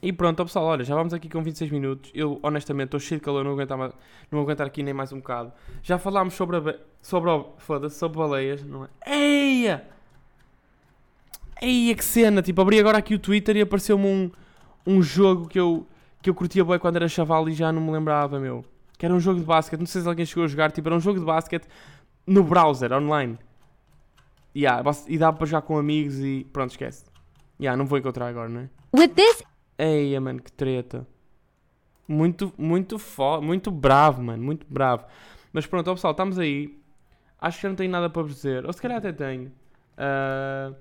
E 0.03 0.13
pronto, 0.13 0.45
pessoal, 0.45 0.67
olha, 0.67 0.85
já 0.85 0.95
vamos 0.95 1.15
aqui 1.15 1.29
com 1.29 1.43
26 1.43 1.71
minutos. 1.71 2.11
Eu, 2.15 2.41
honestamente, 2.43 2.89
estou 2.89 3.01
cheio 3.01 3.21
de 3.21 3.25
calor, 3.25 3.45
não 3.45 3.53
aguentar, 3.53 3.79
mais, 3.79 3.93
não 4.31 4.41
aguentar 4.41 4.67
aqui 4.67 4.83
nem 4.83 4.93
mais 4.93 5.13
um 5.13 5.19
bocado. 5.19 5.53
Já 5.83 5.99
falámos 5.99 6.35
sobre 6.35 6.57
a. 6.57 6.79
sobre 7.01 7.31
foda-se, 7.59 7.99
sobre 7.99 8.19
baleias, 8.19 8.65
não 8.65 8.85
é? 8.85 8.89
Eia! 9.07 9.94
Eia, 11.65 11.95
que 11.95 12.05
cena! 12.05 12.43
Tipo, 12.43 12.61
abri 12.61 12.79
agora 12.79 12.99
aqui 12.99 13.15
o 13.15 13.19
Twitter 13.19 13.57
e 13.57 13.63
apareceu-me 13.63 14.07
um, 14.07 14.31
um 14.87 15.03
jogo 15.03 15.49
que 15.49 15.59
eu, 15.59 15.87
que 16.21 16.29
eu 16.29 16.35
curtia 16.35 16.63
bem 16.63 16.79
quando 16.79 16.97
era 16.97 17.09
chaval 17.09 17.49
e 17.49 17.55
já 17.55 17.73
não 17.73 17.81
me 17.81 17.91
lembrava, 17.91 18.39
meu. 18.39 18.63
Que 18.99 19.07
era 19.07 19.15
um 19.15 19.19
jogo 19.19 19.41
de 19.41 19.47
basquete. 19.47 19.81
Não 19.81 19.87
sei 19.87 20.03
se 20.03 20.09
alguém 20.09 20.27
chegou 20.27 20.45
a 20.45 20.47
jogar. 20.47 20.71
Tipo, 20.71 20.89
era 20.89 20.97
um 20.97 21.01
jogo 21.01 21.19
de 21.19 21.25
basquete 21.25 21.67
no 22.27 22.45
browser, 22.45 22.93
online. 22.93 23.39
Yeah, 24.55 24.83
e 25.09 25.17
dá 25.17 25.33
para 25.33 25.47
jogar 25.47 25.63
com 25.63 25.79
amigos 25.79 26.19
e. 26.19 26.47
Pronto, 26.53 26.71
esquece. 26.71 27.07
Yeah, 27.59 27.77
não 27.77 27.87
vou 27.87 27.99
encontrar 27.99 28.29
agora, 28.29 28.49
não 28.49 28.61
é? 28.61 28.71
With 28.95 29.09
this. 29.09 29.43
Eia, 29.79 30.21
mano, 30.21 30.43
que 30.43 30.53
treta. 30.53 31.07
Muito, 32.07 32.53
muito 32.59 32.99
foda. 32.99 33.41
Muito 33.41 33.71
bravo, 33.71 34.23
mano. 34.23 34.43
Muito 34.43 34.67
bravo. 34.69 35.07
Mas 35.51 35.67
pronto, 35.67 35.91
ó, 35.91 35.95
pessoal, 35.95 36.11
estamos 36.11 36.39
aí. 36.39 36.79
Acho 37.41 37.57
que 37.57 37.63
já 37.63 37.69
não 37.71 37.77
tenho 37.77 37.91
nada 37.91 38.11
para 38.11 38.23
vos 38.23 38.35
dizer. 38.35 38.67
Ou 38.67 38.73
se 38.73 38.83
calhar 38.83 38.99
até 38.99 39.13
tenho. 39.13 39.51
Uh, 39.97 40.75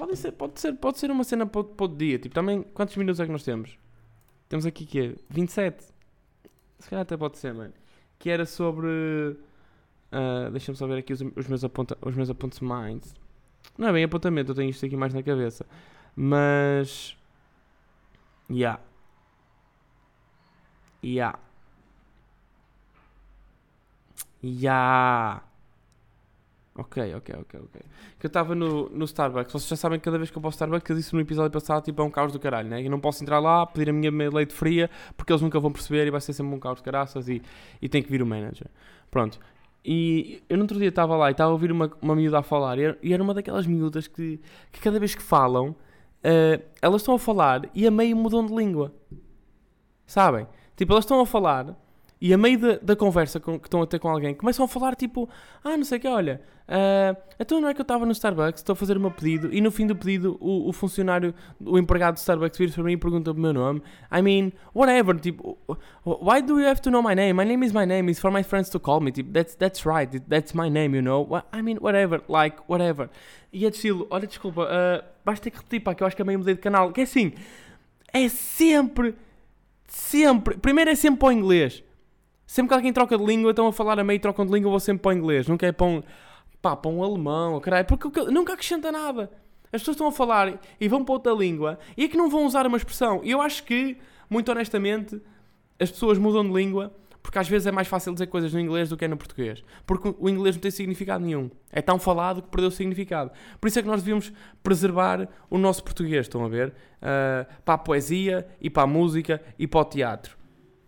pode, 0.00 0.16
ser, 0.16 0.32
pode, 0.32 0.60
ser, 0.60 0.72
pode 0.74 0.98
ser 0.98 1.10
uma 1.10 1.24
cena 1.24 1.46
para, 1.46 1.60
o 1.60 1.88
dia. 1.88 2.18
Tipo, 2.18 2.34
também, 2.34 2.62
quantos 2.62 2.96
minutos 2.96 3.20
é 3.20 3.26
que 3.26 3.32
nós 3.32 3.44
temos? 3.44 3.78
Temos 4.48 4.64
aqui 4.64 4.86
que 4.86 5.00
é 5.00 5.14
27. 5.28 5.84
Se 6.78 6.88
calhar 6.88 7.02
até 7.02 7.16
pode 7.16 7.36
ser, 7.36 7.52
mano. 7.52 7.74
Que 8.18 8.30
era 8.30 8.46
sobre. 8.46 8.88
Uh, 8.88 10.50
Deixa-me 10.50 10.76
só 10.76 10.86
ver 10.86 10.98
aqui 10.98 11.12
os, 11.12 11.20
os, 11.20 11.46
meus 11.46 11.62
aponta, 11.62 11.98
os 12.00 12.14
meus 12.16 12.30
apontamentos. 12.30 13.14
Não 13.76 13.88
é 13.88 13.92
bem 13.92 14.04
apontamento, 14.04 14.52
eu 14.52 14.54
tenho 14.54 14.70
isto 14.70 14.84
aqui 14.86 14.96
mais 14.96 15.12
na 15.12 15.22
cabeça. 15.22 15.66
Mas. 16.16 17.16
Ya. 18.50 18.80
Yeah. 21.04 21.38
Ya. 24.42 24.42
Yeah. 24.42 25.49
Ok, 26.80 27.14
ok, 27.14 27.34
ok, 27.40 27.60
ok. 27.60 27.82
Que 28.18 28.26
eu 28.26 28.28
estava 28.28 28.54
no, 28.54 28.88
no 28.88 29.04
Starbucks. 29.04 29.52
Vocês 29.52 29.68
já 29.68 29.76
sabem 29.76 29.98
que 29.98 30.04
cada 30.06 30.16
vez 30.16 30.30
que 30.30 30.38
eu 30.38 30.40
posso 30.40 30.54
Starbucks, 30.54 30.88
eu 30.88 30.96
disse 30.96 31.14
no 31.14 31.20
episódio 31.20 31.50
passado, 31.50 31.84
tipo, 31.84 32.00
é 32.00 32.04
um 32.04 32.10
caos 32.10 32.32
do 32.32 32.40
caralho, 32.40 32.70
né? 32.70 32.82
Eu 32.82 32.90
não 32.90 32.98
posso 32.98 33.22
entrar 33.22 33.38
lá, 33.38 33.66
pedir 33.66 33.90
a 33.90 33.92
minha 33.92 34.30
leite 34.30 34.54
fria, 34.54 34.88
porque 35.14 35.30
eles 35.30 35.42
nunca 35.42 35.60
vão 35.60 35.70
perceber 35.70 36.06
e 36.06 36.10
vai 36.10 36.22
ser 36.22 36.32
sempre 36.32 36.54
um 36.54 36.58
caos 36.58 36.78
de 36.78 36.84
caraças 36.84 37.28
e, 37.28 37.42
e 37.82 37.88
tem 37.88 38.02
que 38.02 38.10
vir 38.10 38.22
o 38.22 38.26
manager. 38.26 38.66
Pronto. 39.10 39.38
E 39.84 40.42
eu 40.48 40.56
no 40.56 40.64
outro 40.64 40.78
dia 40.78 40.88
estava 40.88 41.14
lá 41.16 41.28
e 41.28 41.32
estava 41.32 41.50
a 41.50 41.52
ouvir 41.52 41.70
uma, 41.70 41.90
uma 42.00 42.16
miúda 42.16 42.38
a 42.38 42.42
falar 42.42 42.78
e 42.78 42.84
era, 42.84 42.98
e 43.02 43.12
era 43.12 43.22
uma 43.22 43.34
daquelas 43.34 43.66
miúdas 43.66 44.06
que, 44.08 44.40
que 44.72 44.80
cada 44.80 44.98
vez 44.98 45.14
que 45.14 45.22
falam, 45.22 45.70
uh, 45.70 46.62
elas 46.80 47.02
estão 47.02 47.14
a 47.14 47.18
falar 47.18 47.68
e 47.74 47.86
a 47.86 47.90
meio 47.90 48.16
mudam 48.16 48.46
de 48.46 48.54
língua. 48.54 48.90
Sabem? 50.06 50.46
Tipo, 50.76 50.94
elas 50.94 51.04
estão 51.04 51.20
a 51.20 51.26
falar 51.26 51.76
e 52.20 52.34
a 52.34 52.38
meio 52.38 52.58
da, 52.58 52.78
da 52.82 52.96
conversa 52.96 53.40
com, 53.40 53.58
que 53.58 53.66
estão 53.66 53.80
a 53.80 53.86
ter 53.86 53.98
com 53.98 54.08
alguém, 54.08 54.34
começam 54.34 54.64
a 54.64 54.68
falar 54.68 54.94
tipo, 54.94 55.28
ah, 55.64 55.76
não 55.76 55.84
sei 55.84 55.96
o 55.96 56.00
que, 56.02 56.06
olha, 56.06 56.42
uh, 56.68 57.16
então 57.38 57.60
não 57.60 57.68
é 57.68 57.72
que 57.72 57.80
eu 57.80 57.82
estava 57.82 58.04
no 58.04 58.12
Starbucks, 58.12 58.60
estou 58.60 58.74
a 58.74 58.76
fazer 58.76 58.98
o 58.98 59.00
meu 59.00 59.10
pedido, 59.10 59.48
e 59.50 59.60
no 59.60 59.70
fim 59.70 59.86
do 59.86 59.96
pedido 59.96 60.36
o, 60.38 60.68
o 60.68 60.72
funcionário, 60.72 61.34
o 61.58 61.78
empregado 61.78 62.16
do 62.16 62.18
Starbucks 62.18 62.58
vira 62.58 62.72
para 62.72 62.82
mim 62.84 62.92
e 62.92 62.96
pergunta 62.98 63.30
o 63.30 63.34
meu 63.34 63.54
nome. 63.54 63.82
I 64.12 64.20
mean, 64.20 64.52
whatever, 64.74 65.18
tipo, 65.18 65.56
why 66.04 66.42
do 66.42 66.60
you 66.60 66.68
have 66.68 66.82
to 66.82 66.90
know 66.90 67.02
my 67.02 67.14
name? 67.14 67.32
My 67.32 67.44
name 67.44 67.64
is 67.64 67.72
my 67.72 67.86
name, 67.86 68.10
it's 68.10 68.20
for 68.20 68.30
my 68.30 68.42
friends 68.42 68.68
to 68.70 68.78
call 68.78 69.00
me, 69.00 69.12
tipo, 69.12 69.32
that's, 69.32 69.54
that's 69.54 69.86
right, 69.86 70.20
that's 70.28 70.52
my 70.52 70.68
name, 70.68 70.94
you 70.94 71.02
know? 71.02 71.26
I 71.52 71.62
mean, 71.62 71.78
whatever, 71.80 72.22
like, 72.28 72.58
whatever. 72.68 73.08
E 73.50 73.64
é 73.64 73.70
de 73.70 73.76
estilo, 73.76 74.06
olha, 74.10 74.26
desculpa, 74.26 74.64
uh, 74.64 75.04
vais 75.24 75.40
ter 75.40 75.50
que 75.50 75.56
repetir, 75.56 75.80
pá, 75.80 75.94
que 75.94 76.02
eu 76.02 76.06
acho 76.06 76.14
que 76.14 76.20
é 76.20 76.24
meio 76.24 76.38
mudei 76.38 76.54
de 76.54 76.60
canal, 76.60 76.92
que 76.92 77.00
é 77.00 77.04
assim, 77.04 77.32
é 78.12 78.28
sempre, 78.28 79.14
sempre, 79.88 80.58
primeiro 80.58 80.90
é 80.90 80.94
sempre 80.94 81.20
para 81.20 81.28
o 81.28 81.32
inglês. 81.32 81.82
Sempre 82.50 82.70
que 82.70 82.74
alguém 82.74 82.92
troca 82.92 83.16
de 83.16 83.24
língua, 83.24 83.50
estão 83.50 83.68
a 83.68 83.72
falar 83.72 83.96
a 84.00 84.02
meio 84.02 84.18
trocam 84.18 84.44
de 84.44 84.52
língua, 84.52 84.66
eu 84.66 84.70
vou 84.72 84.80
sempre 84.80 85.02
para 85.02 85.10
o 85.10 85.12
inglês. 85.12 85.46
Nunca 85.46 85.68
é 85.68 85.70
para 85.70 85.86
um, 85.86 86.02
pá, 86.60 86.74
para 86.74 86.90
um 86.90 87.00
alemão, 87.00 87.60
caralho, 87.60 87.86
porque 87.86 88.24
nunca 88.24 88.54
acrescenta 88.54 88.90
nada. 88.90 89.30
As 89.72 89.80
pessoas 89.80 89.94
estão 89.94 90.08
a 90.08 90.12
falar 90.12 90.60
e 90.80 90.88
vão 90.88 91.04
para 91.04 91.12
outra 91.12 91.32
língua 91.32 91.78
e 91.96 92.06
é 92.06 92.08
que 92.08 92.16
não 92.16 92.28
vão 92.28 92.44
usar 92.44 92.66
uma 92.66 92.76
expressão. 92.76 93.20
E 93.22 93.30
eu 93.30 93.40
acho 93.40 93.62
que, 93.62 93.98
muito 94.28 94.50
honestamente, 94.50 95.22
as 95.78 95.92
pessoas 95.92 96.18
mudam 96.18 96.42
de 96.42 96.52
língua 96.52 96.92
porque 97.22 97.38
às 97.38 97.48
vezes 97.48 97.68
é 97.68 97.70
mais 97.70 97.86
fácil 97.86 98.12
dizer 98.14 98.26
coisas 98.26 98.52
no 98.52 98.58
inglês 98.58 98.88
do 98.88 98.96
que 98.96 99.04
é 99.04 99.08
no 99.08 99.16
português. 99.16 99.62
Porque 99.86 100.12
o 100.18 100.28
inglês 100.28 100.56
não 100.56 100.60
tem 100.60 100.72
significado 100.72 101.24
nenhum. 101.24 101.52
É 101.70 101.80
tão 101.80 102.00
falado 102.00 102.42
que 102.42 102.48
perdeu 102.48 102.72
significado. 102.72 103.30
Por 103.60 103.68
isso 103.68 103.78
é 103.78 103.82
que 103.82 103.86
nós 103.86 104.02
devíamos 104.02 104.32
preservar 104.60 105.28
o 105.48 105.56
nosso 105.56 105.84
português, 105.84 106.26
estão 106.26 106.44
a 106.44 106.48
ver? 106.48 106.70
Uh, 106.70 107.46
para 107.64 107.74
a 107.74 107.78
poesia 107.78 108.44
e 108.60 108.68
para 108.68 108.82
a 108.82 108.88
música 108.88 109.40
e 109.56 109.68
para 109.68 109.80
o 109.82 109.84
teatro 109.84 110.39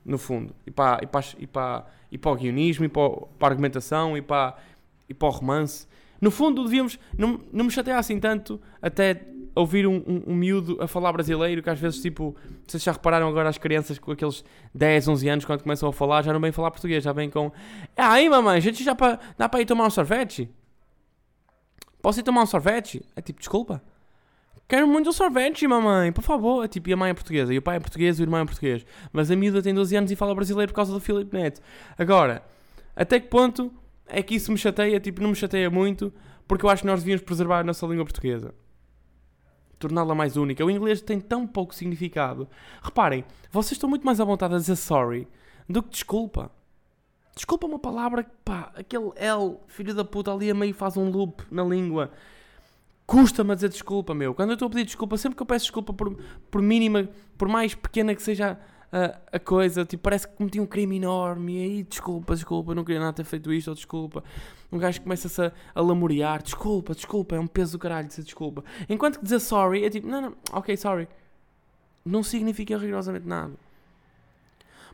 no 0.05 0.19
fundo. 0.19 0.55
E 0.67 0.71
para, 0.71 1.01
e 1.03 1.07
para, 1.07 1.25
e 1.39 1.47
para, 1.47 1.87
e 2.11 2.19
para 2.19 2.33
o 2.33 2.37
guionismo, 2.37 2.85
e 2.85 2.89
para, 2.89 3.11
para 3.39 3.49
a 3.49 3.51
argumentação, 3.51 4.17
e 4.17 4.23
para, 4.23 4.57
e 5.09 5.15
para 5.15 5.29
o 5.29 5.31
romance. 5.31 5.87
No 6.21 6.31
fundo, 6.31 6.65
devíamos. 6.65 6.99
Não, 7.17 7.41
não 7.53 7.65
me 7.65 7.71
chatear 7.71 7.99
assim 7.99 8.21
tanto 8.21 8.61
até 8.81 9.23
ouvir 9.55 9.87
um, 9.87 9.97
um, 9.97 10.23
um, 10.29 10.35
miúdo 10.35 10.79
a 10.81 10.87
falar 10.87 11.13
brasileiro, 11.13 11.63
que 11.63 11.69
às 11.69 11.79
vezes, 11.79 12.01
tipo, 12.01 12.35
vocês 12.67 12.83
já 12.83 12.93
repararam 12.93 13.29
agora 13.29 13.49
as 13.49 13.59
crianças 13.59 13.99
com 13.99 14.13
aqueles 14.13 14.45
10, 14.75 15.09
11 15.09 15.29
anos, 15.29 15.45
quando 15.45 15.63
começam 15.63 15.89
a 15.89 15.93
falar, 15.93 16.23
já 16.23 16.33
não 16.33 16.41
vêm 16.41 16.53
falar 16.53 16.71
português, 16.71 17.05
já 17.05 17.13
vêm 17.13 17.29
com. 17.29 17.53
Ah, 17.97 18.13
aí, 18.13 18.29
mamãe, 18.29 18.61
gente 18.61 18.83
já 18.83 18.95
para, 18.95 19.19
dá 19.37 19.49
para 19.49 19.61
ir 19.61 19.67
tomar 19.67 19.87
um 19.87 19.91
sorvete? 19.91 20.49
Posso 22.01 22.21
ir 22.21 22.23
tomar 22.23 22.43
um 22.43 22.47
sorvete? 22.47 23.05
É 23.15 23.21
tipo, 23.21 23.39
desculpa. 23.39 23.83
Quero 24.73 24.89
muito 24.89 25.11
um 25.11 25.13
sorvete, 25.13 25.69
mamãe, 25.69 26.11
por 26.11 26.23
favor. 26.23 26.67
Tipo, 26.67 26.89
e 26.89 26.95
a 26.95 26.97
mãe 26.97 27.11
é 27.11 27.13
portuguesa, 27.13 27.53
e 27.53 27.59
o 27.59 27.63
pai 27.63 27.77
é 27.77 27.79
português, 27.79 28.19
e 28.19 28.23
o 28.23 28.25
irmão 28.25 28.41
é 28.41 28.45
português. 28.47 28.87
Mas 29.13 29.31
a 29.31 29.37
miúda 29.37 29.61
tem 29.61 29.75
12 29.75 29.95
anos 29.95 30.11
e 30.11 30.17
fala 30.17 30.35
brasileiro 30.35 30.73
por 30.73 30.77
causa 30.77 30.95
do 30.95 30.99
Filipe 30.99 31.37
Neto. 31.37 31.61
Agora, 31.99 32.43
até 32.97 33.21
que 33.21 33.29
ponto 33.29 33.71
é 34.07 34.23
que 34.23 34.35
isso 34.35 34.51
me 34.51 34.57
chateia? 34.57 34.99
Tipo, 34.99 35.21
não 35.21 35.29
me 35.29 35.37
chateia 35.37 35.69
muito, 35.69 36.11
porque 36.49 36.65
eu 36.65 36.71
acho 36.71 36.85
que 36.85 36.87
nós 36.87 37.01
devíamos 37.01 37.23
preservar 37.23 37.59
a 37.59 37.65
nossa 37.65 37.87
língua 37.87 38.03
portuguesa. 38.07 38.55
Torná-la 39.79 40.15
mais 40.15 40.39
única. 40.39 40.65
O 40.65 40.71
inglês 40.71 41.03
tem 41.03 41.21
tão 41.21 41.47
pouco 41.47 41.75
significado. 41.75 42.49
Reparem, 42.83 43.27
vocês 43.51 43.73
estão 43.73 43.91
muito 43.91 44.07
mais 44.07 44.21
à 44.21 44.25
vontade 44.25 44.55
a 44.55 44.57
dizer 44.57 44.77
sorry 44.77 45.29
do 45.69 45.83
que 45.83 45.91
desculpa. 45.91 46.51
Desculpa 47.37 47.67
uma 47.67 47.79
palavra 47.79 48.25
que, 48.25 48.33
pá, 48.43 48.73
aquele 48.75 49.13
L, 49.17 49.59
filho 49.67 49.95
da 49.95 50.03
puta, 50.03 50.33
ali 50.33 50.51
a 50.51 50.55
meio 50.55 50.73
faz 50.73 50.97
um 50.97 51.11
loop 51.11 51.43
na 51.51 51.63
língua. 51.63 52.11
Custa-me 53.07 53.53
a 53.53 53.55
dizer 53.55 53.69
desculpa, 53.69 54.15
meu. 54.15 54.35
Quando 54.35 54.51
eu 54.51 54.55
estou 54.55 54.67
a 54.67 54.71
pedir 54.71 54.85
desculpa, 54.85 55.17
sempre 55.17 55.37
que 55.37 55.43
eu 55.43 55.47
peço 55.47 55.67
desculpa 55.67 55.93
por, 55.93 56.17
por 56.51 56.63
mínima, 56.63 57.09
por 57.37 57.49
mais 57.49 57.75
pequena 57.75 58.15
que 58.15 58.23
seja 58.23 58.59
a, 58.93 59.19
a 59.33 59.39
coisa, 59.39 59.85
tipo, 59.85 60.03
parece 60.03 60.29
que 60.29 60.35
cometi 60.35 60.61
um 60.61 60.67
crime 60.67 60.97
enorme. 60.97 61.59
E 61.59 61.63
aí, 61.63 61.83
desculpa, 61.83 62.35
desculpa, 62.35 62.75
não 62.75 62.85
queria 62.85 63.01
nada 63.01 63.13
ter 63.13 63.25
feito 63.25 63.53
isto, 63.53 63.69
ou 63.69 63.75
desculpa. 63.75 64.23
Um 64.71 64.79
gajo 64.79 65.01
começa-se 65.01 65.43
a, 65.43 65.53
a 65.75 65.81
lamorear, 65.81 66.43
desculpa, 66.43 66.95
desculpa, 66.95 67.37
é 67.37 67.41
um 67.41 67.47
peso 67.47 67.73
do 67.73 67.79
caralho 67.79 68.07
dizer 68.07 68.23
desculpa. 68.23 68.63
Enquanto 68.89 69.19
que 69.19 69.25
dizer 69.25 69.41
sorry 69.41 69.85
é 69.85 69.91
tipo, 69.91 70.07
não, 70.07 70.21
não, 70.21 70.35
ok, 70.53 70.77
sorry. 70.77 71.09
Não 72.05 72.23
significa 72.23 72.77
rigorosamente 72.77 73.27
nada. 73.27 73.53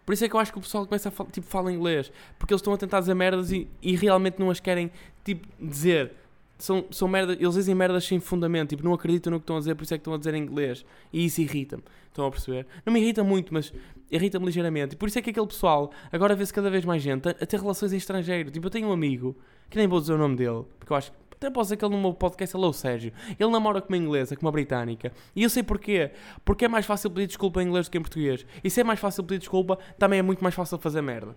Por 0.04 0.14
isso 0.14 0.24
é 0.24 0.28
que 0.28 0.34
eu 0.34 0.40
acho 0.40 0.52
que 0.52 0.58
o 0.58 0.62
pessoal 0.62 0.86
começa 0.86 1.10
a 1.10 1.12
falar, 1.12 1.30
tipo, 1.30 1.46
fala 1.46 1.70
inglês. 1.70 2.10
Porque 2.38 2.54
eles 2.54 2.60
estão 2.60 2.72
a 2.72 2.78
tentar 2.78 3.00
dizer 3.00 3.14
merdas 3.14 3.52
e, 3.52 3.68
e 3.82 3.94
realmente 3.94 4.38
não 4.38 4.50
as 4.50 4.58
querem, 4.58 4.90
tipo, 5.22 5.46
dizer. 5.60 6.12
São, 6.58 6.84
são 6.90 7.06
merdas, 7.06 7.36
eles 7.38 7.54
dizem 7.54 7.74
merdas 7.74 8.04
sem 8.04 8.18
fundamento, 8.18 8.70
tipo, 8.70 8.84
não 8.84 8.92
acreditam 8.92 9.30
no 9.30 9.38
que 9.38 9.44
estão 9.44 9.56
a 9.56 9.58
dizer, 9.60 9.76
por 9.76 9.84
isso 9.84 9.94
é 9.94 9.96
que 9.96 10.00
estão 10.00 10.12
a 10.12 10.18
dizer 10.18 10.34
em 10.34 10.42
inglês. 10.42 10.84
E 11.12 11.24
isso 11.24 11.40
irrita-me. 11.40 11.84
Estão 12.06 12.26
a 12.26 12.30
perceber? 12.30 12.66
Não 12.84 12.92
me 12.92 13.00
irrita 13.00 13.22
muito, 13.22 13.54
mas 13.54 13.72
irrita-me 14.10 14.44
ligeiramente. 14.46 14.94
E 14.94 14.96
por 14.96 15.08
isso 15.08 15.18
é 15.18 15.22
que 15.22 15.30
aquele 15.30 15.46
pessoal, 15.46 15.92
agora 16.10 16.34
vê-se 16.34 16.52
cada 16.52 16.68
vez 16.68 16.84
mais 16.84 17.00
gente 17.00 17.28
a, 17.28 17.30
a 17.30 17.46
ter 17.46 17.60
relações 17.60 17.92
em 17.92 17.96
estrangeiro. 17.96 18.50
Tipo, 18.50 18.66
eu 18.66 18.70
tenho 18.70 18.88
um 18.88 18.92
amigo, 18.92 19.36
que 19.70 19.76
nem 19.76 19.86
vou 19.86 20.00
dizer 20.00 20.14
o 20.14 20.18
nome 20.18 20.34
dele, 20.34 20.64
porque 20.80 20.92
eu 20.92 20.96
acho 20.96 21.12
que 21.12 21.18
até 21.38 21.48
posso 21.50 21.66
dizer 21.66 21.76
que 21.76 21.84
ele 21.84 21.94
no 21.94 22.00
meu 22.00 22.12
podcast 22.12 22.56
ele 22.56 22.64
é 22.64 22.68
o 22.68 22.72
Sérgio. 22.72 23.12
Ele 23.38 23.50
namora 23.50 23.80
com 23.80 23.88
uma 23.88 23.96
inglesa, 23.96 24.34
com 24.34 24.44
uma 24.44 24.50
britânica. 24.50 25.12
E 25.36 25.44
eu 25.44 25.48
sei 25.48 25.62
porquê. 25.62 26.10
Porque 26.44 26.64
é 26.64 26.68
mais 26.68 26.84
fácil 26.84 27.08
pedir 27.10 27.28
desculpa 27.28 27.62
em 27.62 27.68
inglês 27.68 27.86
do 27.86 27.92
que 27.92 27.98
em 27.98 28.00
português. 28.00 28.44
E 28.64 28.68
se 28.68 28.80
é 28.80 28.84
mais 28.84 28.98
fácil 28.98 29.22
pedir 29.22 29.38
desculpa, 29.38 29.78
também 29.96 30.18
é 30.18 30.22
muito 30.22 30.42
mais 30.42 30.56
fácil 30.56 30.78
fazer 30.78 31.00
merda. 31.00 31.36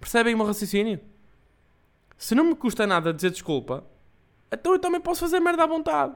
Percebem 0.00 0.32
o 0.32 0.38
meu 0.38 0.46
raciocínio? 0.46 0.98
Se 2.16 2.34
não 2.34 2.44
me 2.44 2.54
custa 2.54 2.86
nada 2.86 3.12
dizer 3.12 3.30
desculpa, 3.30 3.84
então 4.52 4.72
eu 4.72 4.78
também 4.78 5.00
posso 5.00 5.20
fazer 5.20 5.40
merda 5.40 5.64
à 5.64 5.66
vontade. 5.66 6.14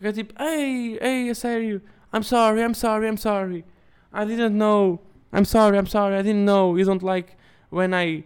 É 0.00 0.12
tipo, 0.12 0.34
ei, 0.42 0.98
ei, 1.00 1.30
é 1.30 1.34
sério. 1.34 1.82
I'm 2.12 2.22
sorry, 2.22 2.62
I'm 2.62 2.74
sorry, 2.74 3.06
I'm 3.06 3.16
sorry. 3.16 3.64
I 4.12 4.26
didn't 4.26 4.56
know. 4.56 5.00
I'm 5.32 5.44
sorry, 5.44 5.78
I'm 5.78 5.86
sorry. 5.86 6.16
I 6.16 6.22
didn't 6.22 6.44
know. 6.44 6.76
You 6.76 6.84
don't 6.84 7.02
like 7.02 7.36
when 7.70 7.94
I 7.94 8.24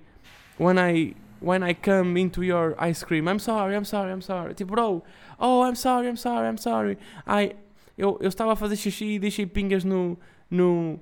when 0.58 0.78
I 0.78 1.14
when 1.40 1.62
I 1.62 1.74
come 1.74 2.16
into 2.16 2.42
your 2.42 2.74
ice 2.78 3.04
cream. 3.04 3.28
I'm 3.28 3.38
sorry, 3.38 3.76
I'm 3.76 3.84
sorry, 3.84 4.10
I'm 4.10 4.22
sorry. 4.22 4.54
Tipo, 4.54 4.68
bro, 4.68 5.02
oh, 5.38 5.62
I'm 5.62 5.74
sorry, 5.74 6.08
I'm 6.08 6.16
sorry, 6.16 6.48
I'm 6.48 6.58
sorry. 6.58 6.98
I, 7.26 7.54
eu, 7.96 8.18
eu 8.20 8.28
estava 8.28 8.52
a 8.52 8.56
fazer 8.56 8.76
xixi 8.76 9.14
e 9.14 9.18
deixei 9.18 9.46
pingas 9.46 9.84
no, 9.84 10.16
no, 10.50 10.98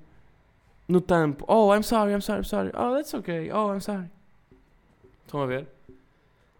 no 0.88 1.00
tampo. 1.00 1.44
Oh, 1.48 1.70
I'm 1.70 1.82
sorry, 1.82 2.12
I'm 2.12 2.20
sorry, 2.20 2.38
I'm 2.40 2.44
sorry. 2.44 2.70
Oh, 2.74 2.94
that's 2.94 3.14
okay. 3.14 3.50
Oh, 3.50 3.70
I'm 3.70 3.80
sorry. 3.80 4.10
Estão 5.26 5.42
a 5.42 5.46
ver? 5.46 5.73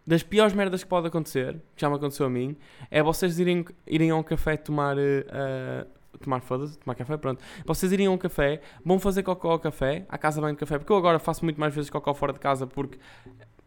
Das 0.07 0.23
piores 0.23 0.53
merdas 0.53 0.83
que 0.83 0.88
pode 0.88 1.07
acontecer, 1.07 1.55
que 1.75 1.81
já 1.81 1.88
me 1.88 1.97
aconteceu 1.97 2.27
a 2.27 2.31
mim, 2.31 2.57
é 2.90 3.03
vocês 3.03 3.38
irem, 3.38 3.64
irem 3.87 4.11
a 4.11 4.17
um 4.17 4.23
café 4.23 4.57
tomar. 4.57 4.97
Uh, 4.97 5.87
tomar 6.21 6.40
foda-se, 6.40 6.79
tomar 6.79 6.95
café, 6.95 7.17
pronto. 7.17 7.43
Vocês 7.67 7.90
irem 7.93 8.07
a 8.07 8.11
um 8.11 8.17
café, 8.17 8.61
vão 8.85 8.99
fazer 8.99 9.23
cocó 9.23 9.51
ao 9.51 9.59
café, 9.59 10.07
à 10.09 10.17
casa 10.17 10.40
bem 10.40 10.51
de 10.51 10.57
café, 10.57 10.79
porque 10.79 10.93
eu 10.93 10.97
agora 10.97 11.19
faço 11.19 11.45
muito 11.45 11.59
mais 11.59 11.75
vezes 11.75 11.90
cocó 11.90 12.14
fora 12.14 12.33
de 12.33 12.38
casa 12.38 12.67
porque 12.67 12.99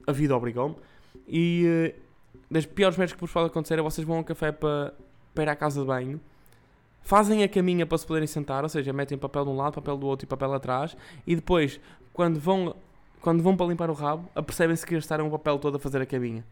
a 0.05 0.11
vida 0.11 0.35
obrigou-me. 0.35 0.75
E 1.27 1.93
uh, 1.95 2.01
das 2.49 2.65
piores 2.65 2.97
merdas 2.97 3.13
que 3.13 3.19
vos 3.19 3.31
pode 3.31 3.47
acontecer 3.47 3.77
é 3.77 3.81
vocês 3.81 4.05
vão 4.07 4.17
a 4.17 4.19
um 4.21 4.23
café 4.23 4.51
para, 4.51 4.93
para 5.33 5.43
ir 5.43 5.49
à 5.49 5.55
casa 5.55 5.81
de 5.81 5.87
banho, 5.87 6.21
fazem 7.01 7.43
a 7.43 7.47
caminha 7.47 7.85
para 7.85 7.97
se 7.97 8.05
poderem 8.05 8.27
sentar, 8.27 8.63
ou 8.63 8.69
seja, 8.69 8.91
metem 8.93 9.17
papel 9.17 9.43
de 9.43 9.49
um 9.51 9.55
lado, 9.55 9.73
papel 9.73 9.97
do 9.97 10.07
outro 10.07 10.25
e 10.25 10.27
papel 10.27 10.53
atrás, 10.53 10.95
e 11.25 11.35
depois, 11.35 11.79
quando 12.13 12.39
vão, 12.39 12.75
quando 13.21 13.41
vão 13.41 13.55
para 13.55 13.67
limpar 13.67 13.89
o 13.89 13.93
rabo, 13.93 14.29
apercebem-se 14.35 14.85
que 14.85 14.95
gastaram 14.95 15.27
o 15.27 15.31
papel 15.31 15.59
todo 15.59 15.77
a 15.77 15.79
fazer 15.79 16.01
a 16.01 16.05
caminha. 16.05 16.43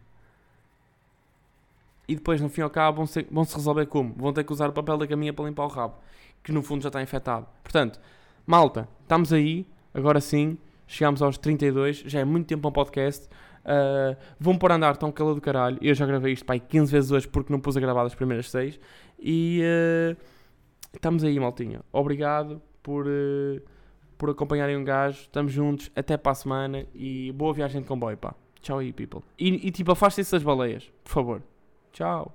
E 2.08 2.14
depois, 2.14 2.40
no 2.40 2.48
fim 2.48 2.62
ao 2.62 2.70
cabo, 2.70 2.98
vão 2.98 3.06
se, 3.06 3.26
vão 3.30 3.44
-se 3.44 3.54
resolver 3.56 3.86
como? 3.86 4.14
Vão 4.16 4.32
ter 4.32 4.44
que 4.44 4.52
usar 4.52 4.68
o 4.68 4.72
papel 4.72 4.96
da 4.96 5.06
caminha 5.06 5.32
para 5.32 5.44
limpar 5.44 5.64
o 5.64 5.68
rabo, 5.68 5.94
que 6.42 6.52
no 6.52 6.62
fundo 6.62 6.82
já 6.82 6.88
está 6.88 7.02
infectado. 7.02 7.46
Portanto, 7.62 8.00
malta, 8.46 8.88
estamos 9.02 9.32
aí, 9.32 9.66
agora 9.92 10.20
sim, 10.20 10.56
chegámos 10.86 11.20
aos 11.20 11.36
32, 11.36 11.98
já 12.06 12.20
é 12.20 12.24
muito 12.24 12.46
tempo 12.46 12.68
um 12.68 12.72
podcast. 12.72 13.28
Uh, 13.66 14.16
vão 14.38 14.56
por 14.56 14.70
andar 14.70 14.96
tão 14.96 15.10
calor 15.10 15.34
do 15.34 15.40
caralho. 15.40 15.76
Eu 15.82 15.92
já 15.92 16.06
gravei 16.06 16.32
isto 16.32 16.44
pai, 16.44 16.60
15 16.60 16.92
vezes 16.92 17.10
hoje 17.10 17.26
porque 17.26 17.52
não 17.52 17.58
pus 17.58 17.76
a 17.76 17.80
gravar 17.80 18.04
as 18.04 18.14
primeiras 18.14 18.48
6. 18.50 18.78
E 19.18 19.60
uh, 19.62 20.16
estamos 20.94 21.24
aí, 21.24 21.38
maltinha. 21.40 21.80
Obrigado 21.92 22.62
por, 22.80 23.06
uh, 23.06 23.60
por 24.16 24.30
acompanharem 24.30 24.76
um 24.76 24.84
gajo. 24.84 25.20
Estamos 25.22 25.52
juntos. 25.52 25.90
Até 25.94 26.16
para 26.16 26.32
a 26.32 26.34
semana. 26.34 26.86
E 26.94 27.32
boa 27.32 27.52
viagem 27.52 27.82
de 27.82 27.88
comboio, 27.88 28.16
pá. 28.16 28.34
Tchau 28.60 28.78
aí, 28.78 28.92
people. 28.92 29.20
E, 29.38 29.68
e 29.68 29.70
tipo, 29.70 29.92
afastem-se 29.92 30.32
das 30.32 30.42
baleias, 30.42 30.90
por 31.04 31.12
favor. 31.12 31.42
Tchau. 31.92 32.34